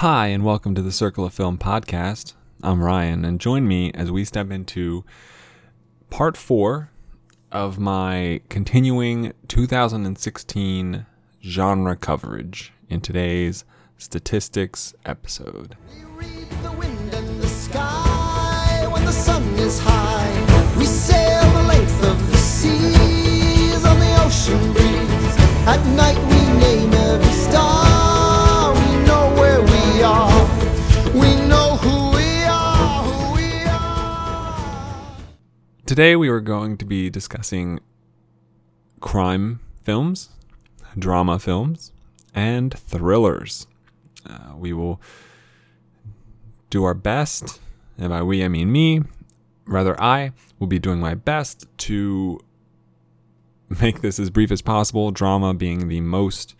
Hi, 0.00 0.28
and 0.28 0.46
welcome 0.46 0.74
to 0.74 0.80
the 0.80 0.92
Circle 0.92 1.26
of 1.26 1.34
Film 1.34 1.58
podcast. 1.58 2.32
I'm 2.62 2.82
Ryan, 2.82 3.22
and 3.22 3.38
join 3.38 3.68
me 3.68 3.92
as 3.92 4.10
we 4.10 4.24
step 4.24 4.50
into 4.50 5.04
part 6.08 6.38
four 6.38 6.90
of 7.52 7.78
my 7.78 8.40
continuing 8.48 9.34
2016 9.48 11.04
genre 11.44 11.96
coverage 11.96 12.72
in 12.88 13.02
today's 13.02 13.66
statistics 13.98 14.94
episode. 15.04 15.76
At 25.66 25.86
night 25.94 26.18
we 26.18 26.58
name 26.58 26.94
every 26.94 27.32
star. 27.32 27.79
Today 35.90 36.14
we 36.14 36.28
are 36.28 36.38
going 36.38 36.76
to 36.76 36.84
be 36.84 37.10
discussing 37.10 37.80
crime 39.00 39.58
films, 39.82 40.28
drama 40.96 41.40
films, 41.40 41.90
and 42.32 42.72
thrillers. 42.78 43.66
Uh, 44.24 44.54
we 44.56 44.72
will 44.72 45.00
do 46.70 46.84
our 46.84 46.94
best, 46.94 47.60
and 47.98 48.10
by 48.10 48.22
we 48.22 48.44
I 48.44 48.46
mean 48.46 48.70
me, 48.70 49.02
rather 49.66 50.00
I 50.00 50.30
will 50.60 50.68
be 50.68 50.78
doing 50.78 51.00
my 51.00 51.16
best 51.16 51.66
to 51.78 52.38
make 53.80 54.00
this 54.00 54.20
as 54.20 54.30
brief 54.30 54.52
as 54.52 54.62
possible. 54.62 55.10
Drama 55.10 55.54
being 55.54 55.88
the 55.88 56.02
most 56.02 56.54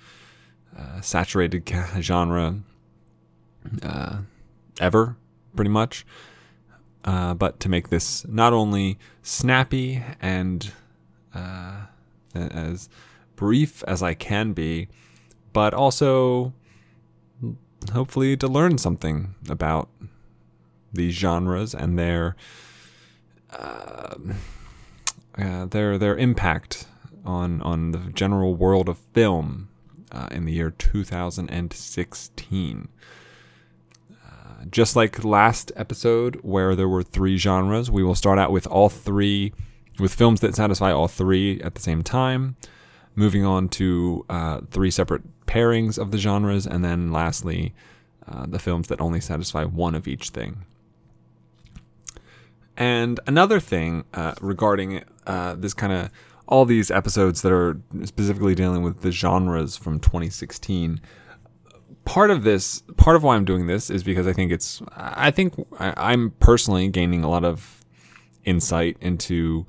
uh, 0.77 1.01
saturated 1.03 1.73
genre 2.01 2.56
uh, 3.81 4.19
ever, 4.81 5.17
pretty 5.55 5.70
much. 5.70 6.05
Uh, 7.05 7.34
but 7.34 7.61
to 7.61 7.69
make 7.69 7.89
this 7.89 8.27
not 8.29 8.53
only 8.53 8.98
snappy 9.23 10.03
and 10.20 10.73
uh, 11.34 11.87
as 12.34 12.89
brief 13.37 13.83
as 13.84 14.03
I 14.03 14.15
can 14.15 14.53
be, 14.53 14.89
but 15.53 15.73
also 15.73 16.53
hopefully 17.92 18.37
to 18.37 18.47
learn 18.47 18.79
something 18.79 19.34
about 19.48 19.89
these 20.92 21.15
genres 21.15 21.75
and 21.75 21.98
their 21.98 22.37
uh, 23.51 24.14
uh, 25.39 25.67
their 25.67 25.98
their 25.98 26.17
impact 26.17 26.87
on 27.25 27.61
on 27.62 27.92
the 27.92 28.11
general 28.12 28.55
world 28.55 28.89
of 28.89 28.98
film 28.98 29.69
uh, 30.12 30.29
in 30.31 30.45
the 30.45 30.53
year 30.53 30.70
2016 30.70 32.89
just 34.71 34.97
like 34.97 35.25
last 35.25 35.73
episode 35.77 36.37
where 36.43 36.75
there 36.75 36.89
were 36.89 37.03
three 37.03 37.37
genres, 37.37 37.91
we 37.91 38.03
will 38.03 38.15
start 38.15 38.39
out 38.39 38.53
with 38.53 38.67
all 38.67 38.89
three, 38.89 39.53
with 39.99 40.15
films 40.15 40.41
that 40.41 40.55
satisfy 40.55 40.93
all 40.93 41.09
three 41.09 41.61
at 41.63 41.75
the 41.75 41.81
same 41.81 42.03
time, 42.03 42.57
moving 43.15 43.45
on 43.45 43.69
to 43.69 44.25
uh, 44.29 44.61
three 44.71 44.91
separate 44.91 45.23
pairings 45.47 45.98
of 45.98 46.11
the 46.11 46.19
genres, 46.19 46.67
and 46.67 46.85
then 46.85 47.13
lastly, 47.13 47.75
uh, 48.29 48.47
the 48.47 48.59
films 48.59 48.89
that 48.89 49.01
only 49.01 49.21
satisfy 49.21 49.65
one 49.65 49.95
of 49.95 50.07
each 50.07 50.31
thing. 50.31 50.65
And 52.77 53.21
another 53.27 53.61
thing 53.61 54.05
uh, 54.15 54.35
regarding 54.41 55.05
uh, 55.27 55.55
this 55.57 55.75
kind 55.75 55.93
of 55.93 56.11
all 56.47 56.65
these 56.65 56.91
episodes 56.91 57.43
that 57.43 57.53
are 57.53 57.81
specifically 58.05 58.55
dealing 58.55 58.83
with 58.83 59.03
the 59.03 59.13
genres 59.13 59.77
from 59.77 60.01
2016 60.01 61.01
part 62.11 62.30
of 62.30 62.42
this 62.42 62.83
part 62.97 63.14
of 63.16 63.22
why 63.22 63.36
i'm 63.36 63.44
doing 63.44 63.66
this 63.66 63.89
is 63.97 64.03
because 64.03 64.27
i 64.27 64.33
think 64.33 64.50
it's 64.50 64.83
i 64.97 65.30
think 65.30 65.55
I- 65.78 65.94
i'm 66.12 66.33
personally 66.41 66.89
gaining 66.89 67.22
a 67.25 67.30
lot 67.30 67.44
of 67.44 67.84
insight 68.44 68.97
into 69.00 69.67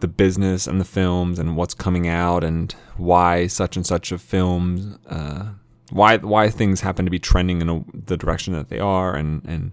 the 0.00 0.08
business 0.08 0.66
and 0.66 0.80
the 0.80 0.84
films 0.84 1.38
and 1.38 1.56
what's 1.58 1.74
coming 1.74 2.08
out 2.08 2.42
and 2.44 2.74
why 2.96 3.46
such 3.46 3.76
and 3.76 3.86
such 3.86 4.12
a 4.12 4.18
film 4.18 4.98
uh, 5.08 5.44
why 5.90 6.16
why 6.18 6.48
things 6.48 6.80
happen 6.80 7.04
to 7.04 7.10
be 7.10 7.18
trending 7.18 7.60
in 7.60 7.68
a, 7.68 7.84
the 7.92 8.16
direction 8.16 8.54
that 8.54 8.68
they 8.68 8.78
are 8.78 9.14
and 9.14 9.42
and 9.44 9.72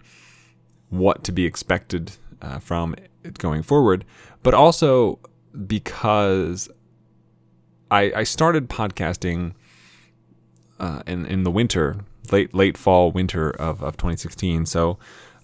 what 0.90 1.24
to 1.24 1.32
be 1.32 1.46
expected 1.46 2.12
uh, 2.42 2.60
from 2.60 2.94
it 3.24 3.38
going 3.38 3.64
forward. 3.64 4.04
But 4.44 4.54
also 4.54 5.20
because 5.68 6.70
I, 7.90 8.12
I 8.16 8.24
started 8.24 8.70
podcasting 8.70 9.54
uh, 10.82 11.04
in 11.06 11.26
in 11.28 11.44
the 11.44 11.52
winter, 11.52 11.98
late 12.32 12.54
late 12.54 12.76
fall 12.76 13.12
winter 13.12 13.52
of, 13.52 13.82
of 13.84 13.96
2016. 13.96 14.66
So 14.66 14.98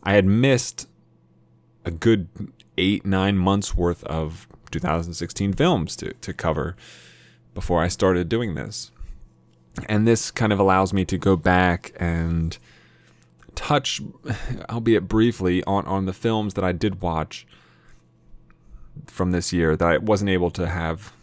I 0.04 0.14
had 0.14 0.26
missed 0.26 0.90
a 1.86 1.92
good 1.92 2.28
eight 2.78 3.06
nine 3.06 3.38
months 3.38 3.78
worth 3.78 4.04
of 4.06 4.48
2016 4.72 5.54
films 5.54 5.96
to 5.98 6.12
to 6.14 6.34
cover 6.34 6.76
before 7.54 7.82
I 7.82 7.88
started 7.88 8.28
doing 8.28 8.56
this, 8.56 8.92
and 9.88 10.08
this 10.08 10.32
kind 10.32 10.52
of 10.52 10.60
allows 10.60 10.92
me 10.92 11.06
to 11.06 11.18
go 11.18 11.36
back 11.36 11.94
and 11.98 12.58
touch, 13.54 14.02
albeit 14.70 15.08
briefly, 15.08 15.64
on 15.66 15.86
on 15.86 16.06
the 16.06 16.14
films 16.14 16.56
that 16.56 16.64
I 16.64 16.72
did 16.72 17.00
watch 17.00 17.46
from 19.06 19.30
this 19.30 19.54
year 19.54 19.76
that 19.76 19.88
I 19.88 19.98
wasn't 20.00 20.32
able 20.32 20.50
to 20.50 20.68
have 20.68 21.14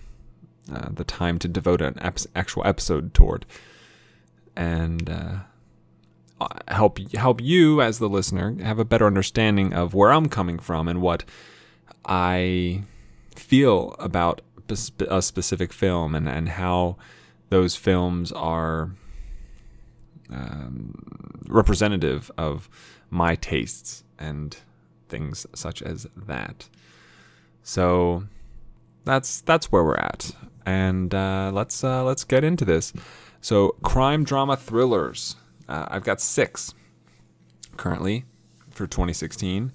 uh, 0.73 0.91
the 0.93 1.03
time 1.03 1.41
to 1.41 1.49
devote 1.49 1.81
an 1.81 1.99
ep- 2.01 2.21
actual 2.37 2.65
episode 2.65 3.13
toward 3.13 3.45
and 4.57 5.11
uh, 5.11 6.49
help 6.69 6.99
help 7.13 7.41
you 7.41 7.81
as 7.81 7.99
the 7.99 8.09
listener 8.09 8.57
have 8.63 8.79
a 8.79 8.85
better 8.85 9.07
understanding 9.07 9.73
of 9.73 9.95
where 9.95 10.13
I'm 10.13 10.29
coming 10.29 10.59
from 10.59 10.89
and 10.89 11.01
what 11.01 11.25
I 12.05 12.83
feel 13.35 13.95
about 13.99 14.41
a 14.69 15.23
specific 15.23 15.73
film 15.73 16.15
and, 16.15 16.29
and 16.29 16.49
how 16.51 16.97
those 17.51 17.77
films 17.77 18.33
are 18.33 18.93
um, 20.31 20.95
representative 21.49 22.31
of 22.39 22.69
my 23.11 23.35
tastes 23.35 24.05
and 24.19 24.57
things 25.09 25.47
such 25.55 25.83
as 25.83 26.07
that. 26.17 26.69
So 27.63 28.25
that's 29.05 29.41
that's 29.43 29.71
where 29.71 29.85
we're 29.85 29.97
at, 29.97 30.33
and 30.67 31.15
uh, 31.15 31.51
let's 31.53 31.85
uh, 31.85 32.05
let's 32.05 32.25
get 32.25 32.45
into 32.45 32.65
this. 32.65 32.93
So, 33.45 33.77
crime 33.83 34.25
drama 34.25 34.57
thrillers. 34.57 35.37
Uh, 35.69 35.85
I've 35.89 36.03
got 36.03 36.19
six 36.23 36.73
currently 37.77 38.25
for 38.71 38.87
2016, 38.87 39.71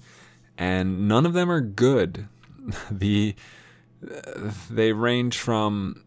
and 0.58 1.06
none 1.06 1.24
of 1.24 1.34
them 1.34 1.48
are 1.52 1.60
good. 1.60 2.26
the 2.90 3.36
uh, 4.04 4.50
they 4.68 4.92
range 4.92 5.38
from 5.38 6.02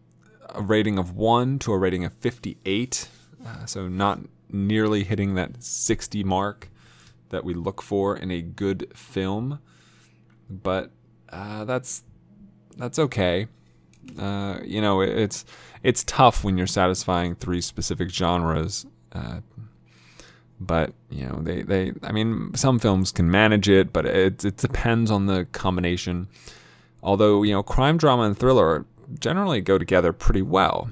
a 0.50 0.60
rating 0.60 0.98
of 0.98 1.16
one 1.16 1.58
to 1.60 1.72
a 1.72 1.78
rating 1.78 2.04
of 2.04 2.12
58, 2.12 3.08
uh, 3.46 3.64
so 3.64 3.88
not 3.88 4.18
nearly 4.50 5.02
hitting 5.02 5.34
that 5.36 5.62
60 5.64 6.22
mark 6.22 6.68
that 7.30 7.44
we 7.44 7.54
look 7.54 7.80
for 7.80 8.14
in 8.14 8.30
a 8.30 8.42
good 8.42 8.92
film. 8.94 9.58
But 10.50 10.90
uh, 11.30 11.64
that's 11.64 12.02
that's 12.76 12.98
okay 12.98 13.48
uh, 14.18 14.58
you 14.64 14.80
know, 14.80 15.00
it, 15.00 15.10
it's 15.10 15.44
it's 15.84 16.02
tough 16.02 16.42
when 16.42 16.58
you're 16.58 16.66
satisfying 16.66 17.36
three 17.36 17.60
specific 17.60 18.10
genres. 18.10 18.86
Uh, 19.12 19.40
but 20.58 20.92
you 21.10 21.26
know, 21.26 21.40
they, 21.42 21.62
they 21.62 21.92
I 22.02 22.10
mean, 22.10 22.52
some 22.54 22.78
films 22.80 23.12
can 23.12 23.30
manage 23.30 23.68
it, 23.68 23.92
but 23.92 24.06
it 24.06 24.44
it 24.44 24.56
depends 24.56 25.10
on 25.10 25.26
the 25.26 25.44
combination. 25.52 26.26
Although 27.02 27.42
you 27.42 27.52
know, 27.52 27.62
crime 27.62 27.98
drama 27.98 28.22
and 28.22 28.36
thriller 28.36 28.86
generally 29.20 29.60
go 29.60 29.78
together 29.78 30.12
pretty 30.12 30.42
well. 30.42 30.90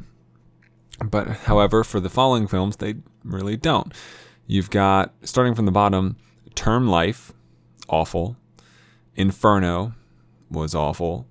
But 1.02 1.28
however, 1.28 1.82
for 1.82 1.98
the 1.98 2.10
following 2.10 2.46
films, 2.46 2.76
they 2.76 2.96
really 3.24 3.56
don't. 3.56 3.92
You've 4.46 4.70
got 4.70 5.12
starting 5.22 5.54
from 5.54 5.64
the 5.64 5.72
bottom, 5.72 6.16
Term 6.54 6.86
Life, 6.86 7.32
awful. 7.88 8.36
Inferno 9.16 9.94
was 10.50 10.74
awful. 10.74 11.26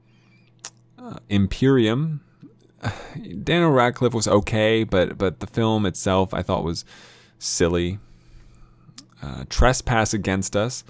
Uh, 0.98 1.18
Imperium. 1.30 2.22
Daniel 3.44 3.72
Radcliffe 3.72 4.14
was 4.14 4.28
okay, 4.28 4.84
but 4.84 5.18
but 5.18 5.40
the 5.40 5.48
film 5.48 5.86
itself 5.86 6.34
I 6.34 6.42
thought 6.42 6.64
was 6.64 6.86
silly. 7.40 8.00
Uh, 9.22 9.46
Trespass 9.50 10.14
Against 10.14 10.56
Us. 10.56 10.84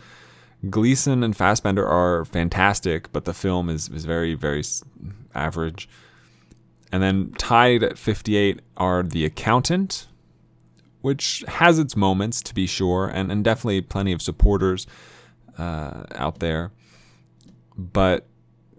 Gleeson 0.70 1.24
and 1.24 1.36
Fassbender 1.36 1.86
are 1.86 2.24
fantastic, 2.24 3.12
but 3.12 3.26
the 3.26 3.34
film 3.34 3.70
is, 3.70 3.90
is 3.90 4.06
very, 4.06 4.36
very 4.36 4.64
average. 5.34 5.90
And 6.92 7.02
then 7.02 7.34
tied 7.38 7.84
at 7.84 7.98
58 7.98 8.60
are 8.78 9.02
The 9.02 9.26
Accountant, 9.26 10.08
which 11.02 11.44
has 11.48 11.80
its 11.80 11.96
moments 11.96 12.42
to 12.44 12.54
be 12.54 12.68
sure, 12.68 13.08
and, 13.08 13.32
and 13.32 13.44
definitely 13.44 13.82
plenty 13.82 14.12
of 14.12 14.22
supporters 14.22 14.86
uh, 15.58 16.04
out 16.14 16.40
there, 16.40 16.72
but 17.76 18.28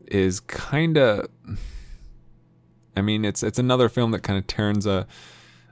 is 0.06 0.41
kind 0.41 0.97
of. 0.97 1.26
I 2.97 3.03
mean, 3.03 3.25
it's 3.25 3.43
it's 3.43 3.59
another 3.59 3.89
film 3.89 4.11
that 4.12 4.23
kind 4.23 4.39
of 4.39 4.47
turns 4.47 4.87
a 4.87 5.06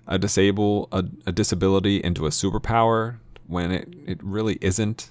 a 0.07 0.19
disable 0.19 0.89
a, 0.93 1.05
a 1.27 1.33
disability 1.33 1.97
into 2.03 2.27
a 2.27 2.31
superpower 2.31 3.19
when 3.47 3.71
it, 3.71 3.89
it 4.07 4.23
really 4.23 4.59
isn't 4.61 5.11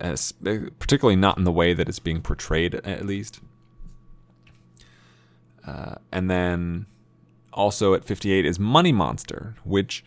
as, 0.00 0.32
particularly 0.78 1.16
not 1.16 1.38
in 1.38 1.44
the 1.44 1.52
way 1.52 1.72
that 1.74 1.88
it's 1.88 1.98
being 1.98 2.20
portrayed 2.20 2.74
at 2.74 3.06
least. 3.06 3.40
Uh, 5.66 5.96
and 6.10 6.30
then 6.30 6.86
also 7.52 7.94
at 7.94 8.04
58 8.04 8.46
is 8.46 8.58
money 8.58 8.92
monster 8.92 9.56
which 9.64 10.04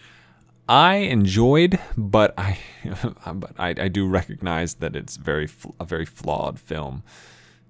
i 0.69 0.95
enjoyed 0.95 1.77
but 1.97 2.33
i 2.37 2.57
but 3.33 3.51
I, 3.57 3.69
I 3.69 3.87
do 3.87 4.07
recognize 4.07 4.75
that 4.75 4.95
it's 4.95 5.17
very 5.17 5.49
a 5.79 5.85
very 5.85 6.05
flawed 6.05 6.59
film. 6.59 7.03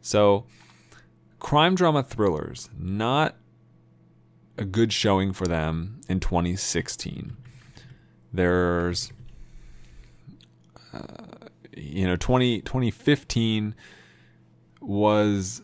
So 0.01 0.45
crime 1.41 1.73
drama 1.73 2.03
thrillers 2.03 2.69
not 2.77 3.35
a 4.57 4.63
good 4.63 4.93
showing 4.93 5.33
for 5.33 5.47
them 5.47 5.99
in 6.07 6.19
2016. 6.19 7.35
There's, 8.31 9.11
uh, 10.93 11.47
you 11.75 12.05
know, 12.05 12.15
20, 12.15 12.61
2015 12.61 13.73
was 14.79 15.63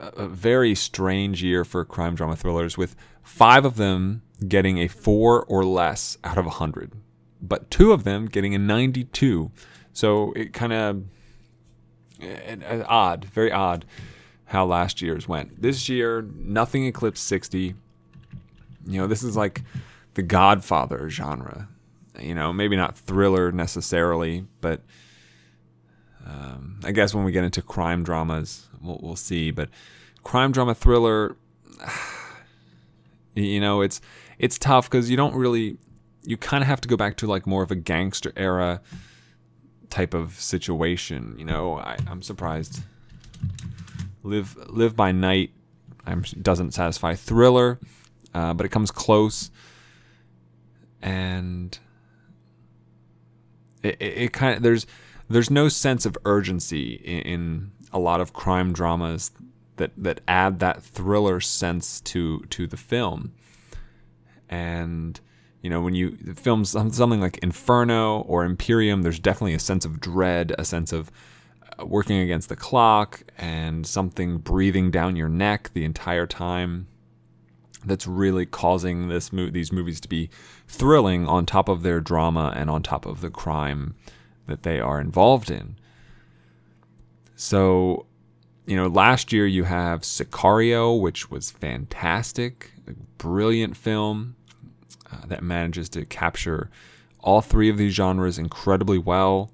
a 0.00 0.26
very 0.26 0.74
strange 0.74 1.42
year 1.42 1.64
for 1.64 1.84
crime 1.84 2.16
drama 2.16 2.34
thrillers, 2.34 2.76
with 2.76 2.96
five 3.22 3.64
of 3.64 3.76
them 3.76 4.22
getting 4.48 4.78
a 4.78 4.88
four 4.88 5.44
or 5.44 5.64
less 5.64 6.18
out 6.24 6.36
of 6.36 6.46
100, 6.46 6.92
but 7.40 7.70
two 7.70 7.92
of 7.92 8.02
them 8.02 8.26
getting 8.26 8.56
a 8.56 8.58
92. 8.58 9.52
So 9.92 10.32
it 10.32 10.52
kind 10.52 10.72
of 10.72 11.04
odd, 12.86 13.24
very 13.26 13.52
odd 13.52 13.84
how 14.46 14.66
last 14.66 15.00
year's 15.00 15.26
went. 15.26 15.60
This 15.60 15.88
year, 15.88 16.22
nothing 16.36 16.86
eclipsed 16.86 17.24
60. 17.24 17.74
You 18.86 19.00
know, 19.00 19.06
this 19.06 19.22
is 19.22 19.36
like 19.36 19.62
the 20.14 20.22
Godfather 20.22 21.08
genre. 21.08 21.68
You 22.20 22.34
know, 22.34 22.52
maybe 22.52 22.76
not 22.76 22.96
thriller 22.98 23.50
necessarily, 23.50 24.44
but 24.60 24.82
um, 26.26 26.80
I 26.84 26.92
guess 26.92 27.14
when 27.14 27.24
we 27.24 27.32
get 27.32 27.44
into 27.44 27.62
crime 27.62 28.04
dramas, 28.04 28.68
we'll, 28.82 29.00
we'll 29.02 29.16
see. 29.16 29.50
But 29.50 29.70
crime 30.22 30.52
drama 30.52 30.74
thriller, 30.74 31.36
you 33.34 33.60
know, 33.60 33.80
it's 33.80 34.00
it's 34.38 34.58
tough 34.58 34.90
because 34.90 35.10
you 35.10 35.16
don't 35.16 35.34
really, 35.34 35.78
you 36.24 36.36
kind 36.36 36.62
of 36.62 36.68
have 36.68 36.80
to 36.82 36.88
go 36.88 36.96
back 36.96 37.16
to 37.18 37.26
like 37.26 37.46
more 37.46 37.62
of 37.62 37.70
a 37.70 37.76
gangster 37.76 38.32
era 38.36 38.80
type 39.92 40.14
of 40.14 40.40
situation. 40.40 41.36
You 41.38 41.44
know, 41.44 41.78
I, 41.78 41.96
I'm 42.08 42.22
surprised 42.22 42.82
Live 44.22 44.56
Live 44.68 44.96
by 44.96 45.12
Night 45.12 45.50
I'm, 46.06 46.22
doesn't 46.40 46.72
satisfy. 46.72 47.14
Thriller, 47.14 47.78
uh, 48.34 48.54
but 48.54 48.66
it 48.66 48.70
comes 48.70 48.90
close, 48.90 49.50
and 51.00 51.78
it, 53.82 53.96
it, 54.00 54.18
it 54.18 54.32
kind 54.32 54.56
of 54.56 54.62
there's 54.62 54.86
there's 55.28 55.50
no 55.50 55.68
sense 55.68 56.04
of 56.06 56.16
urgency 56.24 56.94
in, 57.04 57.20
in, 57.20 57.70
a 57.94 57.98
lot 57.98 58.20
of 58.22 58.32
crime 58.32 58.72
dramas 58.72 59.32
that 59.76 59.92
that 59.98 60.22
add 60.26 60.60
that 60.60 60.82
thriller 60.82 61.40
sense 61.40 62.00
to 62.00 62.40
to 62.48 62.66
the 62.66 62.78
film, 62.78 63.32
and 64.48 65.20
you 65.62 65.70
know 65.70 65.80
when 65.80 65.94
you 65.94 66.16
film 66.34 66.64
something 66.64 67.20
like 67.20 67.38
Inferno 67.38 68.20
or 68.22 68.44
Imperium, 68.44 69.02
there's 69.02 69.20
definitely 69.20 69.54
a 69.54 69.60
sense 69.60 69.84
of 69.84 70.00
dread, 70.00 70.52
a 70.58 70.64
sense 70.64 70.92
of 70.92 71.10
uh, 71.78 71.86
working 71.86 72.18
against 72.18 72.48
the 72.48 72.56
clock 72.56 73.22
and 73.38 73.86
something 73.86 74.38
breathing 74.38 74.90
down 74.90 75.14
your 75.14 75.28
neck 75.28 75.70
the 75.72 75.84
entire 75.84 76.26
time 76.26 76.88
that's 77.84 78.06
really 78.08 78.44
causing 78.44 79.08
this 79.08 79.32
mo- 79.32 79.50
these 79.50 79.72
movies 79.72 80.00
to 80.00 80.08
be 80.08 80.30
thrilling 80.66 81.28
on 81.28 81.46
top 81.46 81.68
of 81.68 81.82
their 81.82 82.00
drama 82.00 82.52
and 82.56 82.68
on 82.68 82.82
top 82.82 83.06
of 83.06 83.20
the 83.20 83.30
crime 83.30 83.94
that 84.48 84.64
they 84.64 84.80
are 84.80 85.00
involved 85.00 85.48
in. 85.48 85.76
So, 87.36 88.06
you 88.66 88.76
know, 88.76 88.88
last 88.88 89.32
year 89.32 89.46
you 89.46 89.64
have 89.64 90.00
Sicario, 90.00 91.00
which 91.00 91.30
was 91.30 91.52
fantastic, 91.52 92.72
a 92.88 92.92
brilliant 93.18 93.76
film 93.76 94.34
uh, 95.12 95.26
that 95.26 95.42
manages 95.42 95.88
to 95.90 96.04
capture 96.04 96.70
all 97.20 97.40
three 97.40 97.68
of 97.68 97.76
these 97.76 97.94
genres 97.94 98.38
incredibly 98.38 98.98
well. 98.98 99.50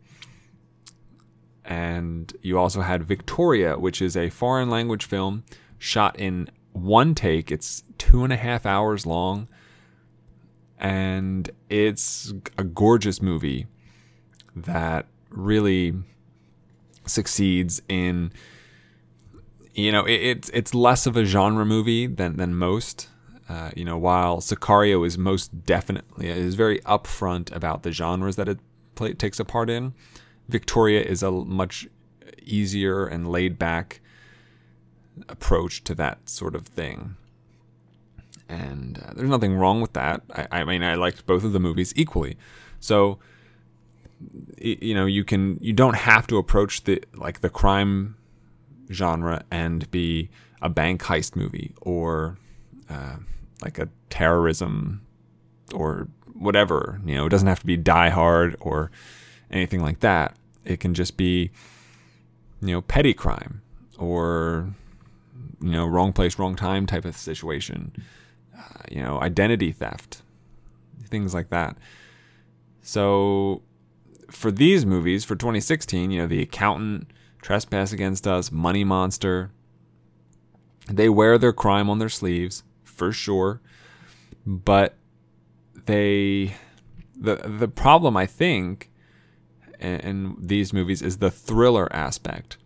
And 1.65 2.33
you 2.41 2.59
also 2.59 2.81
had 2.81 3.05
Victoria, 3.05 3.79
which 3.79 4.01
is 4.01 4.17
a 4.17 4.31
foreign 4.31 4.71
language 4.71 5.05
film 5.05 5.45
shot 5.79 6.19
in 6.19 6.49
one 6.73 7.15
take. 7.15 7.51
It's 7.51 7.85
two 7.99 8.25
and 8.25 8.33
a 8.33 8.37
half 8.37 8.65
hours 8.65 9.05
long. 9.05 9.49
And 10.79 11.51
it's 11.69 12.33
a 12.57 12.65
gorgeous 12.65 13.21
movie 13.21 13.67
that 14.57 15.07
really 15.29 15.95
succeeds 17.05 17.81
in 17.89 18.33
you 19.75 19.91
know 19.91 20.05
it, 20.05 20.15
it's 20.15 20.51
it's 20.51 20.75
less 20.75 21.07
of 21.07 21.17
a 21.17 21.25
genre 21.25 21.65
movie 21.65 22.07
than 22.07 22.37
than 22.37 22.55
most 22.55 23.09
uh, 23.49 23.71
you 23.77 23.85
know 23.85 23.97
while 23.97 24.39
Sicario 24.39 25.07
is 25.07 25.17
most 25.17 25.65
definitely 25.65 26.29
is 26.29 26.55
very 26.55 26.79
upfront 26.81 27.55
about 27.55 27.83
the 27.83 27.93
genres 27.93 28.37
that 28.37 28.49
it 28.49 28.59
play, 28.95 29.13
takes 29.15 29.41
a 29.41 29.45
part 29.45 29.71
in 29.71 29.95
Victoria 30.49 31.03
is 31.03 31.23
a 31.23 31.31
much 31.31 31.87
easier 32.43 33.07
and 33.07 33.31
laid 33.31 33.59
back 33.59 34.01
approach 35.29 35.85
to 35.85 35.95
that 35.95 36.29
sort 36.29 36.55
of 36.55 36.67
thing. 36.67 37.17
And 38.49 38.99
uh, 38.99 39.13
there's 39.15 39.29
nothing 39.29 39.55
wrong 39.55 39.81
with 39.81 39.93
that. 39.93 40.23
I, 40.33 40.61
I, 40.61 40.65
mean, 40.65 40.83
I 40.83 40.95
liked 40.95 41.27
both 41.27 41.45
of 41.45 41.53
the 41.53 41.61
movies 41.61 41.93
equally. 41.97 42.39
So, 42.81 43.19
you 44.57 44.95
know, 44.95 45.05
you 45.05 45.23
can 45.23 45.59
you 45.61 45.73
don't 45.73 45.95
have 45.95 46.27
to 46.29 46.39
approach 46.39 46.85
the 46.85 47.03
like 47.15 47.41
the 47.41 47.51
crime 47.51 48.17
genre 48.91 49.45
and 49.51 49.89
be 49.91 50.31
a 50.63 50.69
bank 50.69 51.03
heist 51.03 51.37
movie 51.37 51.75
or 51.83 52.39
uh, 52.89 53.17
like 53.63 53.79
a 53.79 53.89
terrorism 54.11 55.03
or 55.75 56.09
whatever. 56.35 57.01
You 57.05 57.17
know, 57.17 57.27
it 57.27 57.31
doesn't 57.31 57.49
have 57.49 57.61
to 57.61 57.67
be 57.67 57.77
Die 57.77 58.09
Hard 58.11 58.57
or 58.61 58.91
anything 59.51 59.83
like 59.83 60.01
that. 60.01 60.37
It 60.65 60.81
can 60.81 60.95
just 60.95 61.17
be, 61.17 61.51
you 62.61 62.73
know, 62.73 62.83
petty 62.83 63.15
crime 63.15 63.63
or, 63.99 64.69
you 65.61 65.71
know, 65.71 65.87
wrong 65.87 66.13
place, 66.13 66.39
wrong 66.39 66.57
time 66.57 66.87
type 66.87 67.05
of 67.05 67.17
situation. 67.17 67.93
Uh, 68.57 68.83
you 68.91 69.03
know, 69.03 69.21
identity 69.21 69.73
theft, 69.73 70.23
things 71.09 71.35
like 71.35 71.51
that. 71.51 71.77
So 72.83 73.63
for 74.31 74.51
these 74.51 74.85
movies, 74.85 75.25
for 75.25 75.37
2016, 75.37 76.11
you 76.11 76.21
know, 76.21 76.27
The 76.27 76.43
Accountant, 76.43 77.11
Trespass 77.41 77.93
Against 77.93 78.27
Us, 78.27 78.51
Money 78.51 78.85
Monster, 78.85 79.51
they 80.87 81.09
wear 81.09 81.39
their 81.39 81.53
crime 81.53 81.91
on 81.91 81.99
their 81.99 82.09
sleeves 82.09 82.63
for 82.99 83.13
sure. 83.13 83.61
But 84.45 84.97
they 85.87 86.55
the 87.17 87.37
the 87.37 87.69
problem 87.69 88.17
I 88.17 88.27
think 88.27 88.91
in, 89.79 90.01
in 90.01 90.37
these 90.39 90.73
movies 90.73 91.03
is 91.03 91.19
the 91.19 91.31
thriller 91.31 91.91
aspect. 91.93 92.59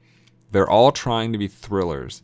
They're 0.50 0.68
all 0.68 0.92
trying 0.92 1.32
to 1.32 1.38
be 1.38 1.48
thrillers. 1.48 2.22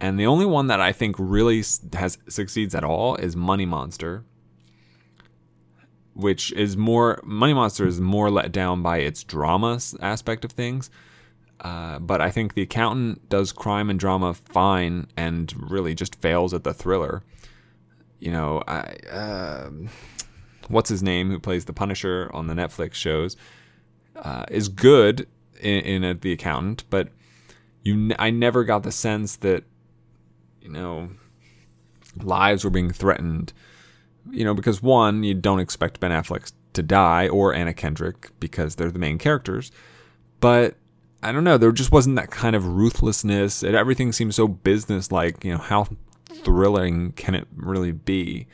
And 0.00 0.18
the 0.18 0.26
only 0.26 0.46
one 0.46 0.66
that 0.66 0.80
I 0.80 0.92
think 0.92 1.14
really 1.18 1.62
has 1.92 2.18
succeeds 2.28 2.74
at 2.74 2.82
all 2.82 3.14
is 3.14 3.36
Money 3.36 3.66
Monster, 3.66 4.24
which 6.12 6.52
is 6.52 6.76
more 6.76 7.20
Money 7.22 7.54
Monster 7.54 7.86
is 7.86 8.00
more 8.00 8.30
let 8.30 8.50
down 8.50 8.82
by 8.82 8.98
its 8.98 9.22
drama 9.22 9.78
aspect 10.00 10.44
of 10.44 10.52
things. 10.52 10.90
Uh, 11.62 12.00
but 12.00 12.20
I 12.20 12.30
think 12.30 12.54
the 12.54 12.62
accountant 12.62 13.28
does 13.28 13.52
crime 13.52 13.88
and 13.88 13.98
drama 13.98 14.34
fine 14.34 15.06
and 15.16 15.54
really 15.70 15.94
just 15.94 16.16
fails 16.16 16.52
at 16.52 16.64
the 16.64 16.74
thriller. 16.74 17.22
You 18.18 18.32
know, 18.32 18.64
I 18.66 18.96
uh, 19.10 19.70
what's 20.68 20.90
his 20.90 21.04
name 21.04 21.30
who 21.30 21.38
plays 21.38 21.64
the 21.64 21.72
Punisher 21.72 22.28
on 22.34 22.48
the 22.48 22.54
Netflix 22.54 22.94
shows 22.94 23.36
uh, 24.16 24.44
is 24.50 24.68
good 24.68 25.28
in, 25.60 26.02
in 26.02 26.18
the 26.20 26.32
accountant, 26.32 26.82
but 26.90 27.08
you 27.82 28.12
I 28.18 28.30
never 28.30 28.64
got 28.64 28.82
the 28.82 28.92
sense 28.92 29.36
that 29.36 29.62
you 30.60 30.68
know 30.68 31.10
lives 32.20 32.64
were 32.64 32.70
being 32.70 32.90
threatened. 32.90 33.52
You 34.30 34.44
know, 34.44 34.54
because 34.54 34.82
one, 34.82 35.22
you 35.22 35.34
don't 35.34 35.58
expect 35.60 36.00
Ben 36.00 36.10
Affleck 36.10 36.52
to 36.74 36.82
die 36.82 37.28
or 37.28 37.54
Anna 37.54 37.74
Kendrick 37.74 38.30
because 38.40 38.76
they're 38.76 38.90
the 38.90 38.98
main 38.98 39.18
characters, 39.18 39.70
but 40.40 40.76
I 41.22 41.32
don't 41.32 41.44
know. 41.44 41.56
There 41.58 41.72
just 41.72 41.92
wasn't 41.92 42.16
that 42.16 42.30
kind 42.30 42.56
of 42.56 42.66
ruthlessness. 42.66 43.62
It, 43.62 43.74
everything 43.74 44.12
seemed 44.12 44.34
so 44.34 44.48
business-like. 44.48 45.44
You 45.44 45.52
know, 45.52 45.58
how 45.58 45.86
thrilling 46.28 47.12
can 47.12 47.34
it 47.34 47.46
really 47.54 47.92
be? 47.92 48.46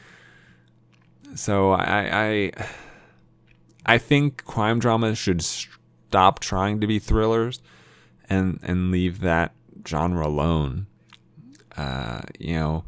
So 1.35 1.73
I, 1.73 2.53
I 2.57 2.67
I 3.87 3.99
think 3.99 4.45
crime 4.45 4.79
dramas 4.79 5.17
should 5.19 5.43
stop 5.43 6.41
trying 6.41 6.81
to 6.81 6.87
be 6.87 6.99
thrillers 6.99 7.63
and 8.29 8.61
and 8.63 8.91
leave 8.91 9.21
that 9.21 9.55
genre 9.87 10.27
alone. 10.27 10.87
Uh, 11.77 12.21
you 12.39 12.55
know, 12.55 12.85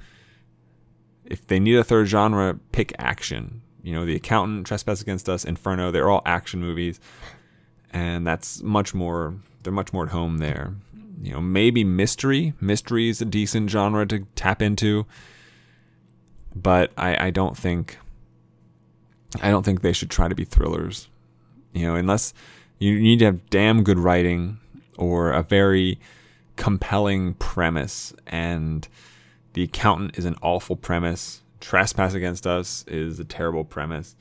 if 1.24 1.46
they 1.46 1.60
need 1.60 1.76
a 1.76 1.84
third 1.84 2.06
genre, 2.08 2.58
pick 2.72 2.92
action. 2.98 3.62
You 3.82 3.94
know, 3.94 4.04
The 4.04 4.16
Accountant, 4.16 4.66
Trespass 4.66 5.00
Against 5.00 5.26
Us, 5.26 5.44
Inferno, 5.44 5.90
they're 5.90 6.10
all 6.10 6.20
action 6.26 6.60
movies. 6.60 7.00
And 7.92 8.26
that's 8.26 8.62
much 8.62 8.92
more, 8.92 9.36
they're 9.62 9.72
much 9.72 9.92
more 9.92 10.04
at 10.04 10.10
home 10.10 10.38
there. 10.38 10.74
You 11.22 11.34
know, 11.34 11.40
maybe 11.40 11.84
mystery. 11.84 12.54
Mystery 12.60 13.08
is 13.08 13.20
a 13.20 13.26
decent 13.26 13.70
genre 13.70 14.06
to 14.06 14.26
tap 14.34 14.62
into. 14.62 15.06
But 16.54 16.92
I, 16.96 17.26
I 17.26 17.30
don't 17.30 17.56
think, 17.56 17.98
I 19.42 19.50
don't 19.50 19.62
think 19.62 19.82
they 19.82 19.92
should 19.92 20.10
try 20.10 20.28
to 20.28 20.34
be 20.34 20.44
thrillers. 20.44 21.08
You 21.72 21.86
know, 21.86 21.94
unless 21.94 22.32
you 22.78 22.98
need 22.98 23.18
to 23.20 23.26
have 23.26 23.50
damn 23.50 23.84
good 23.84 23.98
writing 23.98 24.58
or 24.96 25.30
a 25.30 25.42
very 25.42 25.98
compelling 26.56 27.34
premise 27.34 28.12
and 28.26 28.88
the 29.52 29.62
accountant 29.62 30.16
is 30.18 30.24
an 30.24 30.36
awful 30.42 30.76
premise. 30.76 31.42
Trespass 31.60 32.14
Against 32.14 32.46
Us 32.46 32.84
is 32.86 33.20
a 33.20 33.24
terrible 33.24 33.64
premise. 33.64 34.14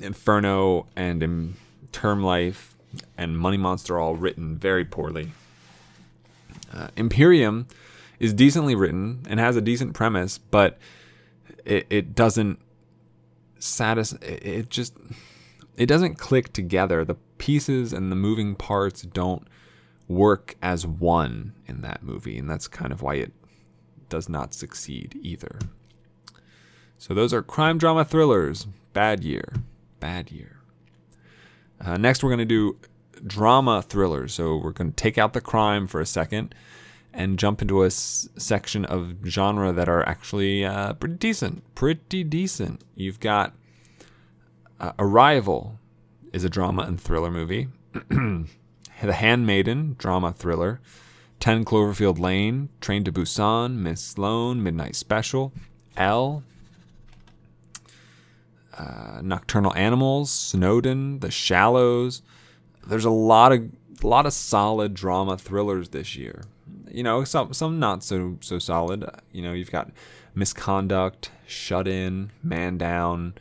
Inferno 0.00 0.86
and 0.96 1.22
in 1.22 1.56
Term 1.92 2.22
Life 2.22 2.74
and 3.16 3.38
Money 3.38 3.56
Monster 3.56 3.98
all 3.98 4.16
written 4.16 4.56
very 4.56 4.84
poorly. 4.84 5.32
Uh, 6.72 6.88
Imperium 6.96 7.66
is 8.18 8.32
decently 8.32 8.74
written 8.74 9.22
and 9.28 9.40
has 9.40 9.56
a 9.56 9.60
decent 9.60 9.94
premise, 9.94 10.38
but 10.38 10.78
it, 11.64 11.86
it 11.90 12.14
doesn't 12.14 12.58
satisfy. 13.58 14.18
It 14.24 14.70
just 14.70 14.94
it 15.76 15.86
doesn't 15.86 16.16
click 16.16 16.52
together. 16.52 17.04
The 17.04 17.16
pieces 17.38 17.92
and 17.92 18.10
the 18.10 18.16
moving 18.16 18.54
parts 18.54 19.02
don't 19.02 19.46
work 20.08 20.56
as 20.62 20.86
one 20.86 21.54
in 21.66 21.82
that 21.82 22.02
movie, 22.02 22.38
and 22.38 22.50
that's 22.50 22.66
kind 22.68 22.92
of 22.92 23.02
why 23.02 23.14
it 23.14 23.32
does 24.08 24.28
not 24.28 24.54
succeed 24.54 25.18
either. 25.22 25.58
So 26.96 27.14
those 27.14 27.32
are 27.32 27.42
crime 27.42 27.78
drama 27.78 28.04
thrillers. 28.04 28.66
Bad 28.92 29.22
year. 29.22 29.52
Bad 30.00 30.32
year. 30.32 30.57
Uh, 31.80 31.96
next, 31.96 32.22
we're 32.22 32.30
going 32.30 32.38
to 32.38 32.44
do 32.44 32.76
drama 33.26 33.82
thrillers. 33.82 34.34
So 34.34 34.56
we're 34.56 34.72
going 34.72 34.90
to 34.90 34.96
take 34.96 35.18
out 35.18 35.32
the 35.32 35.40
crime 35.40 35.86
for 35.86 36.00
a 36.00 36.06
second 36.06 36.54
and 37.12 37.38
jump 37.38 37.62
into 37.62 37.82
a 37.82 37.86
s- 37.86 38.28
section 38.36 38.84
of 38.84 39.14
genre 39.26 39.72
that 39.72 39.88
are 39.88 40.06
actually 40.08 40.64
uh, 40.64 40.92
pretty 40.94 41.16
decent. 41.16 41.62
Pretty 41.74 42.24
decent. 42.24 42.82
You've 42.94 43.20
got 43.20 43.54
uh, 44.80 44.92
Arrival 44.98 45.78
is 46.32 46.44
a 46.44 46.50
drama 46.50 46.82
and 46.82 47.00
thriller 47.00 47.30
movie. 47.30 47.68
the 48.10 48.46
Handmaiden, 49.12 49.96
drama 49.98 50.32
thriller. 50.32 50.80
10 51.40 51.64
Cloverfield 51.64 52.18
Lane, 52.18 52.68
Train 52.80 53.04
to 53.04 53.12
Busan, 53.12 53.76
Miss 53.76 54.00
Sloane, 54.00 54.60
Midnight 54.60 54.96
Special, 54.96 55.52
Elle, 55.96 56.42
uh, 58.78 59.20
Nocturnal 59.22 59.74
Animals, 59.74 60.30
Snowden, 60.30 61.18
The 61.18 61.30
Shallows. 61.30 62.22
There's 62.86 63.04
a 63.04 63.10
lot 63.10 63.52
of 63.52 63.70
a 64.02 64.06
lot 64.06 64.26
of 64.26 64.32
solid 64.32 64.94
drama 64.94 65.36
thrillers 65.36 65.88
this 65.88 66.14
year. 66.14 66.44
You 66.90 67.02
know, 67.02 67.24
some 67.24 67.52
some 67.52 67.78
not 67.78 68.02
so 68.04 68.38
so 68.40 68.58
solid. 68.58 69.04
You 69.32 69.42
know, 69.42 69.52
you've 69.52 69.72
got 69.72 69.90
Misconduct, 70.34 71.32
Shut 71.46 71.88
In, 71.88 72.30
Man 72.42 72.78
Down, 72.78 73.34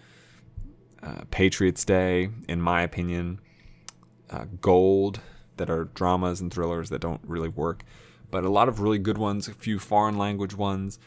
uh, 1.04 1.22
Patriots 1.30 1.86
Day, 1.86 2.30
in 2.48 2.62
my 2.62 2.82
opinion, 2.82 3.40
uh, 4.32 4.46
Gold, 4.60 5.22
that 5.58 5.70
are 5.70 5.86
dramas 5.86 6.42
and 6.42 6.52
thrillers 6.52 6.90
that 6.90 7.02
don't 7.02 7.22
really 7.24 7.50
work, 7.50 7.84
but 8.32 8.44
a 8.44 8.50
lot 8.50 8.68
of 8.68 8.80
really 8.80 9.00
good 9.00 9.18
ones, 9.18 9.48
a 9.48 9.54
few 9.54 9.78
foreign 9.78 10.18
language 10.18 10.56
ones, 10.56 10.98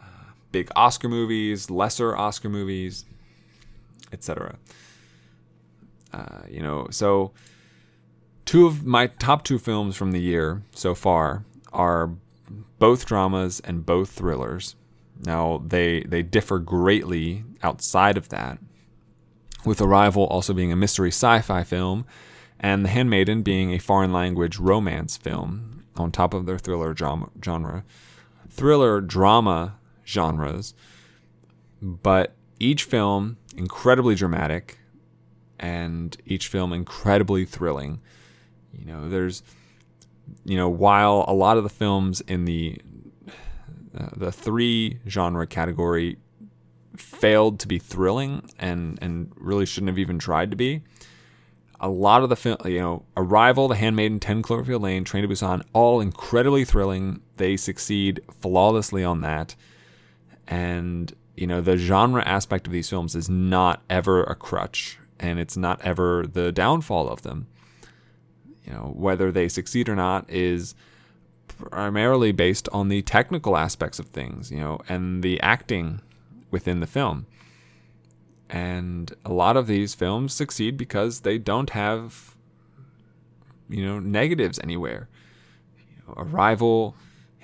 uh, 0.00 0.32
big 0.52 0.70
Oscar 0.76 1.08
movies, 1.08 1.70
lesser 1.70 2.16
Oscar 2.16 2.48
movies, 2.48 3.04
etc. 4.12 4.58
Uh, 6.12 6.42
you 6.48 6.60
know, 6.60 6.88
so 6.90 7.32
two 8.44 8.66
of 8.66 8.86
my 8.86 9.06
top 9.06 9.44
two 9.44 9.58
films 9.58 9.96
from 9.96 10.12
the 10.12 10.20
year 10.20 10.62
so 10.72 10.94
far 10.94 11.44
are 11.72 12.10
both 12.78 13.04
dramas 13.06 13.60
and 13.60 13.84
both 13.84 14.10
thrillers. 14.10 14.74
Now 15.24 15.62
they 15.66 16.02
they 16.04 16.22
differ 16.22 16.58
greatly 16.58 17.44
outside 17.62 18.16
of 18.16 18.28
that. 18.30 18.58
With 19.64 19.80
Arrival 19.80 20.24
also 20.24 20.54
being 20.54 20.72
a 20.72 20.76
mystery 20.76 21.10
sci-fi 21.10 21.64
film, 21.64 22.06
and 22.60 22.84
The 22.84 22.88
Handmaiden 22.88 23.42
being 23.42 23.72
a 23.72 23.78
foreign 23.78 24.12
language 24.12 24.58
romance 24.58 25.16
film 25.16 25.84
on 25.96 26.12
top 26.12 26.32
of 26.32 26.46
their 26.46 26.58
thriller 26.58 26.94
genre. 26.96 27.84
Thriller 28.48 29.00
drama 29.00 29.76
genres, 30.06 30.74
but 31.82 32.34
each 32.58 32.84
film 32.84 33.36
incredibly 33.58 34.14
dramatic 34.14 34.78
and 35.58 36.16
each 36.24 36.48
film 36.48 36.72
incredibly 36.72 37.44
thrilling. 37.44 38.00
You 38.72 38.86
know, 38.86 39.08
there's 39.08 39.42
you 40.44 40.56
know, 40.56 40.68
while 40.68 41.24
a 41.26 41.32
lot 41.32 41.56
of 41.56 41.64
the 41.64 41.70
films 41.70 42.20
in 42.22 42.44
the 42.44 42.80
uh, 43.98 44.08
the 44.16 44.32
three 44.32 45.00
genre 45.08 45.46
category 45.46 46.18
failed 46.96 47.58
to 47.60 47.68
be 47.68 47.78
thrilling 47.78 48.48
and 48.58 48.98
and 49.02 49.32
really 49.36 49.66
shouldn't 49.66 49.88
have 49.88 49.98
even 49.98 50.18
tried 50.18 50.50
to 50.50 50.56
be, 50.56 50.82
a 51.80 51.88
lot 51.88 52.22
of 52.22 52.28
the 52.28 52.36
film, 52.36 52.58
you 52.64 52.80
know, 52.80 53.04
Arrival, 53.16 53.68
The 53.68 53.76
Handmaiden, 53.76 54.20
10 54.20 54.42
Cloverfield 54.42 54.80
Lane, 54.80 55.04
Train 55.04 55.22
to 55.22 55.28
Busan, 55.28 55.62
all 55.72 56.00
incredibly 56.00 56.64
thrilling. 56.64 57.20
They 57.36 57.56
succeed 57.56 58.20
flawlessly 58.40 59.04
on 59.04 59.20
that. 59.20 59.54
And, 60.48 61.12
you 61.40 61.46
know, 61.46 61.60
the 61.60 61.76
genre 61.76 62.22
aspect 62.24 62.66
of 62.66 62.72
these 62.72 62.90
films 62.90 63.14
is 63.14 63.28
not 63.28 63.82
ever 63.88 64.24
a 64.24 64.34
crutch, 64.34 64.98
and 65.20 65.38
it's 65.38 65.56
not 65.56 65.80
ever 65.82 66.26
the 66.26 66.50
downfall 66.50 67.08
of 67.08 67.22
them. 67.22 67.46
You 68.64 68.72
know, 68.72 68.92
whether 68.94 69.30
they 69.30 69.48
succeed 69.48 69.88
or 69.88 69.96
not 69.96 70.28
is 70.28 70.74
primarily 71.46 72.32
based 72.32 72.68
on 72.70 72.88
the 72.88 73.02
technical 73.02 73.56
aspects 73.56 73.98
of 73.98 74.06
things, 74.06 74.50
you 74.50 74.58
know, 74.58 74.80
and 74.88 75.22
the 75.22 75.40
acting 75.40 76.00
within 76.50 76.80
the 76.80 76.86
film. 76.86 77.26
And 78.50 79.12
a 79.24 79.32
lot 79.32 79.56
of 79.56 79.66
these 79.66 79.94
films 79.94 80.34
succeed 80.34 80.76
because 80.76 81.20
they 81.20 81.38
don't 81.38 81.70
have, 81.70 82.34
you 83.68 83.84
know, 83.84 83.98
negatives 83.98 84.58
anywhere. 84.62 85.08
You 85.78 86.02
know, 86.06 86.14
Arrival, 86.16 86.96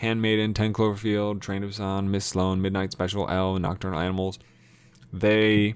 Handmaiden, 0.05 0.55
Ten 0.55 0.73
Cloverfield, 0.73 1.41
Train 1.41 1.65
of 1.65 1.71
Busan, 1.71 2.07
Miss 2.07 2.27
Sloane, 2.27 2.63
Midnight 2.63 2.93
Special, 2.93 3.29
Elle, 3.29 3.59
Nocturnal 3.59 3.99
Animals. 3.99 4.39
They 5.13 5.75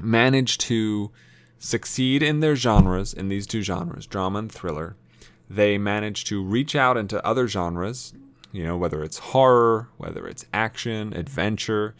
manage 0.00 0.58
to 0.58 1.10
succeed 1.58 2.22
in 2.22 2.40
their 2.40 2.56
genres, 2.56 3.14
in 3.14 3.28
these 3.28 3.46
two 3.46 3.62
genres, 3.62 4.06
drama 4.06 4.40
and 4.40 4.52
thriller. 4.52 4.96
They 5.48 5.78
manage 5.78 6.24
to 6.26 6.42
reach 6.42 6.74
out 6.74 6.96
into 6.96 7.24
other 7.26 7.46
genres, 7.46 8.12
you 8.52 8.64
know, 8.64 8.76
whether 8.76 9.02
it's 9.02 9.18
horror, 9.18 9.88
whether 9.96 10.26
it's 10.26 10.44
action, 10.52 11.12
adventure, 11.14 11.94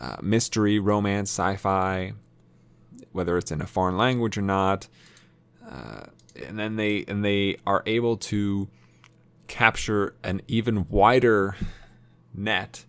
uh, 0.00 0.16
mystery, 0.22 0.78
romance, 0.78 1.30
sci-fi, 1.30 2.12
whether 3.12 3.36
it's 3.36 3.50
in 3.50 3.60
a 3.60 3.66
foreign 3.66 3.96
language 3.96 4.38
or 4.38 4.42
not, 4.42 4.88
uh, 5.68 6.04
and 6.46 6.58
then 6.58 6.76
they 6.76 7.04
and 7.08 7.24
they 7.24 7.56
are 7.66 7.82
able 7.86 8.16
to 8.16 8.68
capture 9.46 10.14
an 10.22 10.40
even 10.48 10.88
wider 10.88 11.56
net 12.32 12.84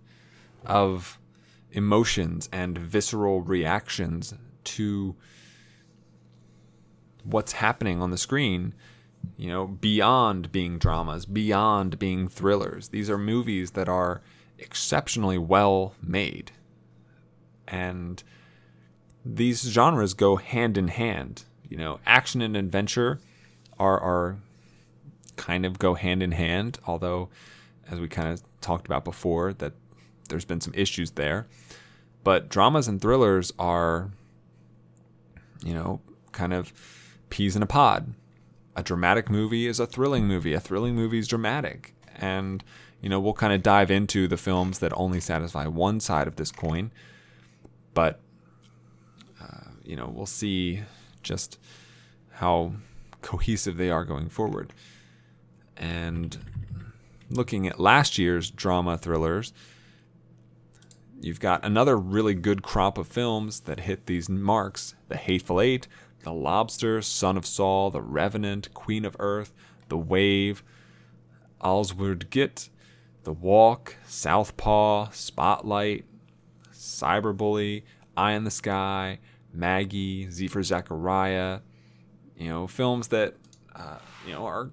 of 0.65 1.19
emotions 1.71 2.49
and 2.51 2.77
visceral 2.77 3.41
reactions 3.41 4.33
to 4.63 5.15
what's 7.23 7.53
happening 7.53 8.01
on 8.01 8.11
the 8.11 8.17
screen 8.17 8.73
you 9.37 9.49
know 9.49 9.67
beyond 9.67 10.51
being 10.51 10.77
dramas 10.77 11.25
beyond 11.25 11.99
being 11.99 12.27
thrillers 12.27 12.89
these 12.89 13.09
are 13.09 13.17
movies 13.17 13.71
that 13.71 13.89
are 13.89 14.21
exceptionally 14.57 15.37
well 15.37 15.93
made 16.01 16.51
and 17.67 18.23
these 19.25 19.61
genres 19.63 20.13
go 20.13 20.35
hand 20.35 20.77
in 20.77 20.89
hand. 20.89 21.43
You 21.67 21.77
know, 21.77 21.99
action 22.05 22.41
and 22.41 22.55
adventure 22.55 23.19
are 23.79 23.99
are 23.99 24.37
kind 25.35 25.65
of 25.65 25.79
go 25.79 25.93
hand 25.93 26.23
in 26.23 26.31
hand, 26.31 26.79
although 26.85 27.29
as 27.89 27.99
we 27.99 28.07
kind 28.07 28.29
of 28.29 28.41
talked 28.61 28.85
about 28.85 29.05
before 29.05 29.53
that 29.53 29.73
there's 30.29 30.45
been 30.45 30.61
some 30.61 30.73
issues 30.75 31.11
there. 31.11 31.47
But 32.23 32.49
dramas 32.49 32.87
and 32.87 32.99
thrillers 32.99 33.53
are 33.59 34.11
you 35.63 35.73
know, 35.73 36.01
kind 36.31 36.53
of 36.53 36.73
peas 37.29 37.55
in 37.55 37.63
a 37.63 37.67
pod. 37.67 38.13
A 38.75 38.83
dramatic 38.83 39.29
movie 39.29 39.67
is 39.67 39.79
a 39.79 39.87
thrilling 39.87 40.27
movie. 40.27 40.53
A 40.53 40.59
thrilling 40.59 40.95
movie 40.95 41.19
is 41.19 41.27
dramatic. 41.27 41.95
And 42.15 42.63
you 43.01 43.09
know, 43.09 43.19
we'll 43.19 43.33
kind 43.33 43.53
of 43.53 43.63
dive 43.63 43.89
into 43.89 44.27
the 44.27 44.37
films 44.37 44.79
that 44.79 44.91
only 44.95 45.19
satisfy 45.19 45.67
one 45.67 45.99
side 45.99 46.27
of 46.27 46.35
this 46.35 46.51
coin 46.51 46.91
but 47.95 48.19
uh, 49.41 49.71
you 49.83 49.95
know 49.95 50.11
we'll 50.13 50.27
see 50.27 50.81
just 51.23 51.57
how 52.33 52.73
cohesive 53.23 53.77
they 53.77 53.89
are 53.89 54.05
going 54.05 54.29
forward. 54.29 54.71
And 55.77 56.37
looking 57.29 57.67
at 57.67 57.79
last 57.79 58.17
year's 58.17 58.49
drama 58.49 58.97
thrillers, 58.97 59.53
you've 61.21 61.39
got 61.39 61.65
another 61.65 61.97
really 61.97 62.33
good 62.33 62.61
crop 62.63 62.97
of 62.97 63.07
films 63.07 63.61
that 63.61 63.81
hit 63.81 64.05
these 64.05 64.29
marks 64.29 64.95
The 65.09 65.17
Hateful 65.17 65.59
Eight, 65.59 65.87
The 66.23 66.33
Lobster, 66.33 67.01
Son 67.01 67.37
of 67.37 67.45
Saul, 67.45 67.91
The 67.91 68.01
Revenant, 68.01 68.73
Queen 68.73 69.05
of 69.05 69.15
Earth, 69.19 69.53
The 69.89 69.97
Wave, 69.97 70.63
Oswald 71.61 72.29
Git, 72.29 72.69
The 73.23 73.33
Walk, 73.33 73.95
Southpaw, 74.07 75.09
Spotlight, 75.11 76.05
Cyberbully, 76.71 77.83
Eye 78.15 78.31
in 78.31 78.43
the 78.43 78.51
Sky, 78.51 79.19
Maggie, 79.53 80.29
Z 80.29 80.47
for 80.47 80.63
Zachariah. 80.63 81.59
You 82.37 82.49
know, 82.49 82.67
films 82.67 83.07
that 83.09 83.35
uh, 83.75 83.97
you 84.25 84.33
know 84.33 84.45
are 84.45 84.71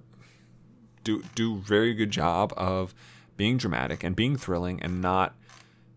do 1.03 1.23
do 1.35 1.57
very 1.57 1.93
good 1.93 2.11
job 2.11 2.53
of 2.57 2.93
being 3.37 3.57
dramatic 3.57 4.03
and 4.03 4.15
being 4.15 4.37
thrilling 4.37 4.81
and 4.81 5.01
not 5.01 5.35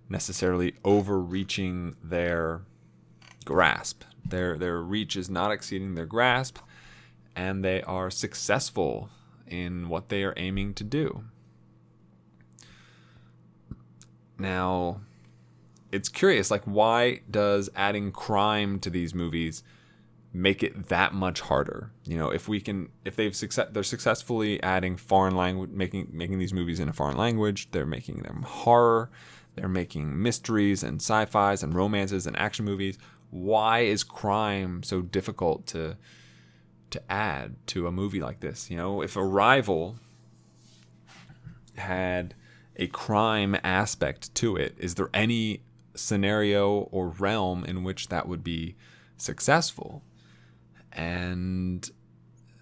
necessarily 0.09 0.75
overreaching 0.85 1.97
their 2.03 2.63
grasp. 3.45 4.03
Their 4.25 4.57
their 4.59 4.81
reach 4.81 5.17
is 5.17 5.31
not 5.31 5.53
exceeding 5.53 5.95
their 5.95 6.07
grasp, 6.07 6.59
and 7.35 7.65
they 7.65 7.83
are 7.83 8.11
successful 8.11 9.11
in 9.47 9.89
what 9.89 10.09
they 10.09 10.25
are 10.25 10.35
aiming 10.37 10.75
to 10.75 10.85
do. 10.85 11.25
Now, 14.39 15.01
it's 15.93 16.09
curious 16.09 16.51
like 16.51 16.65
why 16.65 17.21
does 17.31 17.71
adding 17.75 18.13
crime 18.13 18.81
to 18.81 18.91
these 18.91 19.15
movies 19.15 19.63
make 20.37 20.63
it 20.63 20.89
that 20.89 21.15
much 21.15 21.41
harder 21.41 21.91
you 22.05 22.17
know 22.17 22.29
if 22.29 22.47
we 22.47 22.61
can 22.61 22.89
if 23.05 23.17
they've 23.17 23.35
success 23.35 23.69
they're 23.73 23.83
successfully 23.83 24.63
adding 24.63 24.97
foreign 24.97 25.35
language 25.35 25.71
making 25.71 26.07
making 26.13 26.39
these 26.39 26.53
movies 26.53 26.79
in 26.79 26.89
a 26.89 26.93
foreign 26.93 27.17
language 27.17 27.71
they're 27.71 27.87
making 27.87 28.19
them 28.23 28.43
horror 28.43 29.11
they're 29.55 29.69
making 29.69 30.23
mysteries 30.23 30.83
and 30.83 31.01
sci-fis 31.01 31.63
and 31.63 31.75
romances 31.75 32.27
and 32.27 32.39
action 32.39 32.65
movies 32.65 32.99
why 33.31 33.81
is 33.81 34.05
crime 34.05 34.83
so 34.83 35.01
difficult 35.01 35.67
to 35.67 35.97
to 36.91 37.01
add 37.11 37.57
to 37.67 37.87
a 37.87 37.93
movie 37.93 38.21
like 38.21 38.41
this 38.41 38.71
you 38.71 38.77
know 38.77 39.01
if 39.01 39.17
arrival 39.17 39.97
had 41.77 42.35
a 42.77 42.87
crime 42.89 43.57
aspect 43.65 44.35
to 44.35 44.55
it 44.55 44.75
is 44.79 44.97
there 44.97 45.09
any 45.15 45.63
scenario 45.95 46.81
or 46.91 47.09
realm 47.09 47.65
in 47.65 47.83
which 47.83 48.09
that 48.09 48.29
would 48.29 48.45
be 48.45 48.77
successful. 49.17 50.03
And, 50.97 51.89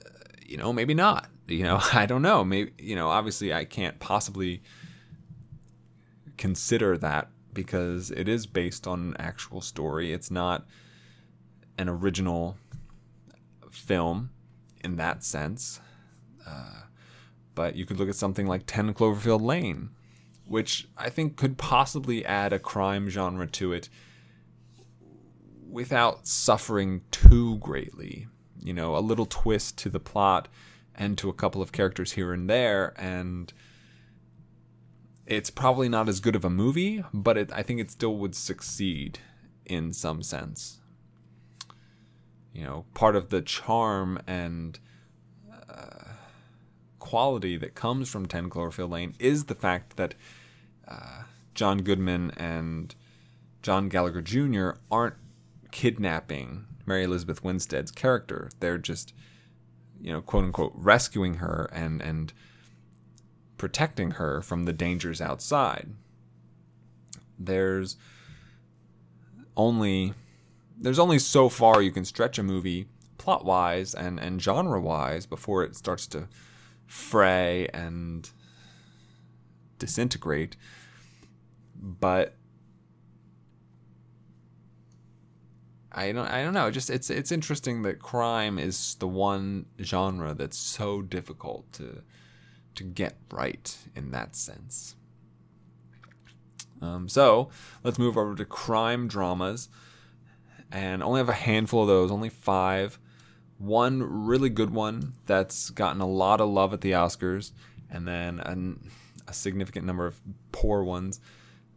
uh, 0.04 0.10
you 0.44 0.56
know, 0.56 0.72
maybe 0.72 0.92
not. 0.94 1.28
You 1.48 1.62
know, 1.62 1.80
I 1.92 2.06
don't 2.06 2.22
know. 2.22 2.44
Maybe, 2.44 2.72
you 2.78 2.96
know, 2.96 3.08
obviously 3.08 3.52
I 3.54 3.64
can't 3.64 3.98
possibly 3.98 4.62
consider 6.36 6.98
that 6.98 7.28
because 7.52 8.10
it 8.10 8.28
is 8.28 8.46
based 8.46 8.86
on 8.86 9.00
an 9.00 9.16
actual 9.18 9.60
story. 9.60 10.12
It's 10.12 10.30
not 10.30 10.66
an 11.78 11.88
original 11.88 12.56
film 13.70 14.30
in 14.82 14.96
that 14.96 15.24
sense. 15.24 15.80
Uh, 16.46 16.82
but 17.54 17.76
you 17.76 17.86
could 17.86 17.98
look 17.98 18.08
at 18.08 18.16
something 18.16 18.46
like 18.46 18.64
10 18.66 18.94
Cloverfield 18.94 19.40
Lane, 19.40 19.90
which 20.46 20.88
I 20.96 21.08
think 21.08 21.36
could 21.36 21.56
possibly 21.56 22.24
add 22.24 22.52
a 22.52 22.58
crime 22.58 23.08
genre 23.08 23.46
to 23.46 23.72
it 23.72 23.88
without 25.74 26.26
suffering 26.26 27.02
too 27.10 27.58
greatly. 27.58 28.28
You 28.62 28.72
know, 28.72 28.96
a 28.96 29.00
little 29.00 29.26
twist 29.26 29.76
to 29.78 29.90
the 29.90 30.00
plot 30.00 30.48
and 30.94 31.18
to 31.18 31.28
a 31.28 31.34
couple 31.34 31.60
of 31.60 31.72
characters 31.72 32.12
here 32.12 32.32
and 32.32 32.48
there, 32.48 32.94
and 32.96 33.52
it's 35.26 35.50
probably 35.50 35.88
not 35.88 36.08
as 36.08 36.20
good 36.20 36.36
of 36.36 36.44
a 36.44 36.50
movie, 36.50 37.04
but 37.12 37.36
it, 37.36 37.52
I 37.52 37.62
think 37.62 37.80
it 37.80 37.90
still 37.90 38.16
would 38.16 38.34
succeed 38.34 39.18
in 39.66 39.92
some 39.92 40.22
sense. 40.22 40.80
You 42.52 42.64
know, 42.64 42.84
part 42.94 43.16
of 43.16 43.30
the 43.30 43.42
charm 43.42 44.20
and 44.26 44.78
quality 47.04 47.58
that 47.58 47.74
comes 47.74 48.08
from 48.08 48.26
10 48.26 48.48
Cloverfield 48.48 48.90
Lane 48.90 49.14
is 49.18 49.44
the 49.44 49.54
fact 49.54 49.96
that 49.98 50.14
uh, 50.88 51.24
John 51.54 51.82
Goodman 51.82 52.32
and 52.36 52.94
John 53.62 53.90
Gallagher 53.90 54.22
Jr. 54.22 54.70
aren't 54.90 55.14
kidnapping 55.74 56.66
Mary 56.86 57.02
Elizabeth 57.02 57.42
Winstead's 57.42 57.90
character. 57.90 58.48
They're 58.60 58.78
just, 58.78 59.12
you 60.00 60.12
know, 60.12 60.22
quote 60.22 60.44
unquote, 60.44 60.72
rescuing 60.76 61.34
her 61.34 61.68
and, 61.72 62.00
and 62.00 62.32
protecting 63.58 64.12
her 64.12 64.40
from 64.40 64.66
the 64.66 64.72
dangers 64.72 65.20
outside. 65.20 65.90
There's 67.36 67.96
only 69.56 70.14
there's 70.78 71.00
only 71.00 71.18
so 71.18 71.48
far 71.48 71.82
you 71.82 71.90
can 71.90 72.04
stretch 72.04 72.38
a 72.38 72.42
movie 72.44 72.86
plot 73.18 73.44
wise 73.44 73.94
and, 73.94 74.20
and 74.20 74.40
genre 74.40 74.80
wise 74.80 75.26
before 75.26 75.64
it 75.64 75.74
starts 75.74 76.06
to 76.08 76.28
fray 76.86 77.68
and 77.74 78.30
disintegrate. 79.80 80.56
But 81.74 82.36
I 85.94 86.12
don't 86.12 86.26
I 86.26 86.42
don't 86.42 86.54
know. 86.54 86.70
Just 86.70 86.90
it's 86.90 87.08
it's 87.08 87.30
interesting 87.30 87.82
that 87.82 88.00
crime 88.00 88.58
is 88.58 88.96
the 88.96 89.08
one 89.08 89.66
genre 89.80 90.34
that's 90.34 90.58
so 90.58 91.02
difficult 91.02 91.72
to 91.74 92.02
to 92.74 92.84
get 92.84 93.16
right 93.30 93.76
in 93.94 94.10
that 94.10 94.34
sense. 94.34 94.96
Um, 96.82 97.08
so 97.08 97.48
let's 97.82 97.98
move 97.98 98.18
over 98.18 98.34
to 98.34 98.44
crime 98.44 99.06
dramas, 99.06 99.68
and 100.72 101.02
only 101.02 101.18
have 101.18 101.28
a 101.28 101.32
handful 101.32 101.82
of 101.82 101.88
those, 101.88 102.10
only 102.10 102.28
five 102.28 102.98
one 103.58 104.02
really 104.26 104.50
good 104.50 104.70
one 104.70 105.14
that's 105.26 105.70
gotten 105.70 106.00
a 106.00 106.06
lot 106.06 106.40
of 106.40 106.48
love 106.48 106.72
at 106.72 106.80
the 106.80 106.92
Oscars, 106.92 107.52
and 107.90 108.06
then 108.06 108.40
an, 108.40 108.90
a 109.28 109.32
significant 109.32 109.86
number 109.86 110.06
of 110.06 110.20
poor 110.52 110.82
ones. 110.82 111.20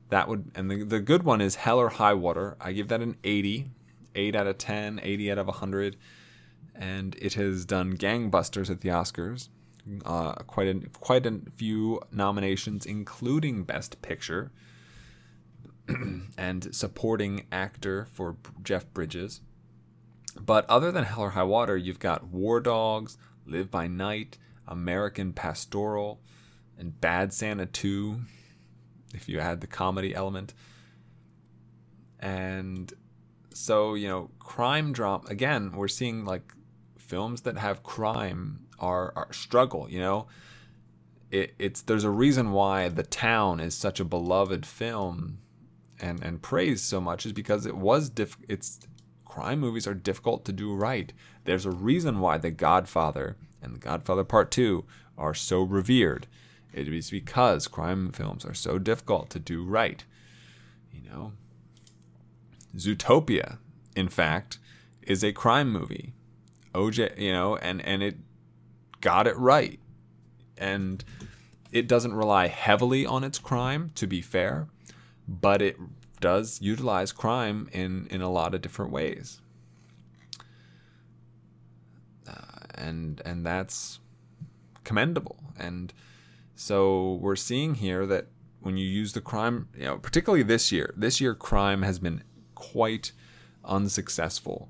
That 0.10 0.28
would 0.28 0.52
and 0.56 0.72
the, 0.72 0.84
the 0.84 1.00
good 1.00 1.24
one 1.24 1.42
is 1.42 1.56
Hell 1.56 1.80
or 1.80 1.90
High 1.90 2.14
Water. 2.14 2.56
I 2.60 2.72
give 2.72 2.88
that 2.88 3.02
an 3.02 3.18
80, 3.24 3.70
8 4.18 4.36
out 4.36 4.48
of 4.48 4.58
10, 4.58 5.00
80 5.02 5.32
out 5.32 5.38
of 5.38 5.48
100, 5.48 5.96
and 6.76 7.16
it 7.22 7.36
has 7.36 7.66
done 7.66 7.96
gangbusters 7.96 8.70
at 8.70 8.82
the 8.82 8.90
Oscars. 8.90 9.50
Uh, 10.04 10.34
quite 10.34 10.68
a 10.68 10.90
quite 11.00 11.26
a 11.26 11.40
few 11.56 12.02
nominations, 12.12 12.86
including 12.86 13.64
Best 13.64 14.02
Picture 14.02 14.52
and 16.38 16.76
supporting 16.76 17.46
actor 17.52 18.06
for 18.12 18.36
Jeff 18.64 18.92
Bridges. 18.94 19.40
But 20.40 20.70
other 20.70 20.92
than 20.92 21.06
Hell 21.06 21.22
or 21.22 21.30
High 21.32 21.44
Water, 21.44 21.78
you've 21.78 22.00
got 22.00 22.28
War 22.28 22.60
Dogs, 22.60 23.18
Live 23.46 23.72
by 23.72 23.88
Night, 23.88 24.38
American 24.68 25.34
Pastoral, 25.34 26.20
and 26.78 27.00
Bad 27.00 27.34
Santa 27.34 27.66
2, 27.66 28.20
if 29.14 29.28
you 29.30 29.40
add 29.40 29.62
the 29.62 29.68
comedy 29.68 30.14
element. 30.14 30.54
And 32.20 32.94
so, 33.58 33.96
you 33.96 34.08
know, 34.08 34.30
crime 34.40 34.94
drama, 34.94 35.24
again, 35.28 35.72
we're 35.76 35.88
seeing 35.88 36.26
like 36.26 36.54
films 36.98 37.42
that 37.42 37.58
have 37.58 37.84
crime 37.84 38.68
are, 38.80 39.14
are 39.16 39.34
struggle, 39.34 39.90
you 39.90 40.00
know? 40.00 40.28
It, 41.32 41.56
it's 41.60 41.82
there's 41.82 42.06
a 42.06 42.10
reason 42.10 42.52
why 42.52 42.88
the 42.88 43.04
town 43.04 43.60
is 43.60 43.76
such 43.76 44.00
a 44.00 44.06
beloved 44.06 44.66
film 44.66 45.40
and 46.00 46.24
and 46.24 46.42
praised 46.42 46.86
so 46.86 47.02
much 47.02 47.26
is 47.26 47.34
because 47.34 47.66
it 47.66 47.76
was 47.76 48.10
diff 48.10 48.38
it's 48.48 48.80
crime 49.26 49.60
movies 49.60 49.86
are 49.86 49.94
difficult 49.94 50.46
to 50.46 50.54
do 50.54 50.74
right. 50.74 51.12
There's 51.44 51.66
a 51.66 51.72
reason 51.72 52.20
why 52.20 52.38
The 52.38 52.52
Godfather 52.52 53.36
and 53.62 53.76
The 53.76 53.80
Godfather 53.80 54.24
Part 54.24 54.52
2 54.52 54.86
are 55.18 55.34
so 55.34 55.62
revered. 55.62 56.28
It 56.72 56.88
is 56.88 57.12
because 57.12 57.68
crime 57.68 58.12
films 58.12 58.46
are 58.46 58.54
so 58.54 58.80
difficult 58.80 59.30
to 59.32 59.40
do 59.40 59.64
right. 59.64 60.04
You 60.92 61.10
know, 61.10 61.34
Zootopia, 62.78 63.58
in 63.96 64.10
fact, 64.10 64.60
is 65.02 65.24
a 65.24 65.32
crime 65.32 65.72
movie. 65.72 66.14
OJ, 66.74 67.18
you 67.20 67.32
know, 67.32 67.56
and 67.58 67.84
and 67.84 68.04
it 68.04 68.18
got 69.02 69.28
it 69.28 69.38
right. 69.38 69.80
And 70.58 71.04
it 71.72 71.88
doesn't 71.88 72.14
rely 72.14 72.48
heavily 72.48 73.06
on 73.06 73.24
its 73.24 73.40
crime 73.40 73.92
to 73.96 74.08
be 74.08 74.22
fair, 74.22 74.68
but 75.28 75.62
it 75.62 75.78
does 76.20 76.62
utilize 76.62 77.12
crime 77.12 77.70
in, 77.72 78.08
in 78.10 78.22
a 78.22 78.30
lot 78.30 78.56
of 78.56 78.62
different 78.62 78.92
ways. 78.92 79.42
Uh, 82.28 82.34
and 82.76 83.22
and 83.26 83.46
that's 83.46 84.00
commendable. 84.84 85.38
And 85.60 85.94
so 86.56 87.16
we're 87.22 87.36
seeing 87.36 87.76
here 87.76 88.06
that 88.06 88.28
when 88.62 88.78
you 88.78 88.86
use 88.86 89.14
the 89.14 89.22
crime, 89.22 89.70
you 89.76 89.86
know, 89.86 89.98
particularly 89.98 90.44
this 90.44 90.72
year, 90.72 90.94
this 90.98 91.22
year 91.22 91.36
crime 91.36 91.84
has 91.84 92.00
been 92.00 92.24
quite 92.58 93.12
unsuccessful. 93.64 94.70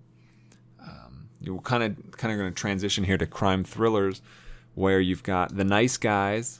Um, 0.81 1.29
you're 1.41 1.59
kind 1.59 1.83
of 1.83 2.17
kind 2.17 2.31
of 2.31 2.37
going 2.39 2.53
to 2.53 2.59
transition 2.59 3.03
here 3.03 3.17
to 3.17 3.25
crime 3.25 3.63
thrillers, 3.63 4.21
where 4.75 4.99
you've 4.99 5.23
got 5.23 5.55
the 5.55 5.63
nice 5.63 5.97
guys, 5.97 6.59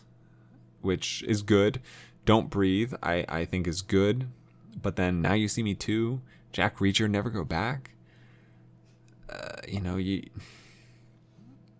which 0.81 1.23
is 1.23 1.41
good. 1.41 1.81
Don't 2.25 2.49
breathe, 2.49 2.93
I 3.03 3.25
I 3.27 3.45
think 3.45 3.67
is 3.67 3.81
good 3.81 4.27
but 4.81 4.95
then 4.95 5.21
now 5.21 5.33
you 5.33 5.47
see 5.47 5.63
me 5.63 5.73
too. 5.73 6.21
Jack 6.51 6.77
Reacher, 6.77 7.09
Never 7.09 7.29
Go 7.29 7.43
Back. 7.43 7.91
Uh, 9.29 9.57
you 9.67 9.81
know 9.81 9.97
you. 9.97 10.23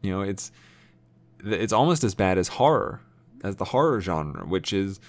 You 0.02 0.12
know 0.12 0.22
it's 0.22 0.52
it's 1.44 1.74
almost 1.74 2.04
as 2.04 2.16
bad 2.16 2.38
as 2.38 2.50
horror, 2.50 3.02
as 3.44 3.58
the 3.58 3.66
horror 3.66 4.02
genre, 4.02 4.46
which 4.46 4.74
is, 4.74 5.00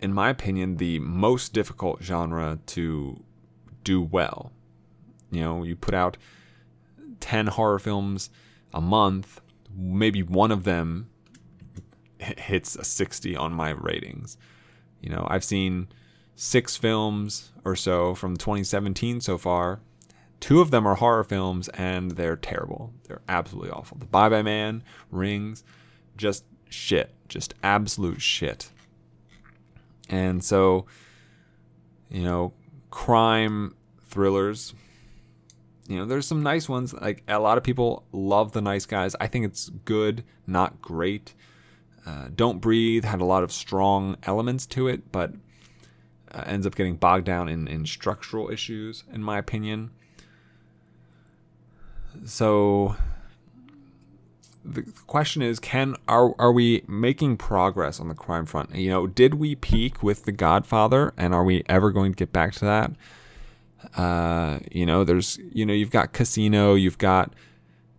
in 0.00 0.12
my 0.12 0.30
opinion, 0.30 0.76
the 0.76 0.98
most 1.00 1.52
difficult 1.52 2.02
genre 2.02 2.58
to 2.66 3.22
do 3.86 4.02
well. 4.02 4.52
You 5.30 5.40
know, 5.40 5.62
you 5.62 5.76
put 5.76 5.94
out 5.94 6.16
10 7.20 7.46
horror 7.46 7.78
films 7.78 8.28
a 8.74 8.80
month, 8.80 9.40
maybe 9.74 10.22
one 10.22 10.50
of 10.50 10.64
them 10.64 11.08
hits 12.18 12.74
a 12.74 12.84
60 12.84 13.36
on 13.36 13.52
my 13.52 13.70
ratings. 13.70 14.36
You 15.00 15.10
know, 15.10 15.26
I've 15.30 15.44
seen 15.44 15.88
six 16.34 16.76
films 16.76 17.52
or 17.64 17.76
so 17.76 18.14
from 18.14 18.36
2017 18.36 19.20
so 19.20 19.38
far. 19.38 19.80
Two 20.40 20.60
of 20.60 20.70
them 20.70 20.86
are 20.86 20.96
horror 20.96 21.24
films 21.24 21.68
and 21.68 22.12
they're 22.12 22.36
terrible. 22.36 22.92
They're 23.04 23.22
absolutely 23.28 23.70
awful. 23.70 23.98
The 23.98 24.06
Bye 24.06 24.28
Bye 24.28 24.42
Man, 24.42 24.82
Rings, 25.10 25.62
just 26.16 26.44
shit. 26.68 27.14
Just 27.28 27.54
absolute 27.62 28.20
shit. 28.20 28.70
And 30.08 30.42
so, 30.42 30.86
you 32.10 32.22
know, 32.22 32.52
crime 32.96 33.74
thrillers, 34.06 34.72
you 35.86 35.98
know, 35.98 36.06
there's 36.06 36.26
some 36.26 36.42
nice 36.42 36.66
ones. 36.66 36.94
Like 36.94 37.22
a 37.28 37.38
lot 37.38 37.58
of 37.58 37.62
people 37.62 38.06
love 38.10 38.52
The 38.52 38.62
Nice 38.62 38.86
Guys. 38.86 39.14
I 39.20 39.26
think 39.26 39.44
it's 39.44 39.68
good, 39.68 40.24
not 40.46 40.80
great. 40.80 41.34
Uh, 42.06 42.28
Don't 42.34 42.58
Breathe 42.58 43.04
had 43.04 43.20
a 43.20 43.26
lot 43.26 43.42
of 43.42 43.52
strong 43.52 44.16
elements 44.22 44.64
to 44.68 44.88
it, 44.88 45.12
but 45.12 45.34
uh, 46.32 46.44
ends 46.46 46.66
up 46.66 46.74
getting 46.74 46.96
bogged 46.96 47.26
down 47.26 47.50
in, 47.50 47.68
in 47.68 47.84
structural 47.84 48.50
issues, 48.50 49.04
in 49.12 49.22
my 49.22 49.36
opinion. 49.36 49.90
So 52.24 52.96
the 54.66 54.82
question 55.06 55.42
is 55.42 55.60
can 55.60 55.94
are 56.08 56.34
are 56.38 56.52
we 56.52 56.82
making 56.88 57.36
progress 57.36 58.00
on 58.00 58.08
the 58.08 58.14
crime 58.14 58.44
front 58.44 58.74
you 58.74 58.90
know 58.90 59.06
did 59.06 59.34
we 59.34 59.54
peak 59.54 60.02
with 60.02 60.24
the 60.24 60.32
godfather 60.32 61.12
and 61.16 61.34
are 61.34 61.44
we 61.44 61.62
ever 61.68 61.90
going 61.90 62.12
to 62.12 62.16
get 62.16 62.32
back 62.32 62.52
to 62.52 62.64
that 62.64 62.90
uh, 63.94 64.58
you 64.70 64.86
know, 64.86 65.04
there's 65.04 65.38
you 65.52 65.64
know 65.64 65.72
you've 65.72 65.90
got 65.90 66.12
Casino, 66.12 66.74
you've 66.74 66.98
got 66.98 67.32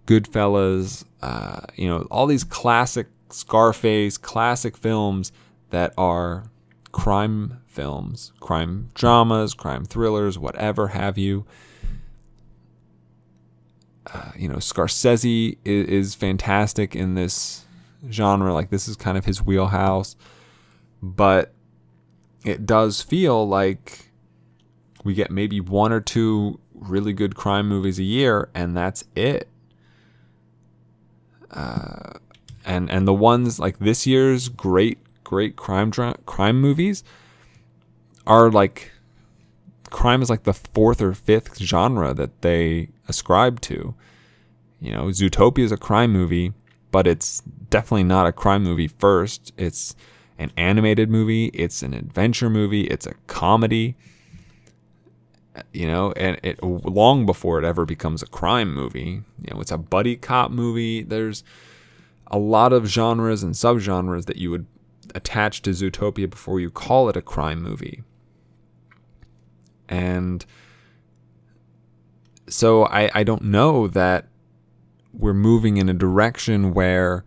Goodfellas, 0.05 1.05
uh, 1.21 1.61
you 1.75 1.87
know 1.87 2.07
all 2.11 2.27
these 2.27 2.43
classic 2.43 3.07
Scarface, 3.29 4.17
classic 4.17 4.77
films 4.77 5.31
that 5.69 5.93
are 5.97 6.45
crime 6.91 7.61
films, 7.67 8.31
crime 8.39 8.89
dramas, 8.93 9.53
crime 9.53 9.85
thrillers, 9.85 10.39
whatever 10.39 10.89
have 10.89 11.17
you. 11.17 11.45
Uh, 14.13 14.31
you 14.37 14.47
know, 14.47 14.55
Scorsese 14.55 15.57
is, 15.65 15.87
is 15.87 16.15
fantastic 16.15 16.95
in 16.95 17.15
this 17.15 17.65
genre. 18.09 18.53
Like 18.53 18.69
this 18.69 18.87
is 18.87 18.95
kind 18.95 19.17
of 19.17 19.25
his 19.25 19.43
wheelhouse, 19.43 20.15
but 21.01 21.53
it 22.45 22.65
does 22.65 23.01
feel 23.01 23.47
like 23.47 24.11
we 25.03 25.13
get 25.13 25.31
maybe 25.31 25.59
one 25.59 25.91
or 25.91 25.99
two 25.99 26.59
really 26.73 27.13
good 27.13 27.35
crime 27.35 27.67
movies 27.67 27.99
a 27.99 28.03
year, 28.03 28.49
and 28.53 28.75
that's 28.77 29.03
it. 29.15 29.49
Uh, 31.51 32.13
and 32.65 32.89
and 32.91 33.07
the 33.07 33.13
ones 33.13 33.59
like 33.59 33.79
this 33.79 34.05
year's 34.05 34.49
great 34.49 34.99
great 35.23 35.55
crime 35.55 35.89
dra- 35.89 36.17
crime 36.25 36.59
movies 36.59 37.03
are 38.25 38.51
like 38.51 38.91
crime 39.89 40.21
is 40.21 40.29
like 40.29 40.43
the 40.43 40.53
fourth 40.53 41.01
or 41.01 41.13
fifth 41.13 41.59
genre 41.59 42.13
that 42.13 42.41
they 42.41 42.89
ascribe 43.07 43.61
to. 43.61 43.95
You 44.79 44.91
know, 44.91 45.05
Zootopia 45.05 45.63
is 45.63 45.71
a 45.71 45.77
crime 45.77 46.11
movie, 46.11 46.53
but 46.91 47.07
it's 47.07 47.41
definitely 47.69 48.03
not 48.03 48.27
a 48.27 48.31
crime 48.31 48.63
movie 48.63 48.87
first. 48.87 49.53
It's 49.57 49.95
an 50.37 50.51
animated 50.55 51.09
movie, 51.09 51.45
it's 51.47 51.81
an 51.81 51.93
adventure 51.93 52.49
movie, 52.49 52.83
it's 52.83 53.07
a 53.07 53.13
comedy 53.25 53.95
you 55.73 55.87
know, 55.87 56.11
and 56.13 56.39
it 56.43 56.61
long 56.63 57.25
before 57.25 57.59
it 57.59 57.65
ever 57.65 57.85
becomes 57.85 58.21
a 58.21 58.27
crime 58.27 58.73
movie. 58.73 59.21
You 59.41 59.53
know, 59.53 59.61
it's 59.61 59.71
a 59.71 59.77
buddy 59.77 60.15
cop 60.15 60.51
movie. 60.51 61.03
There's 61.03 61.43
a 62.27 62.37
lot 62.37 62.73
of 62.73 62.87
genres 62.87 63.43
and 63.43 63.53
subgenres 63.53 64.25
that 64.25 64.37
you 64.37 64.51
would 64.51 64.65
attach 65.15 65.61
to 65.63 65.71
Zootopia 65.71 66.29
before 66.29 66.59
you 66.59 66.69
call 66.69 67.09
it 67.09 67.17
a 67.17 67.21
crime 67.21 67.61
movie. 67.61 68.03
And 69.89 70.45
so 72.47 72.85
I, 72.85 73.09
I 73.13 73.23
don't 73.23 73.43
know 73.43 73.87
that 73.87 74.27
we're 75.13 75.33
moving 75.33 75.77
in 75.77 75.89
a 75.89 75.93
direction 75.93 76.73
where 76.73 77.25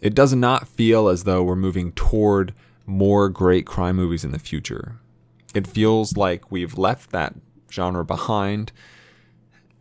it 0.00 0.14
does 0.14 0.34
not 0.34 0.68
feel 0.68 1.08
as 1.08 1.24
though 1.24 1.42
we're 1.42 1.56
moving 1.56 1.92
toward 1.92 2.54
more 2.86 3.28
great 3.28 3.66
crime 3.66 3.96
movies 3.96 4.24
in 4.24 4.30
the 4.30 4.38
future 4.38 5.00
it 5.54 5.66
feels 5.66 6.16
like 6.16 6.50
we've 6.50 6.76
left 6.76 7.10
that 7.10 7.34
genre 7.70 8.04
behind. 8.04 8.72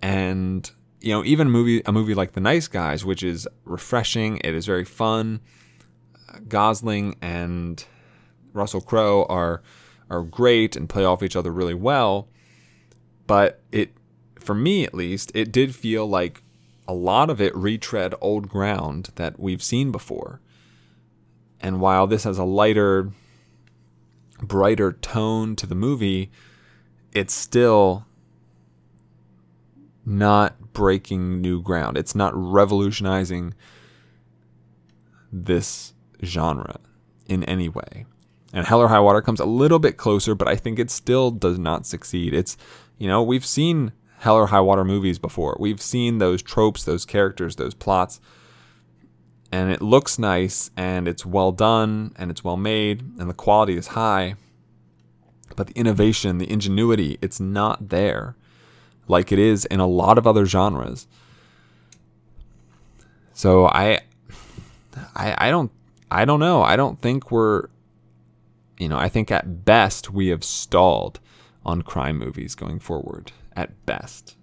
And 0.02 0.70
you 1.00 1.12
know, 1.12 1.24
even 1.24 1.50
movie 1.50 1.82
a 1.86 1.92
movie 1.92 2.16
like 2.16 2.34
The 2.34 2.42
Nice 2.42 2.68
Guys, 2.68 3.06
which 3.06 3.24
is 3.24 3.48
refreshing, 3.66 4.38
it 4.38 4.56
is 4.56 4.66
very 4.66 4.86
fun. 4.86 5.42
Uh, 6.30 6.40
Gosling 6.48 7.16
and 7.22 7.84
Russell 8.54 8.82
Crowe 8.82 9.26
are 9.26 9.62
are 10.10 10.22
great 10.22 10.76
and 10.76 10.90
play 10.90 11.04
off 11.06 11.24
each 11.24 11.36
other 11.36 11.52
really 11.52 11.74
well. 11.74 12.28
But 13.26 13.62
it 13.72 13.92
for 14.40 14.56
me 14.56 14.86
at 14.86 14.94
least, 14.94 15.32
it 15.36 15.52
did 15.52 15.76
feel 15.76 16.08
like 16.08 16.42
a 16.88 16.94
lot 16.94 17.30
of 17.30 17.42
it 17.42 17.56
retread 17.56 18.16
old 18.22 18.48
ground 18.48 19.10
that 19.16 19.40
we've 19.40 19.62
seen 19.62 19.92
before. 19.92 20.40
And 21.60 21.82
while 21.82 22.08
this 22.08 22.24
has 22.24 22.38
a 22.38 22.46
lighter 22.46 23.12
brighter 24.42 24.94
tone 24.94 25.56
to 25.58 25.66
the 25.66 25.76
movie, 25.76 26.32
it's 27.12 27.34
still 27.34 28.06
not 30.06 30.74
breaking 30.74 31.42
new 31.42 31.62
ground. 31.62 31.98
It's 31.98 32.16
not 32.16 32.32
revolutionizing 32.34 33.54
this 35.32 35.94
genre 36.24 36.80
in 37.26 37.44
any 37.44 37.68
way. 37.68 38.06
And 38.54 38.66
Hell 38.66 38.80
or 38.80 38.88
High 38.88 39.00
Water 39.00 39.22
comes 39.22 39.40
a 39.40 39.46
little 39.46 39.80
bit 39.80 39.98
closer, 39.98 40.34
but 40.34 40.48
I 40.48 40.56
think 40.56 40.80
it 40.80 40.90
still 40.90 41.32
does 41.32 41.60
not 41.60 41.86
succeed. 41.86 42.34
It's, 42.34 42.58
you 42.98 43.08
know, 43.08 43.22
we've 43.22 43.46
seen 43.46 43.92
Hell 44.20 44.36
or 44.36 44.48
High 44.48 44.62
Water 44.62 44.86
movies 44.86 45.20
before. 45.20 45.58
We've 45.60 45.82
seen 45.82 46.18
those 46.18 46.42
tropes, 46.42 46.84
those 46.84 47.06
characters, 47.06 47.58
those 47.58 47.74
plots. 47.74 48.20
And 49.52 49.72
it 49.72 49.82
looks 49.82 50.20
nice 50.20 50.72
and 50.76 51.08
it's 51.08 51.26
well 51.26 51.52
done 51.52 52.14
and 52.18 52.30
it's 52.32 52.44
well 52.44 52.58
made 52.58 53.02
and 53.18 53.30
the 53.30 53.34
quality 53.34 53.78
is 53.78 53.88
high 53.88 54.36
but 55.56 55.68
the 55.68 55.74
innovation, 55.74 56.38
the 56.38 56.50
ingenuity, 56.50 57.18
it's 57.22 57.40
not 57.40 57.90
there 57.90 58.36
like 59.08 59.32
it 59.32 59.40
is 59.40 59.66
in 59.66 59.80
a 59.80 59.88
lot 59.88 60.18
of 60.18 60.28
other 60.28 60.46
genres. 60.46 61.08
So 63.34 63.66
I 63.66 64.02
I 65.16 65.48
I 65.48 65.52
don't 65.52 65.72
I 66.12 66.26
don't 66.26 66.40
know. 66.40 66.62
I 66.62 66.76
don't 66.76 67.02
think 67.02 67.32
we're 67.32 67.68
you 68.78 68.88
know, 68.88 68.98
I 68.98 69.10
think 69.10 69.32
at 69.32 69.66
best 69.66 70.12
we 70.12 70.28
have 70.28 70.44
stalled 70.44 71.20
on 71.66 71.82
crime 71.82 72.18
movies 72.18 72.56
going 72.56 72.80
forward. 72.80 73.32
At 73.56 73.86
best. 73.86 74.38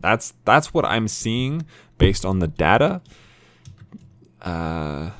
That's 0.00 0.34
that's 0.44 0.74
what 0.74 0.84
I'm 0.84 1.08
seeing 1.08 1.64
based 1.96 2.24
on 2.24 2.40
the 2.40 2.48
data. 2.48 3.00
Uh 4.42 5.10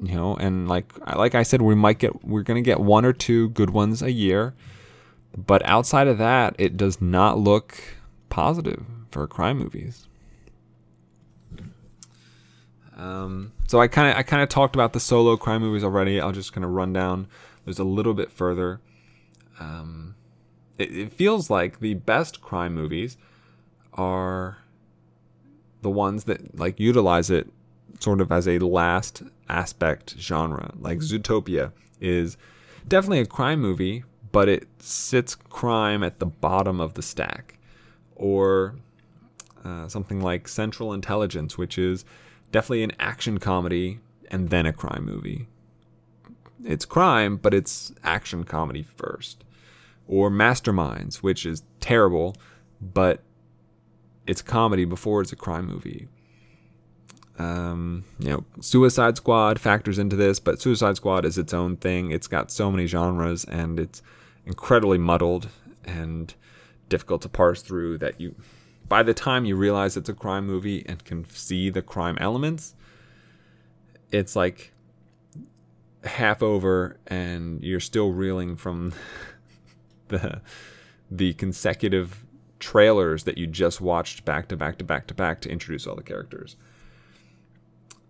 you 0.00 0.14
know 0.14 0.36
and 0.36 0.68
like 0.68 0.92
like 1.16 1.34
i 1.34 1.42
said 1.42 1.62
we 1.62 1.74
might 1.74 1.98
get 1.98 2.24
we're 2.24 2.42
to 2.42 2.60
get 2.60 2.80
one 2.80 3.04
or 3.04 3.12
two 3.12 3.48
good 3.50 3.70
ones 3.70 4.02
a 4.02 4.12
year 4.12 4.54
but 5.36 5.64
outside 5.64 6.06
of 6.06 6.18
that 6.18 6.54
it 6.58 6.76
does 6.76 7.00
not 7.00 7.38
look 7.38 7.96
positive 8.28 8.84
for 9.10 9.26
crime 9.26 9.58
movies 9.58 10.06
um, 12.96 13.52
so 13.66 13.80
i 13.80 13.88
kind 13.88 14.10
of 14.10 14.16
i 14.16 14.22
kind 14.22 14.42
of 14.42 14.48
talked 14.48 14.74
about 14.74 14.92
the 14.92 15.00
solo 15.00 15.36
crime 15.36 15.60
movies 15.60 15.84
already 15.84 16.20
i'll 16.20 16.32
just 16.32 16.52
kind 16.52 16.64
of 16.64 16.70
run 16.70 16.92
down 16.92 17.26
there's 17.64 17.78
a 17.78 17.84
little 17.84 18.14
bit 18.14 18.30
further 18.30 18.80
um, 19.58 20.14
it, 20.78 20.94
it 20.94 21.12
feels 21.12 21.48
like 21.50 21.80
the 21.80 21.94
best 21.94 22.40
crime 22.40 22.74
movies 22.74 23.16
are 23.94 24.58
the 25.82 25.90
ones 25.90 26.24
that 26.24 26.58
like 26.58 26.78
utilize 26.78 27.30
it 27.30 27.48
sort 28.00 28.20
of 28.20 28.30
as 28.30 28.46
a 28.46 28.58
last 28.58 29.22
aspect 29.48 30.14
genre. 30.18 30.72
Like 30.78 30.98
Zootopia 30.98 31.72
is 32.00 32.36
definitely 32.86 33.20
a 33.20 33.26
crime 33.26 33.60
movie, 33.60 34.04
but 34.32 34.48
it 34.48 34.68
sits 34.78 35.34
crime 35.34 36.02
at 36.02 36.18
the 36.18 36.26
bottom 36.26 36.80
of 36.80 36.94
the 36.94 37.02
stack. 37.02 37.58
Or 38.14 38.76
uh, 39.64 39.88
something 39.88 40.20
like 40.20 40.48
Central 40.48 40.92
Intelligence, 40.92 41.58
which 41.58 41.78
is 41.78 42.04
definitely 42.52 42.82
an 42.82 42.92
action 42.98 43.38
comedy 43.38 44.00
and 44.30 44.50
then 44.50 44.66
a 44.66 44.72
crime 44.72 45.04
movie. 45.04 45.46
it's 46.64 46.84
crime, 46.84 47.36
but 47.36 47.54
it's 47.54 47.92
action 48.02 48.44
comedy 48.44 48.82
first. 48.82 49.44
Or 50.08 50.30
Masterminds, 50.30 51.16
which 51.16 51.44
is 51.44 51.62
terrible, 51.80 52.36
but 52.80 53.22
it's 54.26 54.42
comedy 54.42 54.84
before 54.84 55.20
it's 55.22 55.32
a 55.32 55.36
crime 55.36 55.66
movie. 55.66 56.08
Um, 57.38 58.04
you 58.18 58.30
know, 58.30 58.44
Suicide 58.60 59.16
Squad 59.16 59.60
factors 59.60 59.98
into 59.98 60.16
this, 60.16 60.40
but 60.40 60.60
Suicide 60.60 60.96
Squad 60.96 61.24
is 61.24 61.36
its 61.36 61.52
own 61.52 61.76
thing. 61.76 62.10
It's 62.10 62.26
got 62.26 62.50
so 62.50 62.70
many 62.70 62.86
genres 62.86 63.44
and 63.44 63.78
it's 63.78 64.02
incredibly 64.46 64.98
muddled 64.98 65.48
and 65.84 66.34
difficult 66.88 67.22
to 67.22 67.28
parse 67.28 67.62
through 67.62 67.98
that 67.98 68.20
you 68.20 68.34
by 68.88 69.02
the 69.02 69.14
time 69.14 69.44
you 69.44 69.56
realize 69.56 69.96
it's 69.96 70.08
a 70.08 70.14
crime 70.14 70.46
movie 70.46 70.84
and 70.86 71.04
can 71.04 71.28
see 71.28 71.70
the 71.70 71.82
crime 71.82 72.16
elements, 72.20 72.74
it's 74.12 74.36
like 74.36 74.72
half 76.04 76.42
over 76.42 76.98
and 77.06 77.62
you're 77.62 77.80
still 77.80 78.12
reeling 78.12 78.56
from 78.56 78.92
the 80.08 80.40
the 81.10 81.34
consecutive 81.34 82.24
trailers 82.58 83.24
that 83.24 83.38
you 83.38 83.46
just 83.46 83.80
watched 83.80 84.24
back 84.24 84.48
to 84.48 84.56
back 84.56 84.78
to 84.78 84.84
back 84.84 85.06
to 85.06 85.14
back 85.14 85.40
to 85.40 85.48
introduce 85.48 85.86
all 85.86 85.94
the 85.94 86.02
characters. 86.02 86.56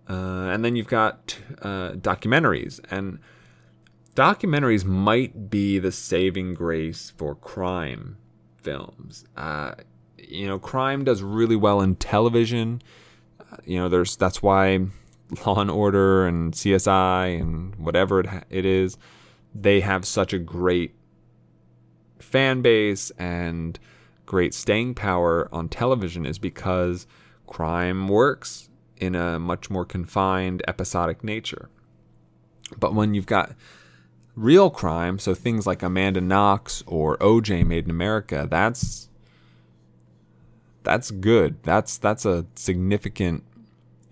Uh, 0.09 0.51
and 0.53 0.65
then 0.65 0.77
you've 0.77 0.87
got 0.87 1.37
uh, 1.63 1.91
documentaries, 1.93 2.79
and 2.93 3.19
documentaries 4.15 4.85
might 4.85 5.51
be 5.51 5.81
the 5.81 5.91
saving 5.91 6.55
grace 6.55 7.13
for 7.17 7.35
crime 7.35 8.17
films. 8.57 9.25
Uh, 9.37 9.75
you 10.19 10.47
know, 10.47 10.59
crime 10.59 11.05
does 11.05 11.23
really 11.23 11.57
well 11.57 11.81
in 11.81 11.97
television. 11.97 12.83
Uh, 13.41 13.57
you 13.65 13.79
know, 13.79 13.89
there's 13.89 14.17
that's 14.17 14.43
why 14.43 14.87
Law 15.47 15.61
and 15.61 15.71
Order 15.71 16.27
and 16.27 16.53
CSI 16.53 17.41
and 17.41 17.75
whatever 17.77 18.21
it, 18.21 18.27
it 18.51 18.65
is, 18.65 18.97
they 19.55 19.81
have 19.81 20.05
such 20.05 20.33
a 20.33 20.39
great 20.39 20.95
fan 22.19 22.63
base 22.63 23.11
and 23.19 23.79
great 24.25 24.55
staying 24.55 24.95
power 24.95 25.49
on 25.53 25.69
television 25.69 26.27
is 26.27 26.39
because 26.39 27.07
crime 27.47 28.09
works 28.09 28.69
in 28.97 29.15
a 29.15 29.39
much 29.39 29.71
more 29.71 29.85
confined 29.85 30.63
episodic 30.67 31.23
nature. 31.23 31.69
But 32.79 32.95
when 32.95 33.15
you've 33.15 33.27
got 33.27 33.53
real 34.35 34.71
crime, 34.71 35.19
so 35.19 35.35
things 35.35 35.67
like 35.67 35.83
Amanda 35.83 36.21
Knox 36.21 36.83
or 36.87 37.17
OJ 37.19 37.67
Made 37.67 37.85
in 37.85 37.91
America, 37.91 38.47
that's 38.51 39.09
that's 40.87 41.11
good. 41.11 41.61
That's 41.65 41.99
that's 41.99 42.25
a 42.25 42.47
significant 42.55 43.43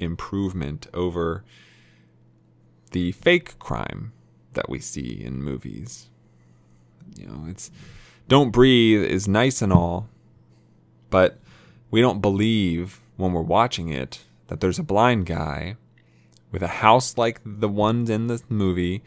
improvement 0.00 0.88
over 0.92 1.44
the 2.90 3.12
fake 3.12 3.58
crime 3.60 4.12
that 4.54 4.68
we 4.68 4.80
see 4.80 5.22
in 5.24 5.40
movies. 5.40 6.10
You 7.16 7.28
know, 7.28 7.44
it's 7.48 7.70
Don't 8.26 8.50
Breathe 8.50 9.04
is 9.04 9.28
nice 9.28 9.62
and 9.62 9.72
all, 9.72 10.08
but 11.10 11.38
we 11.92 12.00
don't 12.00 12.20
believe 12.20 13.00
when 13.16 13.32
we're 13.32 13.40
watching 13.40 13.90
it 13.90 14.24
that 14.48 14.60
there's 14.60 14.80
a 14.80 14.82
blind 14.82 15.26
guy 15.26 15.76
with 16.50 16.62
a 16.62 16.82
house 16.82 17.16
like 17.16 17.40
the 17.44 17.68
ones 17.68 18.10
in 18.10 18.26
the 18.26 18.42
movie 18.48 19.04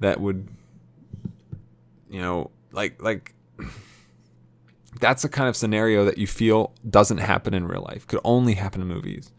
that 0.00 0.20
would 0.20 0.46
you 2.10 2.20
know 2.20 2.50
like 2.70 3.00
like 3.02 3.34
that's 5.00 5.22
the 5.22 5.28
kind 5.28 5.48
of 5.48 5.56
scenario 5.56 6.04
that 6.04 6.18
you 6.18 6.26
feel 6.26 6.72
doesn't 6.88 7.18
happen 7.18 7.54
in 7.54 7.66
real 7.66 7.82
life 7.82 8.06
could 8.06 8.20
only 8.24 8.54
happen 8.54 8.80
in 8.80 8.88
movies. 8.88 9.32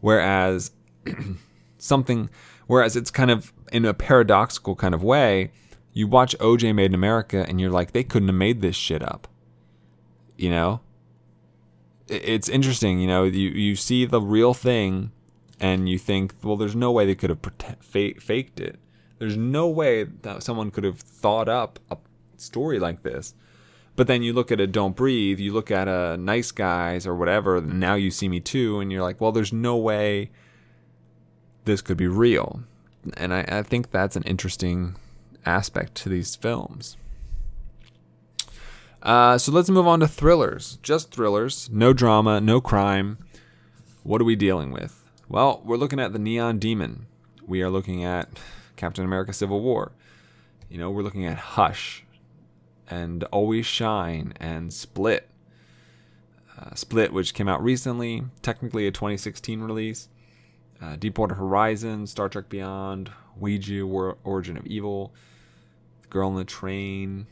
Whereas 0.00 0.70
something 1.78 2.30
whereas 2.66 2.96
it's 2.96 3.10
kind 3.10 3.30
of 3.30 3.52
in 3.72 3.84
a 3.84 3.94
paradoxical 3.94 4.74
kind 4.74 4.94
of 4.94 5.02
way 5.02 5.52
you 5.92 6.06
watch 6.06 6.36
oj 6.38 6.74
made 6.74 6.86
in 6.86 6.94
america 6.94 7.44
and 7.48 7.60
you're 7.60 7.70
like 7.70 7.92
they 7.92 8.02
couldn't 8.02 8.28
have 8.28 8.34
made 8.36 8.60
this 8.60 8.74
shit 8.74 9.02
up 9.02 9.28
you 10.36 10.50
know? 10.50 10.80
It's 12.08 12.48
interesting 12.48 12.98
you 13.00 13.06
know 13.06 13.24
you, 13.24 13.50
you 13.50 13.76
see 13.76 14.04
the 14.04 14.20
real 14.20 14.54
thing 14.54 15.12
and 15.60 15.88
you 15.88 15.98
think 15.98 16.34
well 16.42 16.56
there's 16.56 16.76
no 16.76 16.92
way 16.92 17.06
they 17.06 17.14
could 17.14 17.30
have 17.30 17.40
faked 17.80 18.60
it. 18.60 18.78
There's 19.18 19.36
no 19.36 19.66
way 19.68 20.04
that 20.04 20.42
someone 20.42 20.70
could 20.70 20.84
have 20.84 21.00
thought 21.00 21.48
up 21.48 21.78
a 21.90 21.96
story 22.36 22.78
like 22.78 23.02
this 23.02 23.34
but 23.96 24.06
then 24.06 24.22
you 24.22 24.32
look 24.32 24.52
at 24.52 24.60
a 24.60 24.66
Don't 24.66 24.94
Breathe, 24.94 25.40
you 25.40 25.52
look 25.52 25.70
at 25.70 25.88
a 25.88 26.16
Nice 26.16 26.50
Guys 26.52 27.06
or 27.06 27.14
whatever, 27.14 27.60
now 27.60 27.94
you 27.94 28.10
see 28.10 28.28
me 28.28 28.40
too, 28.40 28.78
and 28.80 28.92
you're 28.92 29.02
like, 29.02 29.20
well, 29.20 29.32
there's 29.32 29.52
no 29.52 29.76
way 29.76 30.30
this 31.64 31.82
could 31.82 31.96
be 31.96 32.06
real. 32.06 32.62
And 33.16 33.32
I, 33.32 33.44
I 33.48 33.62
think 33.62 33.90
that's 33.90 34.16
an 34.16 34.22
interesting 34.24 34.96
aspect 35.44 35.94
to 35.96 36.08
these 36.08 36.36
films. 36.36 36.96
Uh, 39.02 39.38
so 39.38 39.52
let's 39.52 39.70
move 39.70 39.86
on 39.86 40.00
to 40.00 40.08
thrillers. 40.08 40.78
Just 40.82 41.12
thrillers, 41.12 41.70
no 41.70 41.92
drama, 41.92 42.40
no 42.40 42.60
crime. 42.60 43.18
What 44.02 44.20
are 44.20 44.24
we 44.24 44.36
dealing 44.36 44.72
with? 44.72 45.04
Well, 45.28 45.62
we're 45.64 45.76
looking 45.76 46.00
at 46.00 46.12
the 46.12 46.18
Neon 46.18 46.58
Demon. 46.58 47.06
We 47.46 47.62
are 47.62 47.70
looking 47.70 48.04
at 48.04 48.28
Captain 48.76 49.04
America 49.04 49.32
Civil 49.32 49.60
War. 49.60 49.92
You 50.68 50.78
know, 50.78 50.90
we're 50.90 51.02
looking 51.02 51.24
at 51.24 51.38
Hush, 51.38 52.04
and 52.88 53.24
Always 53.24 53.66
Shine 53.66 54.32
and 54.38 54.72
Split. 54.72 55.28
Uh, 56.58 56.74
Split, 56.74 57.12
which 57.12 57.34
came 57.34 57.48
out 57.48 57.62
recently, 57.62 58.24
technically 58.42 58.86
a 58.86 58.90
2016 58.90 59.60
release. 59.60 60.08
Uh, 60.80 60.96
Deepwater 60.96 61.34
Horizon, 61.34 62.06
Star 62.06 62.28
Trek 62.28 62.48
Beyond, 62.48 63.10
Ouija, 63.38 63.86
War- 63.86 64.18
Origin 64.24 64.56
of 64.56 64.66
Evil, 64.66 65.12
the 66.02 66.08
Girl 66.08 66.28
on 66.28 66.36
the 66.36 66.44
Train, 66.44 67.26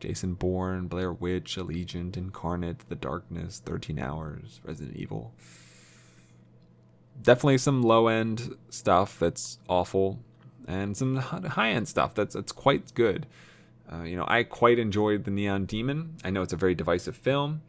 Jason 0.00 0.34
Bourne, 0.34 0.86
Blair 0.86 1.12
Witch, 1.12 1.56
Allegiant, 1.56 2.16
Incarnate, 2.16 2.88
The 2.88 2.94
Darkness, 2.94 3.62
13 3.64 3.98
Hours, 3.98 4.60
Resident 4.64 4.96
Evil. 4.96 5.32
Definitely 7.22 7.58
some 7.58 7.82
low 7.82 8.08
end 8.08 8.56
stuff 8.70 9.18
that's 9.18 9.58
awful, 9.68 10.20
and 10.66 10.96
some 10.96 11.16
high 11.16 11.70
end 11.70 11.86
stuff 11.86 12.14
that's 12.14 12.34
that's 12.34 12.52
quite 12.52 12.94
good. 12.94 13.26
Uh, 13.92 14.02
you 14.02 14.16
know, 14.16 14.24
I 14.28 14.44
quite 14.44 14.78
enjoyed 14.78 15.24
The 15.24 15.30
Neon 15.30 15.64
Demon. 15.64 16.16
I 16.22 16.30
know 16.30 16.42
it's 16.42 16.52
a 16.52 16.56
very 16.56 16.74
divisive 16.74 17.16
film. 17.16 17.62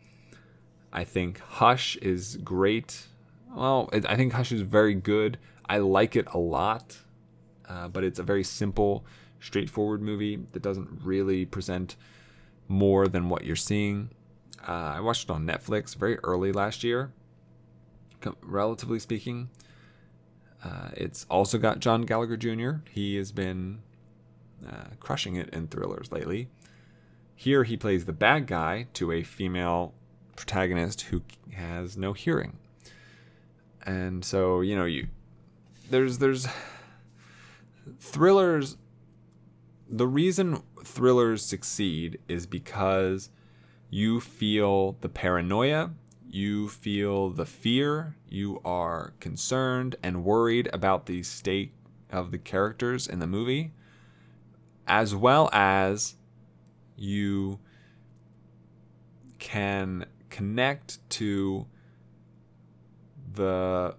I 0.94 1.04
think 1.04 1.40
Hush 1.40 1.96
is 1.98 2.38
great. 2.44 3.08
Well, 3.54 3.90
I 3.92 4.16
think 4.16 4.34
Hush 4.34 4.52
is 4.52 4.62
very 4.62 4.94
good. 4.94 5.38
I 5.68 5.80
like 5.80 6.16
it 6.16 6.28
a 6.34 6.38
lot, 6.38 6.98
uh, 7.68 7.88
but 7.88 8.04
it's 8.04 8.20
a 8.20 8.24
very 8.24 8.44
simple, 8.44 9.06
straightforward 9.40 10.02
movie 10.02 10.36
that 10.52 10.62
doesn't 10.62 11.02
really 11.04 11.46
present 11.46 11.96
more 12.68 13.08
than 13.08 13.30
what 13.30 13.44
you're 13.44 13.56
seeing. 13.56 14.10
Uh, 14.68 14.94
I 14.96 15.00
watched 15.00 15.24
it 15.24 15.32
on 15.32 15.46
Netflix 15.46 15.96
very 15.96 16.18
early 16.20 16.52
last 16.52 16.84
year, 16.84 17.12
relatively 18.42 19.00
speaking. 19.00 19.50
Uh, 20.64 20.90
it's 20.94 21.26
also 21.30 21.58
got 21.58 21.80
John 21.80 22.04
Gallagher 22.04 22.38
Jr. 22.38 22.84
He 22.92 23.16
has 23.16 23.32
been 23.32 23.82
uh, 24.68 24.96
crushing 25.00 25.36
it 25.36 25.50
in 25.50 25.68
thrillers 25.68 26.12
lately. 26.12 26.50
Here 27.36 27.64
he 27.64 27.78
plays 27.78 28.06
the 28.06 28.14
bad 28.14 28.48
guy 28.48 28.88
to 28.94 29.12
a 29.12 29.24
female 29.24 29.94
protagonist 30.36 31.02
who 31.02 31.22
has 31.54 31.98
no 31.98 32.14
hearing. 32.14 32.58
And 33.84 34.24
so, 34.24 34.62
you 34.62 34.76
know, 34.76 34.86
you 34.86 35.08
there's 35.90 36.20
there's 36.20 36.48
thrillers 38.00 38.78
the 39.90 40.08
reason 40.08 40.64
thrillers 40.84 41.44
succeed 41.44 42.20
is 42.30 42.46
because 42.46 43.30
you 43.90 44.22
feel 44.22 44.96
the 45.02 45.10
paranoia, 45.10 45.92
you 46.30 46.70
feel 46.70 47.30
the 47.30 47.46
fear, 47.46 48.16
you 48.30 48.62
are 48.64 49.14
concerned 49.20 49.98
and 50.02 50.24
worried 50.24 50.70
about 50.72 51.08
the 51.08 51.24
state 51.24 51.74
of 52.10 52.32
the 52.32 52.38
characters 52.38 53.06
in 53.06 53.20
the 53.20 53.28
movie 53.28 53.74
as 54.88 55.16
well 55.16 55.50
as 55.52 56.16
you 56.96 57.60
can 59.40 60.06
connect 60.30 60.98
to 61.10 61.66
the 63.34 63.96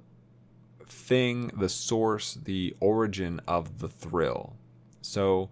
thing, 0.87 1.49
the 1.49 1.68
source, 1.68 2.35
the 2.35 2.75
origin 2.81 3.40
of 3.49 3.79
the 3.79 3.88
thrill. 3.88 4.57
So, 5.01 5.51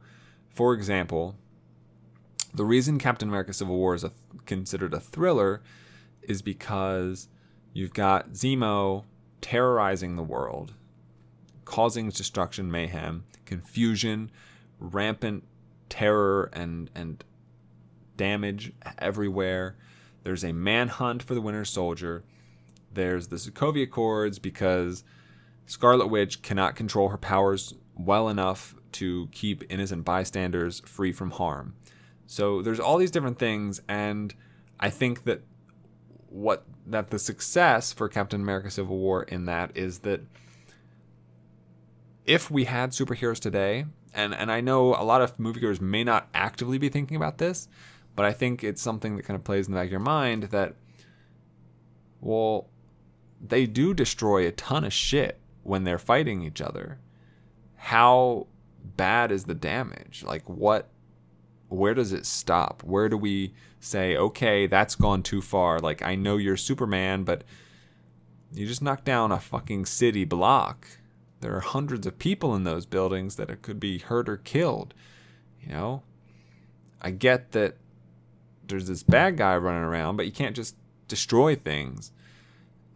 for 0.49 0.73
example, 0.75 1.37
the 2.55 2.65
reason 2.65 2.99
Captain 2.99 3.29
America 3.29 3.53
Civil 3.53 3.77
War 3.77 3.95
is 3.95 4.05
a, 4.05 4.13
considered 4.47 4.95
a 4.95 5.01
thriller 5.01 5.63
is 6.23 6.43
because 6.43 7.29
you've 7.73 7.95
got 7.95 8.33
Zemo 8.33 9.05
terrorizing 9.41 10.17
the 10.17 10.23
world, 10.23 10.75
causing 11.65 12.11
destruction, 12.11 12.71
mayhem, 12.71 13.25
confusion, 13.45 14.31
rampant 14.81 15.45
terror 15.89 16.51
and 16.53 16.91
and 16.95 17.23
damage 18.17 18.73
everywhere. 18.99 19.77
There's 20.23 20.45
a 20.45 20.53
manhunt 20.53 21.23
for 21.23 21.35
the 21.35 21.41
Winter 21.41 21.65
Soldier. 21.65 22.25
There's 22.93 23.29
the 23.29 23.37
Sokovia 23.37 23.85
Accords 23.85 24.39
because 24.39 25.05
Scarlet 25.67 26.09
Witch 26.09 26.43
cannot 26.43 26.75
control 26.75 27.09
her 27.11 27.17
powers 27.17 27.75
well 27.95 28.29
enough 28.29 28.75
to 28.93 29.29
keep 29.33 29.63
innocent 29.71 30.05
bystanders 30.05 30.81
free 30.81 31.13
from 31.13 31.31
harm. 31.31 31.75
So 32.27 32.63
there's 32.63 32.81
all 32.81 32.99
these 32.99 33.11
different 33.11 33.39
things, 33.39 33.81
and 33.89 34.35
I 34.79 34.91
think 34.91 35.25
that 35.25 35.43
what 36.29 36.65
that 36.87 37.11
the 37.11 37.19
success 37.19 37.93
for 37.93 38.09
Captain 38.09 38.41
America 38.41 38.71
Civil 38.71 38.99
War 38.99 39.23
in 39.25 39.47
that 39.47 39.77
is 39.77 40.01
that 40.01 40.21
if 42.25 42.51
we 42.51 42.65
had 42.65 42.91
superheroes 42.91 43.41
today, 43.41 43.87
and, 44.15 44.35
and 44.35 44.51
I 44.51 44.61
know 44.61 44.95
a 44.95 45.05
lot 45.05 45.23
of 45.23 45.37
moviegoers 45.39 45.81
may 45.81 46.05
not 46.05 46.29
actively 46.35 46.79
be 46.79 46.89
thinking 46.89 47.17
about 47.17 47.39
this, 47.39 47.69
but 48.17 48.25
I 48.25 48.33
think 48.33 48.65
it's 48.65 48.83
something 48.83 49.17
that 49.17 49.25
kind 49.25 49.37
of 49.37 49.45
plays 49.45 49.67
in 49.67 49.73
the 49.73 49.79
back 49.79 49.87
of 49.87 49.93
your 49.93 50.01
mind 50.01 50.45
that, 50.45 50.75
well, 52.21 52.69
they 53.41 53.67
do 53.67 53.95
destroy 53.95 54.47
a 54.47 54.53
ton 54.53 54.85
of 54.85 54.93
shit 54.93 55.39
when 55.63 55.85
they're 55.85 55.99
fighting 55.99 56.43
each 56.43 56.61
other. 56.61 56.99
How 57.77 58.47
bad 58.97 59.33
is 59.33 59.45
the 59.45 59.55
damage? 59.55 60.25
Like, 60.27 60.49
what, 60.49 60.89
where 61.69 61.95
does 61.95 62.13
it 62.13 62.27
stop? 62.27 62.83
Where 62.83 63.09
do 63.09 63.17
we 63.17 63.55
say, 63.79 64.17
okay, 64.17 64.67
that's 64.67 64.95
gone 64.97 65.23
too 65.23 65.41
far? 65.41 65.79
Like, 65.79 66.03
I 66.03 66.15
know 66.17 66.37
you're 66.37 66.57
Superman, 66.57 67.25
but 67.25 67.45
you 68.53 68.67
just 68.67 68.83
knocked 68.83 69.05
down 69.05 69.33
a 69.33 69.41
fucking 69.41 69.87
city 69.87 70.25
block 70.25 70.87
there 71.41 71.55
are 71.57 71.61
hundreds 71.61 72.07
of 72.07 72.19
people 72.19 72.55
in 72.55 72.65
those 72.65 72.87
buildings 72.87 73.37
that 73.37 73.51
it 73.51 73.63
could 73.63 73.81
be 73.81 73.99
hurt 73.99 74.29
or 74.29 74.37
killed. 74.37 74.95
You 75.63 75.73
know, 75.73 76.03
I 77.01 77.11
get 77.11 77.53
that 77.53 77.77
there's 78.67 78.87
this 78.87 79.03
bad 79.03 79.37
guy 79.37 79.57
running 79.57 79.83
around, 79.83 80.17
but 80.17 80.27
you 80.27 80.33
can't 80.33 80.57
just 80.57 80.77
destroy 81.09 81.55
things. 81.57 82.13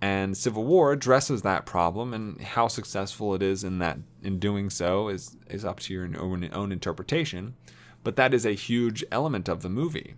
And 0.01 0.37
Civil 0.37 0.65
War 0.65 0.93
addresses 0.93 1.43
that 1.43 1.65
problem, 1.65 2.13
and 2.13 2.41
how 2.41 2.69
successful 2.69 3.35
it 3.35 3.43
is 3.43 3.65
in 3.65 3.79
that 3.79 3.99
in 4.23 4.39
doing 4.39 4.69
so 4.69 5.09
is 5.09 5.37
is 5.49 5.65
up 5.65 5.81
to 5.81 5.95
your 5.95 6.05
own, 6.19 6.49
own 6.53 6.73
interpretation. 6.73 7.55
But 8.03 8.17
that 8.17 8.35
is 8.35 8.45
a 8.45 8.53
huge 8.53 9.03
element 9.11 9.49
of 9.49 9.63
the 9.63 9.71
movie, 9.71 10.15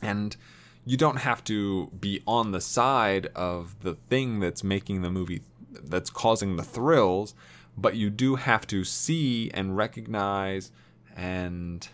and 0.00 0.36
you 0.84 0.96
don't 0.96 1.16
have 1.16 1.42
to 1.44 1.88
be 1.98 2.22
on 2.28 2.52
the 2.52 2.60
side 2.60 3.26
of 3.34 3.74
the 3.80 3.94
thing 4.08 4.38
that's 4.38 4.62
making 4.62 5.02
the 5.02 5.10
movie 5.10 5.42
that's 5.82 6.10
causing 6.10 6.56
the 6.56 6.62
thrills, 6.62 7.34
but 7.76 7.96
you 7.96 8.10
do 8.10 8.36
have 8.36 8.66
to 8.68 8.84
see 8.84 9.50
and 9.52 9.76
recognize 9.76 10.70
and 11.14 11.88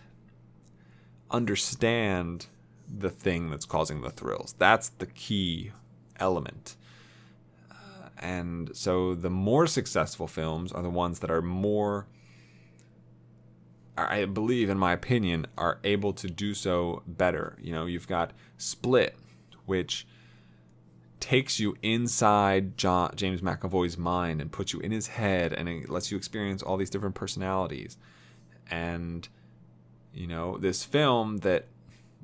understand 1.31 2.47
the 2.87 3.09
thing 3.09 3.49
that's 3.49 3.65
causing 3.65 4.01
the 4.01 4.09
thrills. 4.09 4.55
That's 4.57 4.89
the 4.89 5.07
key 5.07 5.71
element. 6.19 6.75
Uh, 7.71 8.09
and 8.19 8.75
so 8.75 9.15
the 9.15 9.29
more 9.29 9.67
successful 9.67 10.27
films 10.27 10.71
are 10.71 10.83
the 10.83 10.89
ones 10.89 11.19
that 11.19 11.31
are 11.31 11.41
more 11.41 12.07
I 13.95 14.25
believe 14.25 14.71
in 14.71 14.79
my 14.79 14.91
opinion 14.91 15.45
are 15.55 15.79
able 15.83 16.13
to 16.13 16.27
do 16.27 16.55
so 16.55 17.03
better. 17.05 17.57
You 17.61 17.73
know, 17.73 17.85
you've 17.85 18.07
got 18.07 18.31
Split 18.57 19.15
which 19.65 20.07
takes 21.23 21.57
you 21.57 21.77
inside 21.81 22.77
John, 22.77 23.13
James 23.15 23.39
McAvoy's 23.39 23.97
mind 23.97 24.41
and 24.41 24.51
puts 24.51 24.73
you 24.73 24.81
in 24.81 24.91
his 24.91 25.07
head 25.07 25.53
and 25.53 25.69
it 25.69 25.89
lets 25.89 26.11
you 26.11 26.17
experience 26.17 26.61
all 26.61 26.75
these 26.75 26.89
different 26.89 27.15
personalities. 27.15 27.97
And 28.69 29.25
you 30.13 30.27
know, 30.27 30.57
this 30.57 30.83
film 30.83 31.37
that 31.37 31.67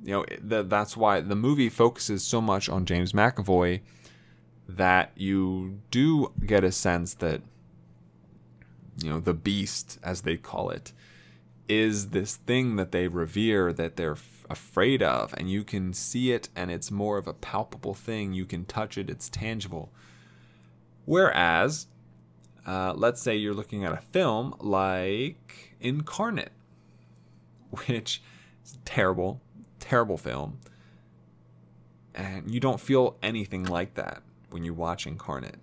you 0.04 0.12
know, 0.12 0.26
that 0.42 0.68
that's 0.68 0.98
why 0.98 1.22
the 1.22 1.34
movie 1.34 1.70
focuses 1.70 2.22
so 2.22 2.42
much 2.42 2.68
on 2.68 2.84
James 2.84 3.12
McAvoy 3.12 3.80
that 4.68 5.12
you 5.16 5.80
do 5.90 6.32
get 6.44 6.62
a 6.62 6.70
sense 6.70 7.14
that 7.14 7.40
you 9.02 9.08
know, 9.08 9.18
the 9.18 9.32
beast 9.32 9.98
as 10.02 10.22
they 10.22 10.36
call 10.36 10.68
it 10.68 10.92
is 11.68 12.08
this 12.08 12.36
thing 12.36 12.76
that 12.76 12.92
they 12.92 13.08
revere 13.08 13.72
that 13.72 13.96
they're 13.96 14.18
afraid 14.50 15.02
of 15.02 15.32
and 15.38 15.50
you 15.50 15.64
can 15.64 15.94
see 15.94 16.32
it 16.32 16.48
and 16.54 16.70
it's 16.70 16.90
more 16.90 17.16
of 17.16 17.26
a 17.26 17.32
palpable 17.32 17.94
thing. 17.94 18.32
You 18.34 18.44
can 18.44 18.64
touch 18.66 18.98
it. 18.98 19.08
It's 19.08 19.28
tangible. 19.28 19.92
Whereas 21.06 21.86
uh, 22.66 22.92
let's 22.94 23.22
say 23.22 23.36
you're 23.36 23.54
looking 23.54 23.84
at 23.84 23.92
a 23.92 24.02
film 24.12 24.54
like 24.60 25.74
incarnate 25.80 26.52
which 27.86 28.22
is 28.64 28.76
terrible 28.84 29.40
terrible 29.78 30.18
film 30.18 30.58
and 32.14 32.52
you 32.52 32.60
don't 32.60 32.80
feel 32.80 33.16
anything 33.22 33.64
like 33.64 33.94
that 33.94 34.22
when 34.50 34.64
you 34.64 34.74
watch 34.74 35.06
incarnate. 35.06 35.58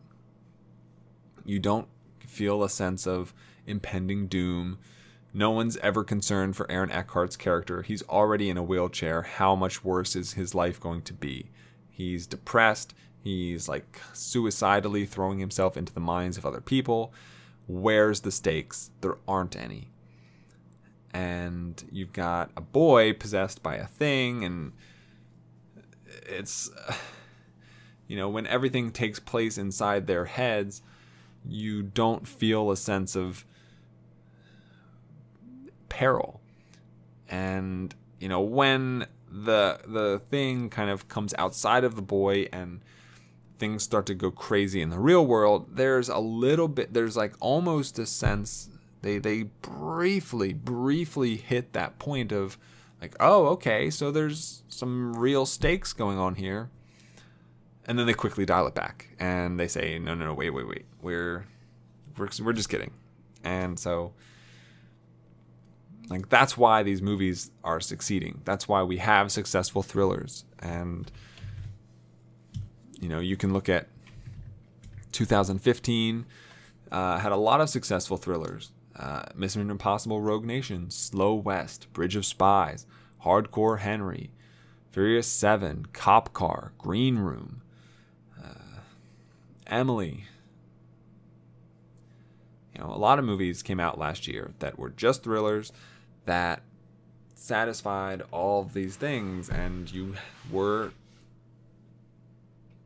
You 1.46 1.60
don't 1.60 1.88
feel 2.20 2.64
a 2.64 2.70
sense 2.70 3.06
of 3.06 3.34
impending 3.66 4.28
doom 4.28 4.80
no 5.38 5.52
one's 5.52 5.78
ever 5.78 6.04
concerned 6.04 6.56
for 6.56 6.70
Aaron 6.70 6.90
Eckhart's 6.90 7.38
character. 7.38 7.84
He's 7.84 8.02
already 8.04 8.50
in 8.50 8.58
a 8.58 8.64
wheelchair. 8.64 9.22
How 9.22 9.56
much 9.56 9.84
worse 9.84 10.16
is 10.16 10.34
his 10.34 10.56
life 10.56 10.80
going 10.80 11.04
to 11.04 11.14
be? 11.14 11.52
He's 11.92 12.26
depressed. 12.26 12.96
He's 13.24 13.70
like 13.70 14.02
suicidally 14.14 15.06
throwing 15.06 15.38
himself 15.38 15.78
into 15.78 15.94
the 15.94 16.00
minds 16.00 16.40
of 16.40 16.46
other 16.46 16.60
people. 16.60 17.14
Where's 17.68 18.22
the 18.22 18.32
stakes? 18.32 18.90
There 19.02 19.18
aren't 19.28 19.56
any. 19.56 19.92
And 21.14 21.84
you've 21.92 22.14
got 22.14 22.50
a 22.58 22.62
boy 22.62 23.14
possessed 23.14 23.62
by 23.62 23.76
a 23.76 23.86
thing, 23.86 24.44
and 24.44 24.74
it's, 26.26 26.72
you 28.08 28.18
know, 28.18 28.28
when 28.28 28.48
everything 28.48 28.92
takes 28.92 29.20
place 29.20 29.60
inside 29.60 30.08
their 30.08 30.26
heads, 30.26 30.82
you 31.48 31.84
don't 31.84 32.28
feel 32.28 32.72
a 32.72 32.78
sense 32.78 33.16
of 33.16 33.46
peril. 35.90 36.42
And 37.30 37.94
you 38.20 38.30
know, 38.30 38.42
when 38.42 39.08
the 39.30 39.80
the 39.86 40.22
thing 40.30 40.70
kind 40.70 40.90
of 40.90 41.08
comes 41.08 41.34
outside 41.38 41.84
of 41.84 41.96
the 41.96 42.02
boy 42.02 42.48
and 42.52 42.82
things 43.60 43.84
start 43.84 44.06
to 44.06 44.14
go 44.14 44.32
crazy 44.32 44.82
in 44.82 44.90
the 44.90 45.00
real 45.00 45.26
world, 45.26 45.76
there's 45.76 46.10
a 46.10 46.20
little 46.20 46.68
bit 46.68 46.94
there's 46.94 47.18
like 47.18 47.34
almost 47.40 48.00
a 48.00 48.06
sense 48.06 48.70
they 49.02 49.18
they 49.18 49.44
briefly 49.62 50.54
briefly 50.54 51.38
hit 51.38 51.74
that 51.74 52.00
point 52.00 52.32
of 52.32 52.58
like, 53.02 53.16
oh, 53.20 53.48
okay, 53.48 53.90
so 53.90 54.12
there's 54.12 54.64
some 54.70 55.14
real 55.16 55.46
stakes 55.46 55.94
going 55.94 56.18
on 56.18 56.36
here. 56.36 56.70
And 57.86 57.98
then 57.98 58.06
they 58.06 58.14
quickly 58.14 58.46
dial 58.46 58.68
it 58.68 58.76
back 58.76 59.10
and 59.20 59.60
they 59.60 59.68
say, 59.68 59.98
no, 59.98 60.14
no, 60.14 60.26
no, 60.26 60.34
wait, 60.34 60.50
wait, 60.50 60.68
wait. 60.68 60.86
We're 61.02 61.46
we're, 62.18 62.30
we're 62.44 62.54
just 62.54 62.70
kidding. 62.70 62.92
And 63.44 63.80
so 63.80 64.14
like 66.10 66.30
that's 66.30 66.58
why 66.58 66.84
these 66.84 67.02
movies 67.02 67.52
are 67.64 67.80
succeeding. 67.80 68.42
That's 68.46 68.68
why 68.68 68.84
we 68.84 68.98
have 68.98 69.32
successful 69.32 69.84
thrillers. 69.84 70.46
And 70.60 71.12
you 73.00 73.10
know, 73.10 73.20
you 73.20 73.38
can 73.38 73.54
look 73.54 73.70
at 73.70 73.88
2015 75.12 76.26
uh, 76.92 77.18
had 77.20 77.32
a 77.32 77.38
lot 77.38 77.62
of 77.62 77.70
successful 77.70 78.18
thrillers. 78.18 78.72
Uh, 78.96 79.24
Mission 79.36 79.70
Impossible: 79.70 80.22
Rogue 80.22 80.46
Nation, 80.46 80.90
Slow 80.90 81.36
West, 81.36 81.92
Bridge 81.94 82.16
of 82.16 82.26
Spies, 82.26 82.86
Hardcore 83.24 83.80
Henry, 83.80 84.32
Furious 84.92 85.28
Seven, 85.28 85.86
Cop 85.94 86.34
Car, 86.34 86.72
Green 86.78 87.18
Room, 87.18 87.62
uh, 88.44 88.80
Emily. 89.68 90.26
You 92.74 92.84
know, 92.84 92.92
a 92.92 92.98
lot 92.98 93.20
of 93.20 93.26
movies 93.26 93.62
came 93.64 93.80
out 93.80 94.00
last 94.00 94.28
year 94.28 94.54
that 94.60 94.80
were 94.80 94.90
just 94.90 95.24
thrillers 95.24 95.72
that 96.28 96.62
satisfied 97.34 98.22
all 98.32 98.64
these 98.64 98.96
things 98.96 99.50
and 99.50 99.92
you 99.92 100.14
were 100.52 100.92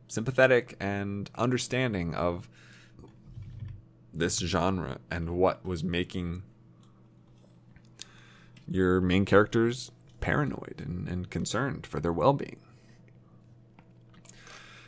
sympathetic 0.07 0.75
and 0.79 1.29
understanding 1.35 2.15
of 2.15 2.47
this 4.13 4.39
genre 4.39 4.97
and 5.09 5.29
what 5.31 5.65
was 5.65 5.83
making 5.83 6.43
your 8.67 9.01
main 9.01 9.25
characters 9.25 9.91
paranoid 10.21 10.81
and, 10.85 11.07
and 11.07 11.29
concerned 11.29 11.85
for 11.85 11.99
their 11.99 12.13
well-being. 12.13 12.57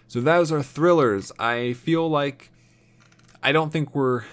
So 0.08 0.22
those 0.22 0.52
are 0.52 0.64
thrillers. 0.64 1.32
I 1.38 1.74
feel 1.74 2.10
like 2.10 2.52
i 3.44 3.52
don't 3.52 3.72
think 3.72 3.94
we're 3.94 4.24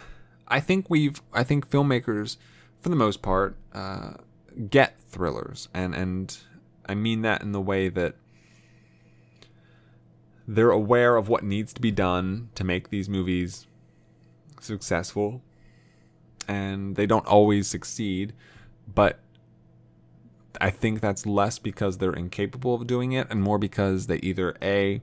i 0.48 0.60
think 0.60 0.88
we've 0.88 1.20
i 1.32 1.42
think 1.42 1.68
filmmakers 1.68 2.36
for 2.80 2.88
the 2.88 2.96
most 2.96 3.22
part, 3.22 3.56
uh, 3.72 4.14
get 4.68 4.98
thrillers, 5.08 5.68
and 5.74 5.94
and 5.94 6.36
I 6.86 6.94
mean 6.94 7.22
that 7.22 7.42
in 7.42 7.52
the 7.52 7.60
way 7.60 7.88
that 7.88 8.16
they're 10.48 10.70
aware 10.70 11.16
of 11.16 11.28
what 11.28 11.44
needs 11.44 11.72
to 11.74 11.80
be 11.80 11.92
done 11.92 12.48
to 12.56 12.64
make 12.64 12.90
these 12.90 13.08
movies 13.08 13.66
successful, 14.60 15.42
and 16.48 16.96
they 16.96 17.06
don't 17.06 17.26
always 17.26 17.68
succeed, 17.68 18.32
but 18.92 19.20
I 20.60 20.70
think 20.70 21.00
that's 21.00 21.24
less 21.24 21.58
because 21.58 21.98
they're 21.98 22.12
incapable 22.12 22.74
of 22.74 22.86
doing 22.86 23.12
it, 23.12 23.28
and 23.30 23.42
more 23.42 23.58
because 23.58 24.06
they 24.06 24.16
either 24.16 24.56
a 24.60 25.00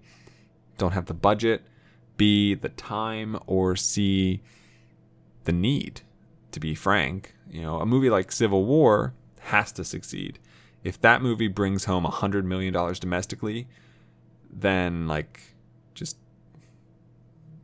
don't 0.78 0.92
have 0.92 1.06
the 1.06 1.14
budget, 1.14 1.64
b 2.18 2.54
the 2.54 2.70
time, 2.70 3.40
or 3.46 3.76
c 3.76 4.42
the 5.46 5.54
need 5.54 6.02
to 6.52 6.60
be 6.60 6.76
frank. 6.76 7.34
You 7.50 7.62
know, 7.62 7.80
a 7.80 7.86
movie 7.86 8.10
like 8.10 8.32
Civil 8.32 8.66
War 8.66 9.14
has 9.42 9.72
to 9.74 9.84
succeed. 9.84 10.40
If 10.84 11.00
that 11.02 11.22
movie 11.22 11.48
brings 11.48 11.86
home 11.86 12.06
a 12.06 12.10
hundred 12.10 12.46
million 12.46 12.74
dollars 12.74 13.00
domestically, 13.00 13.68
then 14.50 15.08
like 15.08 15.42
just 15.94 16.18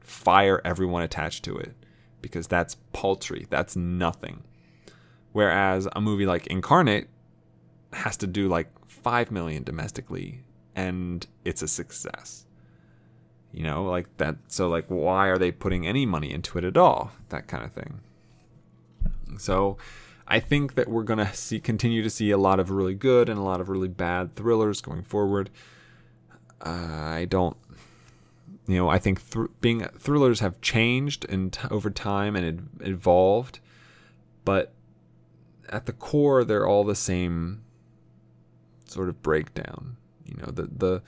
fire 0.01 0.61
everyone 0.65 1.03
attached 1.03 1.43
to 1.45 1.57
it 1.57 1.75
because 2.21 2.47
that's 2.47 2.77
paltry. 2.93 3.47
That's 3.49 3.75
nothing. 3.75 4.43
Whereas 5.31 5.87
a 5.95 6.01
movie 6.01 6.25
like 6.25 6.47
Incarnate 6.47 7.07
has 7.93 8.17
to 8.17 8.27
do 8.27 8.47
like 8.47 8.69
5 8.87 9.31
million 9.31 9.63
domestically 9.63 10.43
and 10.75 11.25
it's 11.43 11.61
a 11.61 11.67
success. 11.67 12.45
You 13.51 13.63
know, 13.63 13.83
like 13.83 14.17
that. 14.17 14.37
So, 14.47 14.67
like, 14.67 14.85
why 14.87 15.27
are 15.27 15.37
they 15.37 15.51
putting 15.51 15.85
any 15.85 16.07
money 16.07 16.33
into 16.33 16.57
it 16.57 16.63
at 16.63 16.75
all? 16.75 17.11
That 17.29 17.47
kind 17.47 17.63
of 17.63 17.71
thing. 17.71 17.99
So, 19.39 19.77
I 20.27 20.39
think 20.39 20.75
that 20.75 20.87
we're 20.87 21.03
gonna 21.03 21.33
see 21.33 21.59
continue 21.59 22.01
to 22.01 22.09
see 22.09 22.31
a 22.31 22.37
lot 22.37 22.59
of 22.59 22.69
really 22.69 22.95
good 22.95 23.29
and 23.29 23.37
a 23.37 23.43
lot 23.43 23.61
of 23.61 23.69
really 23.69 23.87
bad 23.87 24.35
thrillers 24.35 24.81
going 24.81 25.03
forward. 25.03 25.49
Uh, 26.65 26.69
I 26.69 27.25
don't, 27.25 27.57
you 28.67 28.77
know, 28.77 28.87
I 28.87 28.99
think 28.99 29.21
being 29.59 29.81
thrillers 29.99 30.39
have 30.39 30.61
changed 30.61 31.25
and 31.27 31.57
over 31.69 31.89
time 31.89 32.35
and 32.35 32.45
it 32.79 32.87
evolved, 32.87 33.59
but 34.45 34.73
at 35.69 35.85
the 35.85 35.93
core 35.93 36.43
they're 36.43 36.67
all 36.67 36.83
the 36.83 36.95
same 36.95 37.63
sort 38.85 39.09
of 39.09 39.21
breakdown. 39.21 39.97
You 40.25 40.37
know, 40.37 40.51
the 40.51 40.63
the 40.63 41.03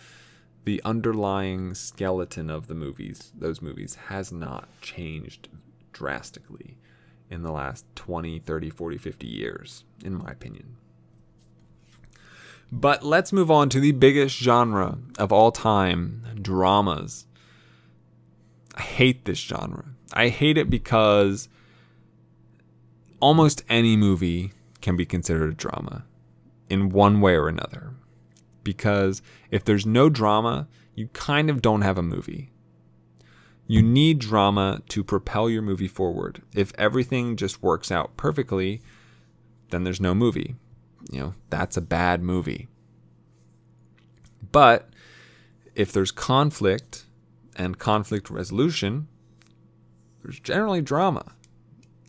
the 0.66 0.82
underlying 0.84 1.74
skeleton 1.74 2.50
of 2.50 2.68
the 2.68 2.76
movies, 2.76 3.32
those 3.38 3.62
movies, 3.62 3.96
has 4.08 4.32
not 4.32 4.68
changed 4.82 5.48
drastically 5.94 6.78
in 7.30 7.44
the 7.44 7.52
last 7.52 7.86
20, 7.96 8.40
30, 8.40 8.70
40, 8.70 8.98
50 8.98 9.28
years, 9.28 9.84
in 10.04 10.16
my 10.16 10.32
opinion. 10.32 10.78
But 12.72 13.04
let's 13.04 13.32
move 13.32 13.52
on 13.52 13.70
to 13.70 13.80
the 13.80 13.92
biggest 13.92 14.38
genre 14.38 14.98
of 15.18 15.32
all 15.32 15.52
time 15.52 16.24
dramas. 16.42 17.26
I 18.76 18.82
hate 18.82 19.26
this 19.26 19.40
genre. 19.40 19.86
I 20.14 20.30
hate 20.30 20.58
it 20.58 20.70
because 20.70 21.48
almost 23.20 23.64
any 23.70 23.96
movie 23.96 24.52
can 24.82 24.96
be 24.96 25.06
considered 25.06 25.52
a 25.52 25.56
drama 25.56 26.06
in 26.70 26.90
one 26.90 27.22
way 27.22 27.36
or 27.36 27.48
another. 27.48 27.94
Because 28.64 29.22
if 29.52 29.64
there's 29.64 29.86
no 29.86 30.10
drama, 30.10 30.68
you 30.96 31.08
kind 31.10 31.50
of 31.50 31.62
don't 31.62 31.82
have 31.82 31.98
a 31.98 32.04
movie. 32.04 32.52
You 33.68 33.82
need 33.82 34.20
drama 34.20 34.82
to 34.90 35.04
propel 35.04 35.50
your 35.50 35.62
movie 35.62 35.88
forward. 35.88 36.42
If 36.54 36.72
everything 36.78 37.36
just 37.36 37.64
works 37.64 37.92
out 37.92 38.16
perfectly, 38.16 38.82
then 39.72 39.84
there's 39.84 40.02
no 40.02 40.14
movie. 40.14 40.56
You 41.12 41.20
know, 41.20 41.34
that's 41.50 41.78
a 41.78 41.82
bad 41.82 42.22
movie. 42.22 42.68
But 44.52 44.90
if 45.74 45.92
there's 45.92 46.12
conflict 46.12 47.06
and 47.56 47.78
conflict 47.80 48.30
resolution, 48.30 49.08
there's 50.22 50.40
generally 50.40 50.82
drama. 50.82 51.34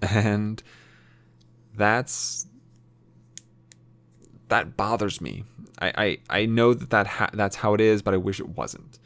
And 0.03 0.63
that's 1.75 2.47
that 4.49 4.77
bothers 4.77 5.21
me. 5.21 5.45
I, 5.79 5.93
I, 5.97 6.19
I 6.41 6.47
know 6.47 6.73
that, 6.75 6.91
that 6.91 7.07
ha- 7.07 7.31
that's 7.33 7.57
how 7.57 7.75
it 7.75 7.81
is, 7.81 8.03
but 8.03 8.15
I 8.15 8.17
wish 8.17 8.41
it 8.41 8.51
wasn't. 8.51 8.99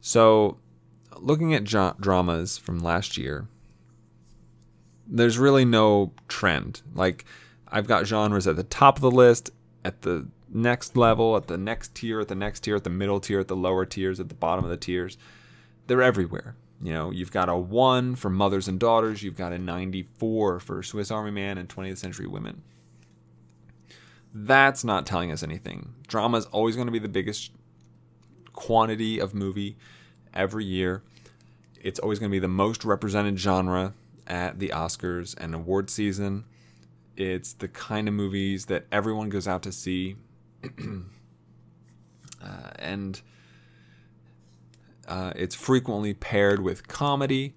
So, 0.00 0.58
looking 1.20 1.54
at 1.54 1.64
jo- 1.64 1.94
dramas 2.00 2.58
from 2.58 2.80
last 2.80 3.16
year, 3.16 3.48
there's 5.06 5.38
really 5.38 5.64
no 5.64 6.12
trend. 6.28 6.82
Like, 6.94 7.24
I've 7.68 7.86
got 7.86 8.06
genres 8.06 8.46
at 8.46 8.56
the 8.56 8.64
top 8.64 8.96
of 8.96 9.02
the 9.02 9.10
list, 9.10 9.50
at 9.84 10.02
the 10.02 10.28
next 10.48 10.96
level, 10.96 11.36
at 11.36 11.46
the 11.46 11.58
next 11.58 11.94
tier, 11.94 12.20
at 12.20 12.28
the 12.28 12.34
next 12.34 12.60
tier, 12.60 12.76
at 12.76 12.84
the 12.84 12.90
middle 12.90 13.20
tier, 13.20 13.40
at 13.40 13.48
the 13.48 13.56
lower 13.56 13.84
tiers, 13.84 14.20
at 14.20 14.28
the 14.28 14.34
bottom 14.34 14.64
of 14.64 14.70
the 14.70 14.76
tiers. 14.76 15.18
They're 15.86 16.02
everywhere. 16.02 16.56
You 16.82 16.92
know, 16.92 17.10
you've 17.10 17.32
got 17.32 17.48
a 17.48 17.56
1 17.56 18.16
for 18.16 18.28
mothers 18.28 18.68
and 18.68 18.78
daughters, 18.78 19.22
you've 19.22 19.36
got 19.36 19.52
a 19.52 19.58
94 19.58 20.60
for 20.60 20.82
Swiss 20.82 21.10
Army 21.10 21.30
Man 21.30 21.56
and 21.56 21.68
20th 21.68 21.98
Century 21.98 22.26
Women. 22.26 22.62
That's 24.34 24.84
not 24.84 25.06
telling 25.06 25.32
us 25.32 25.42
anything. 25.42 25.94
Drama 26.06 26.36
is 26.38 26.44
always 26.46 26.76
going 26.76 26.88
to 26.88 26.92
be 26.92 26.98
the 26.98 27.08
biggest 27.08 27.52
quantity 28.52 29.18
of 29.18 29.34
movie 29.34 29.78
every 30.36 30.64
year. 30.64 31.02
It's 31.80 31.98
always 31.98 32.18
going 32.18 32.30
to 32.30 32.34
be 32.34 32.38
the 32.38 32.48
most 32.48 32.84
represented 32.84 33.38
genre 33.38 33.94
at 34.26 34.58
the 34.58 34.68
Oscars 34.68 35.34
and 35.38 35.54
award 35.54 35.90
season. 35.90 36.44
It's 37.16 37.52
the 37.52 37.68
kind 37.68 38.08
of 38.08 38.14
movies 38.14 38.66
that 38.66 38.86
everyone 38.92 39.28
goes 39.28 39.48
out 39.48 39.62
to 39.62 39.72
see. 39.72 40.16
uh, 42.42 42.70
and 42.78 43.20
uh, 45.08 45.32
it's 45.36 45.54
frequently 45.54 46.14
paired 46.14 46.60
with 46.62 46.88
comedy 46.88 47.54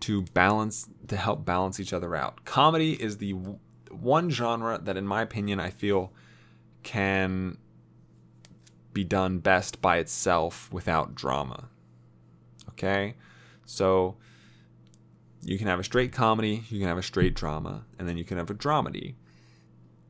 to 0.00 0.22
balance 0.22 0.88
to 1.08 1.16
help 1.16 1.44
balance 1.44 1.80
each 1.80 1.92
other 1.92 2.14
out. 2.14 2.44
Comedy 2.44 2.92
is 3.02 3.18
the 3.18 3.32
w- 3.32 3.58
one 3.90 4.30
genre 4.30 4.78
that, 4.82 4.96
in 4.96 5.06
my 5.06 5.22
opinion, 5.22 5.60
I 5.60 5.70
feel 5.70 6.12
can 6.82 7.58
be 8.92 9.04
done 9.04 9.38
best 9.38 9.82
by 9.82 9.98
itself 9.98 10.72
without 10.72 11.14
drama. 11.14 11.68
Okay, 12.84 13.14
so 13.64 14.16
you 15.40 15.56
can 15.56 15.68
have 15.68 15.80
a 15.80 15.84
straight 15.84 16.12
comedy, 16.12 16.64
you 16.68 16.80
can 16.80 16.88
have 16.88 16.98
a 16.98 17.02
straight 17.02 17.34
drama, 17.34 17.86
and 17.98 18.06
then 18.06 18.18
you 18.18 18.24
can 18.24 18.36
have 18.36 18.50
a 18.50 18.54
dramedy. 18.54 19.14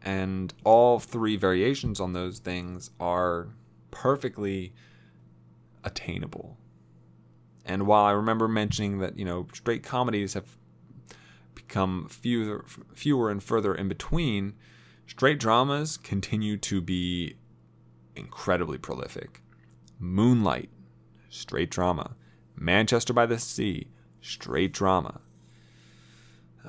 And 0.02 0.52
all 0.64 0.98
three 0.98 1.36
variations 1.36 2.00
on 2.00 2.14
those 2.14 2.40
things 2.40 2.90
are 2.98 3.50
perfectly 3.92 4.74
attainable. 5.84 6.58
And 7.64 7.86
while 7.86 8.04
I 8.04 8.10
remember 8.10 8.48
mentioning 8.48 8.98
that, 8.98 9.16
you 9.16 9.24
know, 9.24 9.46
straight 9.52 9.84
comedies 9.84 10.34
have 10.34 10.56
become 11.54 12.08
fewer, 12.10 12.64
fewer 12.92 13.30
and 13.30 13.40
further 13.40 13.72
in 13.72 13.86
between, 13.86 14.54
straight 15.06 15.38
dramas 15.38 15.96
continue 15.96 16.56
to 16.56 16.80
be 16.80 17.36
incredibly 18.16 18.78
prolific. 18.78 19.42
Moonlight, 20.00 20.70
straight 21.30 21.70
drama. 21.70 22.16
Manchester 22.64 23.12
by 23.12 23.26
the 23.26 23.38
Sea, 23.38 23.88
straight 24.20 24.72
drama. 24.72 25.20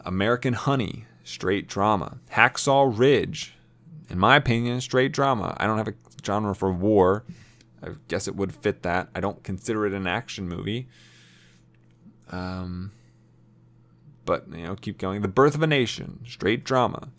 American 0.04 0.54
Honey, 0.54 1.06
straight 1.24 1.68
drama. 1.68 2.18
Hacksaw 2.32 2.98
Ridge, 2.98 3.56
in 4.10 4.20
my 4.20 4.36
opinion, 4.36 4.82
straight 4.82 5.12
drama. 5.12 5.56
I 5.58 5.68
don't 5.68 5.78
have 5.78 5.88
a 5.88 5.96
genre 6.24 6.56
for 6.56 6.72
war. 6.72 7.24
I 7.82 7.90
guess 8.08 8.28
it 8.28 8.36
would 8.36 8.54
fit 8.54 8.84
that. 8.84 9.10
I 9.16 9.20
don't 9.20 9.44
consider 9.44 9.86
it 9.86 9.94
an 9.94 10.08
action 10.08 10.48
movie. 10.48 10.88
Um, 12.32 12.92
but 14.26 14.48
you 14.52 14.64
know, 14.64 14.76
keep 14.76 14.98
going. 14.98 15.22
The 15.22 15.28
Birth 15.28 15.56
of 15.56 15.64
a 15.64 15.68
Nation, 15.68 16.22
straight 16.28 16.64
drama. 16.64 17.10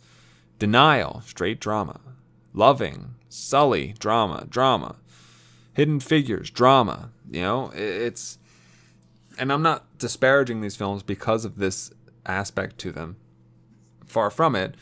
Denial, 0.58 1.22
straight 1.24 1.60
drama. 1.60 2.00
Loving, 2.52 3.14
Sully, 3.28 3.94
drama, 3.98 4.46
drama. 4.48 4.96
Hidden 5.74 6.00
Figures, 6.00 6.50
drama. 6.50 7.10
You 7.30 7.42
know, 7.42 7.70
it's. 7.74 8.38
And 9.38 9.52
I'm 9.52 9.62
not 9.62 9.98
disparaging 9.98 10.60
these 10.60 10.76
films 10.76 11.02
because 11.02 11.44
of 11.44 11.56
this 11.56 11.90
aspect 12.24 12.78
to 12.78 12.92
them. 12.92 13.16
Far 14.06 14.30
from 14.30 14.54
it. 14.56 14.74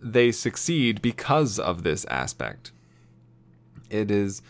They 0.00 0.32
succeed 0.32 1.00
because 1.02 1.58
of 1.58 1.82
this 1.82 2.04
aspect. 2.06 2.72
It 3.90 4.10
is 4.10 4.42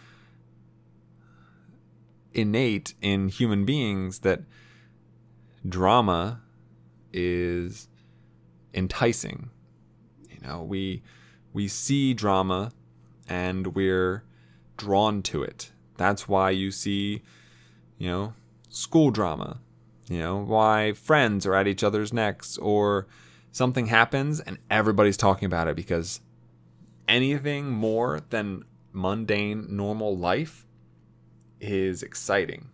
innate 2.33 2.95
in 3.03 3.29
human 3.29 3.65
beings 3.65 4.21
that 4.21 4.43
drama 5.69 6.41
is 7.13 7.89
enticing. 8.73 9.51
You 10.31 10.39
know, 10.47 10.63
we 10.63 11.03
we 11.53 11.69
see 11.69 12.15
drama 12.15 12.73
and 13.29 13.75
we're 13.75 14.25
drawn 14.77 15.23
to 15.23 15.43
it. 15.43 15.71
That's 15.97 16.27
why 16.27 16.51
you 16.51 16.71
see, 16.71 17.23
you 17.99 18.09
know, 18.09 18.35
school 18.73 19.11
drama. 19.11 19.61
You 20.09 20.19
know, 20.19 20.39
why 20.39 20.93
friends 20.95 21.47
are 21.47 21.55
at 21.55 21.69
each 21.69 21.85
other's 21.85 22.13
necks 22.13 22.59
or 22.59 23.07
something 23.53 23.87
happens 23.87 24.41
and 24.41 24.59
everybody's 24.71 25.17
talking 25.17 25.47
about 25.47 25.69
it 25.69 25.77
because 25.77 26.21
anything 27.07 27.71
more 27.71 28.21
than 28.31 28.65
mundane 28.93 29.67
normal 29.69 30.17
life 30.17 30.67
is 31.61 32.03
exciting. 32.03 32.69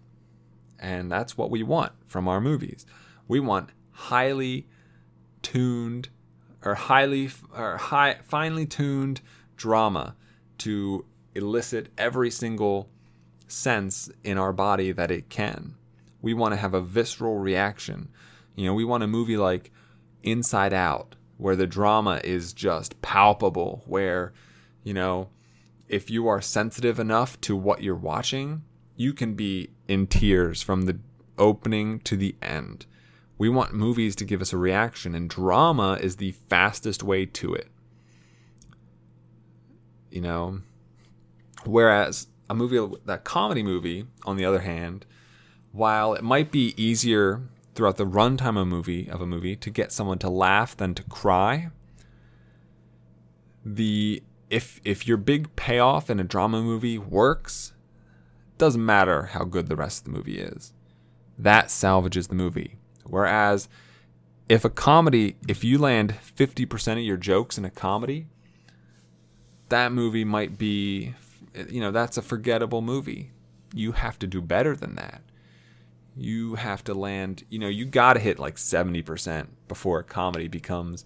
And 0.78 1.10
that's 1.12 1.36
what 1.36 1.50
we 1.50 1.62
want 1.62 1.92
from 2.06 2.28
our 2.28 2.40
movies. 2.40 2.86
We 3.26 3.40
want 3.40 3.70
highly 3.90 4.66
tuned 5.42 6.08
or 6.64 6.74
highly 6.74 7.30
or 7.56 7.76
high 7.76 8.18
finely 8.24 8.66
tuned 8.66 9.20
drama 9.56 10.14
to 10.58 11.04
elicit 11.34 11.88
every 11.98 12.30
single 12.30 12.88
sense 13.48 14.10
in 14.24 14.38
our 14.38 14.52
body 14.52 14.92
that 14.92 15.10
it 15.10 15.28
can. 15.28 15.74
We 16.20 16.34
want 16.34 16.52
to 16.52 16.60
have 16.60 16.74
a 16.74 16.80
visceral 16.80 17.38
reaction. 17.38 18.08
You 18.56 18.66
know, 18.66 18.74
we 18.74 18.84
want 18.84 19.04
a 19.04 19.08
movie 19.08 19.36
like 19.36 19.70
Inside 20.22 20.72
Out, 20.72 21.14
where 21.36 21.56
the 21.56 21.66
drama 21.66 22.20
is 22.24 22.52
just 22.52 23.00
palpable, 23.02 23.84
where, 23.86 24.32
you 24.82 24.92
know, 24.92 25.28
if 25.88 26.10
you 26.10 26.28
are 26.28 26.40
sensitive 26.40 26.98
enough 26.98 27.40
to 27.42 27.56
what 27.56 27.82
you're 27.82 27.94
watching, 27.94 28.62
you 28.96 29.12
can 29.12 29.34
be 29.34 29.70
in 29.86 30.06
tears 30.06 30.60
from 30.60 30.82
the 30.82 30.98
opening 31.38 32.00
to 32.00 32.16
the 32.16 32.34
end. 32.42 32.84
We 33.38 33.48
want 33.48 33.72
movies 33.72 34.16
to 34.16 34.24
give 34.24 34.42
us 34.42 34.52
a 34.52 34.58
reaction, 34.58 35.14
and 35.14 35.30
drama 35.30 35.98
is 36.00 36.16
the 36.16 36.32
fastest 36.32 37.04
way 37.04 37.24
to 37.26 37.54
it. 37.54 37.68
You 40.10 40.20
know, 40.22 40.60
whereas 41.64 42.26
a 42.50 42.54
movie, 42.54 42.96
that 43.04 43.24
comedy 43.24 43.62
movie, 43.62 44.06
on 44.24 44.36
the 44.36 44.44
other 44.44 44.60
hand, 44.60 45.06
while 45.72 46.14
it 46.14 46.22
might 46.22 46.50
be 46.50 46.74
easier 46.76 47.42
throughout 47.74 47.96
the 47.96 48.06
runtime 48.06 48.50
of 48.50 48.56
a 48.56 48.64
movie 48.64 49.08
of 49.08 49.20
a 49.20 49.26
movie 49.26 49.56
to 49.56 49.70
get 49.70 49.92
someone 49.92 50.18
to 50.18 50.28
laugh 50.28 50.76
than 50.76 50.94
to 50.94 51.02
cry, 51.04 51.70
the 53.64 54.22
if 54.50 54.80
if 54.84 55.06
your 55.06 55.16
big 55.16 55.54
payoff 55.56 56.10
in 56.10 56.18
a 56.18 56.24
drama 56.24 56.62
movie 56.62 56.98
works, 56.98 57.72
doesn't 58.56 58.84
matter 58.84 59.24
how 59.26 59.44
good 59.44 59.68
the 59.68 59.76
rest 59.76 60.00
of 60.00 60.12
the 60.12 60.18
movie 60.18 60.38
is. 60.38 60.72
That 61.38 61.70
salvages 61.70 62.28
the 62.28 62.34
movie. 62.34 62.78
Whereas 63.04 63.68
if 64.48 64.64
a 64.64 64.70
comedy, 64.70 65.36
if 65.46 65.62
you 65.62 65.78
land 65.78 66.14
50% 66.36 66.92
of 66.92 66.98
your 66.98 67.16
jokes 67.16 67.58
in 67.58 67.64
a 67.64 67.70
comedy, 67.70 68.26
that 69.68 69.92
movie 69.92 70.24
might 70.24 70.58
be, 70.58 71.14
you 71.68 71.80
know, 71.80 71.90
that's 71.90 72.16
a 72.16 72.22
forgettable 72.22 72.80
movie. 72.80 73.32
You 73.74 73.92
have 73.92 74.18
to 74.20 74.26
do 74.26 74.40
better 74.40 74.74
than 74.74 74.94
that. 74.96 75.22
You 76.18 76.56
have 76.56 76.82
to 76.84 76.94
land, 76.94 77.44
you 77.48 77.58
know, 77.58 77.68
you 77.68 77.84
got 77.84 78.14
to 78.14 78.20
hit 78.20 78.38
like 78.38 78.56
70% 78.56 79.46
before 79.68 80.00
a 80.00 80.04
comedy 80.04 80.48
becomes, 80.48 81.04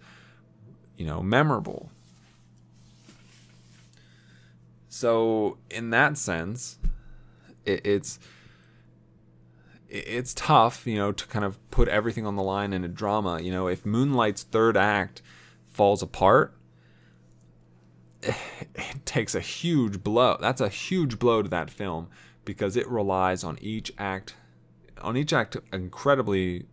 you 0.96 1.04
know, 1.04 1.22
memorable. 1.22 1.90
So, 4.88 5.58
in 5.70 5.90
that 5.90 6.18
sense, 6.18 6.78
it, 7.64 7.86
it's 7.86 8.18
it's 9.88 10.32
tough, 10.32 10.86
you 10.86 10.96
know, 10.96 11.12
to 11.12 11.26
kind 11.26 11.44
of 11.44 11.58
put 11.70 11.86
everything 11.88 12.26
on 12.26 12.36
the 12.36 12.42
line 12.42 12.72
in 12.72 12.82
a 12.82 12.88
drama. 12.88 13.40
You 13.40 13.52
know, 13.52 13.68
if 13.68 13.84
Moonlight's 13.84 14.42
third 14.42 14.76
act 14.76 15.20
falls 15.66 16.02
apart, 16.02 16.54
it 18.22 19.04
takes 19.04 19.34
a 19.34 19.40
huge 19.40 20.02
blow. 20.02 20.38
That's 20.40 20.60
a 20.60 20.70
huge 20.70 21.18
blow 21.18 21.42
to 21.42 21.48
that 21.50 21.70
film 21.70 22.08
because 22.44 22.76
it 22.76 22.88
relies 22.88 23.44
on 23.44 23.58
each 23.60 23.92
act, 23.98 24.34
on 25.03 25.16
each 25.16 25.32
act 25.32 25.57
incredibly 25.72 26.66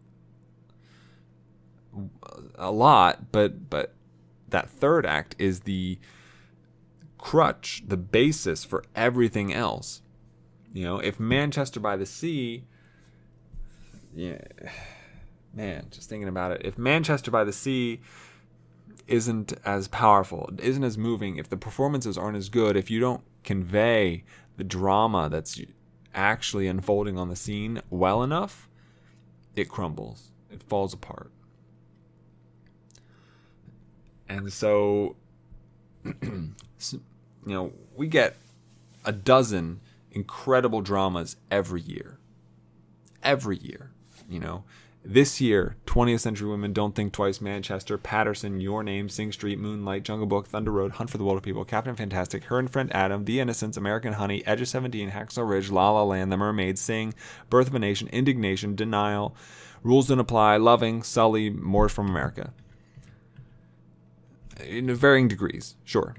uh, 1.95 2.41
a 2.55 2.71
lot, 2.71 3.31
but 3.31 3.69
but 3.69 3.93
that 4.49 4.69
third 4.69 5.05
act 5.05 5.35
is 5.37 5.61
the 5.61 5.99
crutch, 7.17 7.83
the 7.87 7.97
basis 7.97 8.63
for 8.63 8.83
everything 8.95 9.53
else. 9.53 10.01
You 10.73 10.83
know, 10.83 10.99
if 10.99 11.19
Manchester 11.19 11.79
by 11.79 11.97
the 11.97 12.05
Sea 12.05 12.63
yeah, 14.15 14.39
man, 15.53 15.87
just 15.91 16.09
thinking 16.09 16.27
about 16.27 16.51
it. 16.51 16.61
If 16.63 16.77
Manchester 16.77 17.31
by 17.31 17.43
the 17.43 17.53
Sea 17.53 18.01
isn't 19.07 19.53
as 19.65 19.87
powerful, 19.87 20.49
isn't 20.59 20.83
as 20.83 20.97
moving, 20.97 21.37
if 21.37 21.49
the 21.49 21.57
performances 21.57 22.17
aren't 22.17 22.37
as 22.37 22.49
good, 22.49 22.75
if 22.75 22.91
you 22.91 22.99
don't 22.99 23.23
convey 23.43 24.23
the 24.57 24.63
drama 24.63 25.29
that's 25.29 25.59
actually 26.13 26.67
unfolding 26.67 27.17
on 27.17 27.29
the 27.29 27.35
scene 27.35 27.81
well 27.89 28.23
enough, 28.23 28.67
it 29.55 29.69
crumbles. 29.69 30.31
It 30.51 30.63
falls 30.63 30.93
apart. 30.93 31.31
And 34.27 34.51
so, 34.51 35.15
you 36.21 36.43
know, 37.45 37.73
we 37.95 38.07
get 38.07 38.37
a 39.05 39.11
dozen 39.11 39.79
incredible 40.11 40.81
dramas 40.81 41.35
every 41.51 41.81
year. 41.81 42.19
Every 43.23 43.57
year 43.57 43.91
you 44.29 44.39
know. 44.39 44.63
This 45.03 45.39
year, 45.39 45.77
20th 45.85 46.19
Century 46.19 46.49
Women, 46.49 46.73
Don't 46.73 46.93
Think 46.93 47.13
Twice, 47.13 47.39
Manchester, 47.39 47.97
Paterson, 47.97 48.59
Your 48.59 48.83
Name, 48.83 49.07
Sing 49.07 49.31
Street, 49.31 49.57
Moonlight, 49.57 50.03
Jungle 50.03 50.27
Book, 50.27 50.45
Thunder 50.45 50.73
Road, 50.73 50.91
Hunt 50.91 51.09
for 51.09 51.17
the 51.17 51.23
Wilderpeople, 51.23 51.65
Captain 51.67 51.95
Fantastic, 51.95 52.43
Her 52.43 52.59
and 52.59 52.69
Friend 52.69 52.93
Adam, 52.93 53.23
The 53.23 53.39
Innocents, 53.39 53.77
American 53.77 54.13
Honey, 54.13 54.45
Edge 54.45 54.59
of 54.59 54.67
17, 54.67 55.11
Hacksaw 55.11 55.49
Ridge, 55.49 55.71
La 55.71 55.89
La 55.91 56.03
Land, 56.03 56.33
The 56.33 56.37
Mermaid, 56.37 56.77
Sing, 56.77 57.13
Birth 57.49 57.69
of 57.69 57.75
a 57.75 57.79
Nation, 57.79 58.09
Indignation, 58.09 58.75
Denial, 58.75 59.33
Rules 59.83 60.09
Don't 60.09 60.19
Apply, 60.19 60.57
Loving, 60.57 61.01
Sully, 61.01 61.49
More 61.49 61.87
from 61.87 62.09
America. 62.09 62.51
In 64.61 64.93
varying 64.93 65.29
degrees, 65.29 65.75
sure. 65.85 66.15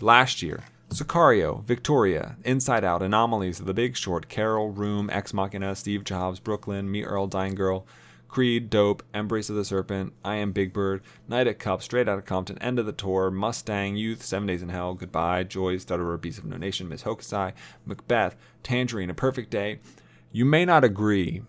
Last 0.00 0.42
year, 0.42 0.64
Sicario, 0.90 1.64
Victoria, 1.64 2.36
Inside 2.44 2.82
Out, 2.82 3.00
Anomalisa, 3.00 3.64
The 3.64 3.72
Big 3.72 3.96
Short, 3.96 4.28
Carol, 4.28 4.70
Room, 4.70 5.08
Ex 5.12 5.32
Machina, 5.32 5.76
Steve 5.76 6.02
Jobs, 6.02 6.40
Brooklyn, 6.40 6.90
Me 6.90 7.04
Earl, 7.04 7.28
Dying 7.28 7.54
Girl, 7.54 7.86
Creed, 8.34 8.68
Dope, 8.68 9.04
Embrace 9.14 9.48
of 9.48 9.54
the 9.54 9.64
Serpent, 9.64 10.12
I 10.24 10.34
Am 10.34 10.50
Big 10.50 10.72
Bird, 10.72 11.02
Knight 11.28 11.46
of 11.46 11.58
Cups, 11.58 11.84
Straight 11.84 12.08
Outta 12.08 12.22
Compton, 12.22 12.58
End 12.58 12.80
of 12.80 12.84
the 12.84 12.90
Tour, 12.90 13.30
Mustang, 13.30 13.94
Youth, 13.94 14.24
Seven 14.24 14.48
Days 14.48 14.60
in 14.60 14.70
Hell, 14.70 14.94
Goodbye, 14.94 15.44
Joy, 15.44 15.76
Stutterer, 15.76 16.16
Beast 16.18 16.38
of 16.38 16.44
No 16.44 16.56
Nation, 16.56 16.88
Miss 16.88 17.04
Hokusai, 17.04 17.52
Macbeth, 17.86 18.34
Tangerine, 18.64 19.08
A 19.08 19.14
Perfect 19.14 19.50
Day. 19.50 19.78
You 20.32 20.44
may 20.44 20.64
not 20.64 20.82
agree 20.82 21.42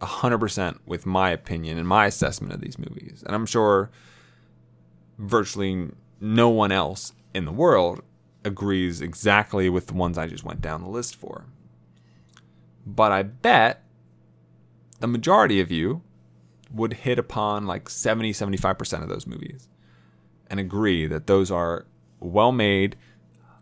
100% 0.00 0.78
with 0.84 1.06
my 1.06 1.30
opinion 1.30 1.78
and 1.78 1.86
my 1.86 2.06
assessment 2.06 2.52
of 2.52 2.60
these 2.60 2.76
movies, 2.76 3.22
and 3.24 3.32
I'm 3.32 3.46
sure 3.46 3.88
virtually 5.16 5.90
no 6.20 6.48
one 6.48 6.72
else 6.72 7.12
in 7.32 7.44
the 7.44 7.52
world 7.52 8.02
agrees 8.44 9.00
exactly 9.00 9.68
with 9.68 9.86
the 9.86 9.94
ones 9.94 10.18
I 10.18 10.26
just 10.26 10.42
went 10.42 10.60
down 10.60 10.82
the 10.82 10.88
list 10.88 11.14
for. 11.14 11.44
But 12.84 13.12
I 13.12 13.22
bet 13.22 13.84
the 15.00 15.06
majority 15.06 15.60
of 15.60 15.70
you 15.70 16.02
would 16.72 16.92
hit 16.92 17.18
upon 17.18 17.66
like 17.66 17.88
70, 17.88 18.32
75% 18.32 19.02
of 19.02 19.08
those 19.08 19.26
movies 19.26 19.68
and 20.50 20.60
agree 20.60 21.06
that 21.06 21.26
those 21.26 21.50
are 21.50 21.86
well 22.20 22.52
made, 22.52 22.96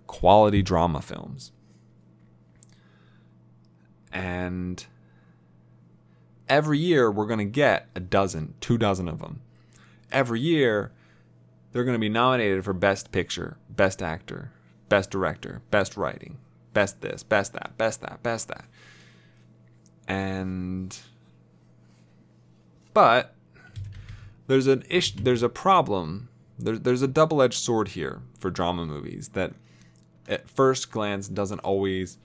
quality 0.07 0.63
drama 0.63 1.01
films. 1.01 1.53
And 4.13 4.85
every 6.49 6.79
year 6.79 7.11
we're 7.11 7.27
going 7.27 7.39
to 7.39 7.45
get 7.45 7.89
a 7.95 8.01
dozen, 8.01 8.55
two 8.61 8.79
dozen 8.79 9.09
of 9.09 9.19
them. 9.19 9.41
Every 10.11 10.41
year 10.41 10.93
they're 11.73 11.85
going 11.85 11.97
to 11.97 12.01
be 12.01 12.09
nominated 12.09 12.65
for 12.65 12.73
Best 12.73 13.13
Picture, 13.13 13.59
Best 13.69 14.03
Actor, 14.03 14.53
best 14.89 15.11
director, 15.11 15.63
best 15.71 15.97
writing, 15.97 16.39
best 16.73 17.01
this, 17.01 17.23
best 17.23 17.53
that, 17.53 17.77
best 17.77 18.01
that, 18.01 18.23
best 18.23 18.49
that. 18.49 18.65
And 20.09 20.97
but 22.97 23.35
there's 24.47 24.67
an 24.67 24.83
ish 24.89 25.13
there's 25.17 25.43
a 25.43 25.51
problem. 25.51 26.31
There's 26.59 26.81
there's 26.81 27.03
a 27.03 27.09
double-edged 27.09 27.59
sword 27.59 27.89
here 27.89 28.23
for 28.39 28.51
drama 28.51 28.87
movies 28.87 29.29
that 29.35 29.53
at 30.27 30.49
first 30.49 30.91
glance 30.91 31.29
doesn't 31.29 31.59
always 31.59 32.17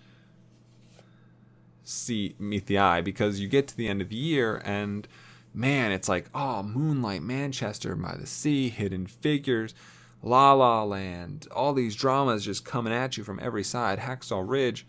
see 1.83 2.35
meet 2.39 2.67
the 2.67 2.77
eye 2.77 3.01
because 3.01 3.41
you 3.41 3.49
get 3.49 3.67
to 3.67 3.75
the 3.75 3.89
end 3.89 4.01
of 4.01 4.07
the 4.07 4.15
year 4.15 4.61
and 4.63 5.09
man, 5.53 5.91
it's 5.91 6.07
like, 6.07 6.29
oh, 6.33 6.63
Moonlight, 6.63 7.21
Manchester 7.21 7.93
by 7.93 8.15
the 8.15 8.25
Sea, 8.25 8.69
Hidden 8.69 9.07
Figures, 9.07 9.75
La 10.23 10.53
La 10.53 10.85
Land, 10.85 11.49
all 11.51 11.73
these 11.73 11.97
dramas 11.97 12.45
just 12.45 12.63
coming 12.63 12.93
at 12.93 13.17
you 13.17 13.25
from 13.25 13.41
every 13.43 13.65
side, 13.65 13.99
Hacksaw 13.99 14.41
Ridge, 14.47 14.87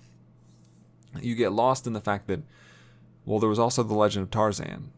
you 1.20 1.34
get 1.34 1.50
lost 1.50 1.88
in 1.88 1.92
the 1.92 2.00
fact 2.00 2.28
that, 2.28 2.42
well, 3.26 3.40
there 3.40 3.48
was 3.48 3.58
also 3.58 3.82
The 3.82 3.94
Legend 3.94 4.22
of 4.22 4.30
Tarzan 4.30 4.92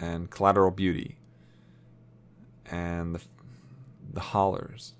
and 0.00 0.30
Collateral 0.30 0.70
Beauty 0.70 1.16
and 2.70 3.14
the, 3.14 3.20
the 4.12 4.20
Hollars, 4.20 4.94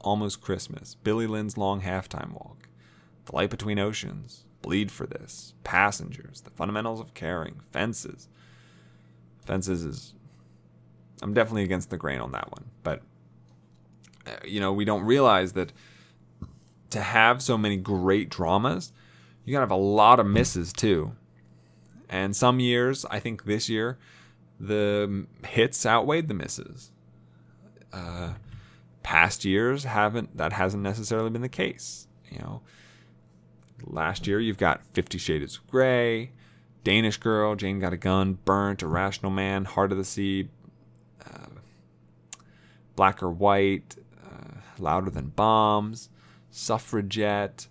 Almost 0.00 0.40
Christmas, 0.40 0.94
Billy 0.94 1.26
Lynn's 1.26 1.58
Long 1.58 1.82
Halftime 1.82 2.32
Walk, 2.32 2.68
The 3.26 3.34
Light 3.34 3.50
Between 3.50 3.78
Oceans, 3.78 4.44
Bleed 4.62 4.90
for 4.90 5.06
This, 5.06 5.54
Passengers, 5.64 6.42
The 6.42 6.50
Fundamentals 6.50 7.00
of 7.00 7.14
Caring, 7.14 7.60
Fences. 7.72 8.28
Fences 9.44 9.84
is. 9.84 10.14
I'm 11.20 11.34
definitely 11.34 11.64
against 11.64 11.90
the 11.90 11.96
grain 11.96 12.20
on 12.20 12.30
that 12.32 12.52
one, 12.52 12.66
but 12.84 13.02
uh, 14.26 14.30
you 14.44 14.60
know, 14.60 14.72
we 14.72 14.84
don't 14.84 15.02
realize 15.02 15.54
that 15.54 15.72
to 16.90 17.00
have 17.00 17.42
so 17.42 17.58
many 17.58 17.76
great 17.76 18.28
dramas, 18.28 18.92
you 19.44 19.52
gotta 19.52 19.62
have 19.62 19.70
a 19.70 19.76
lot 19.76 20.20
of 20.20 20.26
misses 20.26 20.72
too. 20.72 21.12
And 22.08 22.34
some 22.36 22.60
years, 22.60 23.04
I 23.10 23.18
think 23.18 23.44
this 23.44 23.68
year, 23.68 23.98
the 24.60 25.26
hits 25.46 25.84
outweighed 25.86 26.28
the 26.28 26.34
misses. 26.34 26.90
Uh, 27.92 28.34
past 29.02 29.44
years 29.44 29.84
haven't 29.84 30.36
that 30.36 30.52
hasn't 30.52 30.82
necessarily 30.82 31.30
been 31.30 31.42
the 31.42 31.48
case. 31.48 32.06
You 32.30 32.38
know, 32.40 32.62
last 33.84 34.26
year 34.26 34.40
you've 34.40 34.58
got 34.58 34.84
Fifty 34.92 35.18
Shades 35.18 35.56
of 35.56 35.66
Grey, 35.68 36.32
Danish 36.84 37.16
Girl, 37.16 37.54
Jane 37.54 37.80
Got 37.80 37.92
a 37.92 37.96
Gun, 37.96 38.38
Burnt, 38.44 38.82
Irrational 38.82 39.30
Man, 39.30 39.64
Heart 39.64 39.92
of 39.92 39.98
the 39.98 40.04
Sea, 40.04 40.48
uh, 41.24 41.46
Black 42.96 43.22
or 43.22 43.30
White, 43.30 43.96
uh, 44.24 44.60
Louder 44.78 45.10
Than 45.10 45.28
Bombs, 45.28 46.10
Suffragette. 46.50 47.68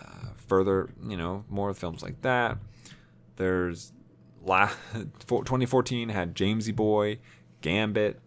Uh, 0.00 0.28
further, 0.46 0.88
you 1.06 1.16
know, 1.16 1.44
more 1.48 1.74
films 1.74 2.02
like 2.02 2.22
that. 2.22 2.56
There's 3.36 3.92
la- 4.44 4.70
2014 5.26 6.08
had 6.10 6.34
Jamesy 6.34 6.74
Boy, 6.74 7.18
Gambit, 7.60 8.20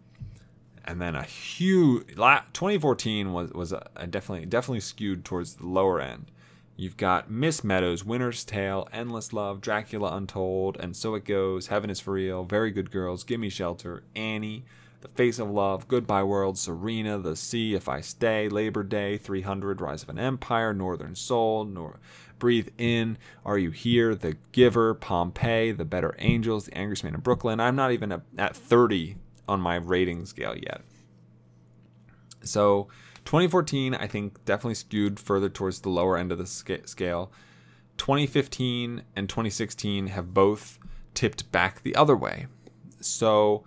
and 0.84 1.00
then 1.00 1.14
a 1.14 1.22
huge 1.22 2.06
2014 2.08 3.32
was 3.32 3.52
was 3.52 3.72
a, 3.72 3.88
a 3.96 4.06
definitely 4.06 4.46
definitely 4.46 4.80
skewed 4.80 5.24
towards 5.24 5.54
the 5.56 5.66
lower 5.66 6.00
end. 6.00 6.30
You've 6.74 6.96
got 6.96 7.30
Miss 7.30 7.62
Meadows, 7.62 8.02
Winter's 8.04 8.44
Tale, 8.44 8.88
Endless 8.92 9.32
Love, 9.32 9.60
Dracula 9.60 10.16
Untold, 10.16 10.78
and 10.80 10.96
So 10.96 11.14
It 11.14 11.24
Goes, 11.24 11.66
Heaven 11.66 11.90
is 11.90 12.00
for 12.00 12.12
Real, 12.14 12.44
Very 12.44 12.70
Good 12.70 12.90
Girls, 12.90 13.24
Gimme 13.24 13.50
Shelter, 13.50 14.02
Annie, 14.16 14.64
The 15.02 15.08
Face 15.08 15.38
of 15.38 15.50
Love, 15.50 15.86
Goodbye 15.86 16.22
World, 16.22 16.56
Serena, 16.58 17.18
The 17.18 17.36
Sea, 17.36 17.74
If 17.74 17.90
I 17.90 18.00
Stay, 18.00 18.48
Labor 18.48 18.82
Day, 18.82 19.18
300, 19.18 19.82
Rise 19.82 20.02
of 20.02 20.08
an 20.08 20.18
Empire, 20.18 20.72
Northern 20.72 21.14
Soul, 21.14 21.66
Nor- 21.66 22.00
Breathe 22.42 22.70
In, 22.76 23.18
Are 23.44 23.56
You 23.56 23.70
Here, 23.70 24.16
The 24.16 24.36
Giver, 24.50 24.94
Pompeii, 24.94 25.70
The 25.70 25.84
Better 25.84 26.16
Angels, 26.18 26.64
The 26.64 26.76
Angriest 26.76 27.04
Man 27.04 27.14
in 27.14 27.20
Brooklyn. 27.20 27.60
I'm 27.60 27.76
not 27.76 27.92
even 27.92 28.20
at 28.36 28.56
30 28.56 29.14
on 29.46 29.60
my 29.60 29.76
rating 29.76 30.26
scale 30.26 30.56
yet. 30.56 30.80
So 32.42 32.88
2014, 33.26 33.94
I 33.94 34.08
think, 34.08 34.44
definitely 34.44 34.74
skewed 34.74 35.20
further 35.20 35.48
towards 35.48 35.82
the 35.82 35.88
lower 35.88 36.18
end 36.18 36.32
of 36.32 36.38
the 36.38 36.46
scale. 36.46 37.30
2015 37.98 39.04
and 39.14 39.28
2016 39.28 40.08
have 40.08 40.34
both 40.34 40.80
tipped 41.14 41.52
back 41.52 41.84
the 41.84 41.94
other 41.94 42.16
way. 42.16 42.48
So 42.98 43.62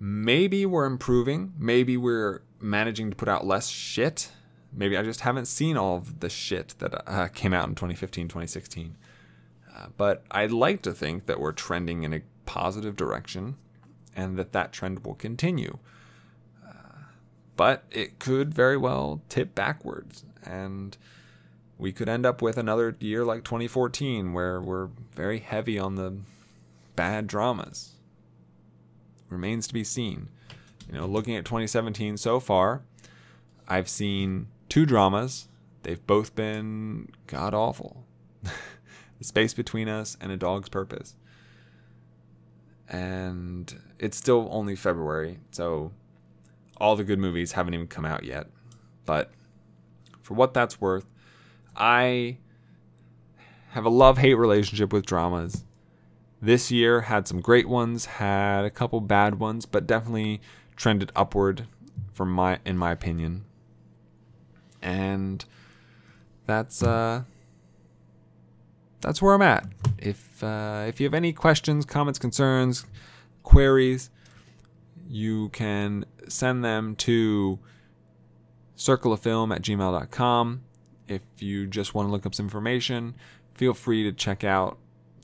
maybe 0.00 0.66
we're 0.66 0.86
improving. 0.86 1.52
Maybe 1.56 1.96
we're 1.96 2.42
managing 2.60 3.10
to 3.10 3.16
put 3.16 3.28
out 3.28 3.46
less 3.46 3.68
shit. 3.68 4.32
Maybe 4.72 4.96
I 4.96 5.02
just 5.02 5.20
haven't 5.20 5.46
seen 5.46 5.76
all 5.76 5.96
of 5.96 6.20
the 6.20 6.30
shit 6.30 6.74
that 6.78 7.08
uh, 7.08 7.28
came 7.28 7.52
out 7.52 7.68
in 7.68 7.74
2015, 7.74 8.28
2016. 8.28 8.96
Uh, 9.74 9.86
but 9.96 10.24
I'd 10.30 10.52
like 10.52 10.82
to 10.82 10.92
think 10.92 11.26
that 11.26 11.40
we're 11.40 11.52
trending 11.52 12.04
in 12.04 12.14
a 12.14 12.22
positive 12.46 12.96
direction 12.96 13.56
and 14.16 14.38
that 14.38 14.52
that 14.52 14.72
trend 14.72 15.04
will 15.04 15.14
continue. 15.14 15.78
But 17.54 17.84
it 17.90 18.18
could 18.18 18.54
very 18.54 18.76
well 18.78 19.20
tip 19.28 19.54
backwards 19.54 20.24
and 20.42 20.96
we 21.78 21.92
could 21.92 22.08
end 22.08 22.24
up 22.24 22.40
with 22.40 22.56
another 22.56 22.96
year 22.98 23.24
like 23.24 23.44
2014 23.44 24.32
where 24.32 24.60
we're 24.60 24.88
very 25.14 25.38
heavy 25.38 25.78
on 25.78 25.96
the 25.96 26.16
bad 26.96 27.26
dramas. 27.26 27.92
Remains 29.28 29.66
to 29.68 29.74
be 29.74 29.84
seen. 29.84 30.28
You 30.88 30.94
know 30.94 31.06
looking 31.06 31.36
at 31.36 31.44
2017 31.44 32.16
so 32.16 32.40
far 32.40 32.82
i've 33.68 33.88
seen 33.88 34.48
two 34.72 34.86
dramas 34.86 35.48
they've 35.82 36.06
both 36.06 36.34
been 36.34 37.08
god 37.26 37.52
awful 37.54 38.04
the 38.42 39.24
space 39.24 39.52
between 39.52 39.88
us 39.88 40.16
and 40.20 40.32
a 40.32 40.36
dog's 40.36 40.68
purpose 40.68 41.14
and 42.88 43.80
it's 43.98 44.16
still 44.16 44.48
only 44.50 44.74
february 44.74 45.38
so 45.50 45.92
all 46.82 46.96
the 46.96 47.04
good 47.04 47.20
movies 47.20 47.52
haven't 47.52 47.74
even 47.74 47.86
come 47.86 48.04
out 48.04 48.24
yet. 48.24 48.48
But 49.06 49.30
for 50.20 50.34
what 50.34 50.52
that's 50.52 50.80
worth, 50.80 51.06
I 51.76 52.38
have 53.70 53.84
a 53.84 53.88
love 53.88 54.18
hate 54.18 54.34
relationship 54.34 54.92
with 54.92 55.06
dramas. 55.06 55.64
This 56.40 56.72
year 56.72 57.02
had 57.02 57.28
some 57.28 57.40
great 57.40 57.68
ones, 57.68 58.06
had 58.06 58.64
a 58.64 58.70
couple 58.70 59.00
bad 59.00 59.38
ones, 59.38 59.64
but 59.64 59.86
definitely 59.86 60.40
trended 60.74 61.12
upward 61.14 61.68
from 62.12 62.32
my 62.32 62.58
in 62.64 62.76
my 62.76 62.90
opinion. 62.90 63.44
And 64.82 65.44
that's 66.46 66.82
uh 66.82 67.22
that's 69.02 69.20
where 69.20 69.34
I'm 69.34 69.42
at. 69.42 69.66
If 69.98 70.42
uh, 70.42 70.84
if 70.88 71.00
you 71.00 71.06
have 71.06 71.14
any 71.14 71.32
questions, 71.32 71.84
comments, 71.84 72.18
concerns, 72.18 72.86
queries, 73.42 74.10
you 75.08 75.50
can 75.50 76.06
send 76.28 76.64
them 76.64 76.96
to 76.96 77.58
circleoffilm 78.76 79.54
at 79.54 79.62
gmail.com. 79.62 80.62
If 81.08 81.22
you 81.38 81.66
just 81.66 81.94
want 81.94 82.08
to 82.08 82.12
look 82.12 82.24
up 82.24 82.34
some 82.34 82.46
information, 82.46 83.14
feel 83.54 83.74
free 83.74 84.04
to 84.04 84.12
check 84.12 84.44
out 84.44 84.78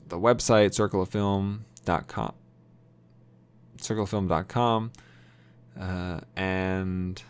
the 0.07 0.17
website, 0.17 0.71
circleoffilm.com. 0.71 2.33
Circleoffilm.com. 3.77 4.91
Uh, 5.79 6.19
and 6.35 7.23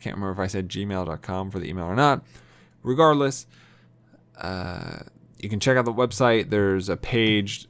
can't 0.00 0.16
remember 0.16 0.32
if 0.32 0.38
I 0.38 0.46
said 0.46 0.68
gmail.com 0.68 1.50
for 1.50 1.58
the 1.58 1.68
email 1.68 1.84
or 1.84 1.96
not. 1.96 2.24
Regardless, 2.82 3.46
uh, 4.38 5.00
you 5.38 5.48
can 5.48 5.60
check 5.60 5.76
out 5.76 5.84
the 5.84 5.92
website. 5.92 6.50
There's 6.50 6.88
a 6.88 6.96
page 6.96 7.68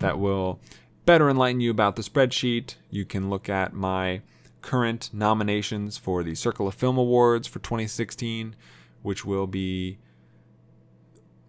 that 0.00 0.18
will 0.18 0.60
better 1.04 1.28
enlighten 1.28 1.60
you 1.60 1.70
about 1.70 1.96
the 1.96 2.02
spreadsheet. 2.02 2.74
You 2.90 3.04
can 3.04 3.30
look 3.30 3.48
at 3.48 3.72
my 3.72 4.22
current 4.60 5.10
nominations 5.12 5.98
for 5.98 6.22
the 6.22 6.34
Circle 6.34 6.68
of 6.68 6.74
Film 6.74 6.96
Awards 6.96 7.46
for 7.48 7.58
2016, 7.58 8.54
which 9.02 9.24
will 9.24 9.46
be 9.46 9.98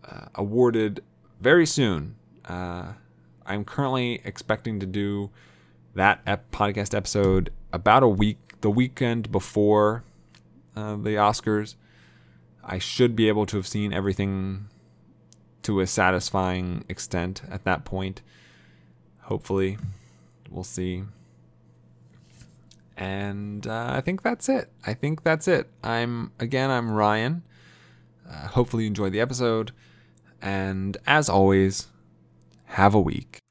uh, 0.04 0.26
awarded 0.36 1.04
very 1.40 1.66
soon. 1.66 2.16
Uh, 2.46 2.94
I'm 3.46 3.64
currently 3.64 4.22
expecting 4.24 4.80
to 4.80 4.86
do 4.86 5.30
that 5.96 6.22
ep- 6.26 6.52
podcast 6.52 6.96
episode 6.96 7.52
about 7.72 8.04
a 8.04 8.08
week, 8.08 8.43
the 8.64 8.72
weekend 8.72 9.30
before 9.30 10.04
uh, 10.76 10.96
the 10.96 11.16
Oscars. 11.16 11.76
I 12.64 12.80
should 12.80 13.14
be 13.14 13.28
able 13.28 13.46
to 13.48 13.58
have 13.58 13.68
seen 13.68 13.92
everything 13.94 14.70
to 15.64 15.82
a 15.82 15.86
satisfying 15.86 16.86
extent 16.88 17.42
at 17.52 17.66
that 17.66 17.84
point. 17.84 18.22
Hopefully, 19.24 19.78
we'll 20.50 20.64
see. 20.64 21.04
And 22.96 23.68
uh, 23.68 23.90
I 23.92 24.02
think 24.02 24.22
that's 24.22 24.48
it. 24.48 24.70
I 24.88 24.94
think 24.94 25.24
that's 25.24 25.48
it. 25.48 25.70
I'm 25.84 26.32
again. 26.40 26.72
I'm 26.72 26.90
Ryan. 26.90 27.44
Uh, 28.30 28.48
hopefully, 28.48 28.84
you 28.84 28.88
enjoyed 28.88 29.12
the 29.12 29.20
episode. 29.20 29.74
And 30.42 30.96
as 31.06 31.28
always, 31.28 31.88
have 32.66 32.96
a 32.96 33.02
week. 33.02 33.43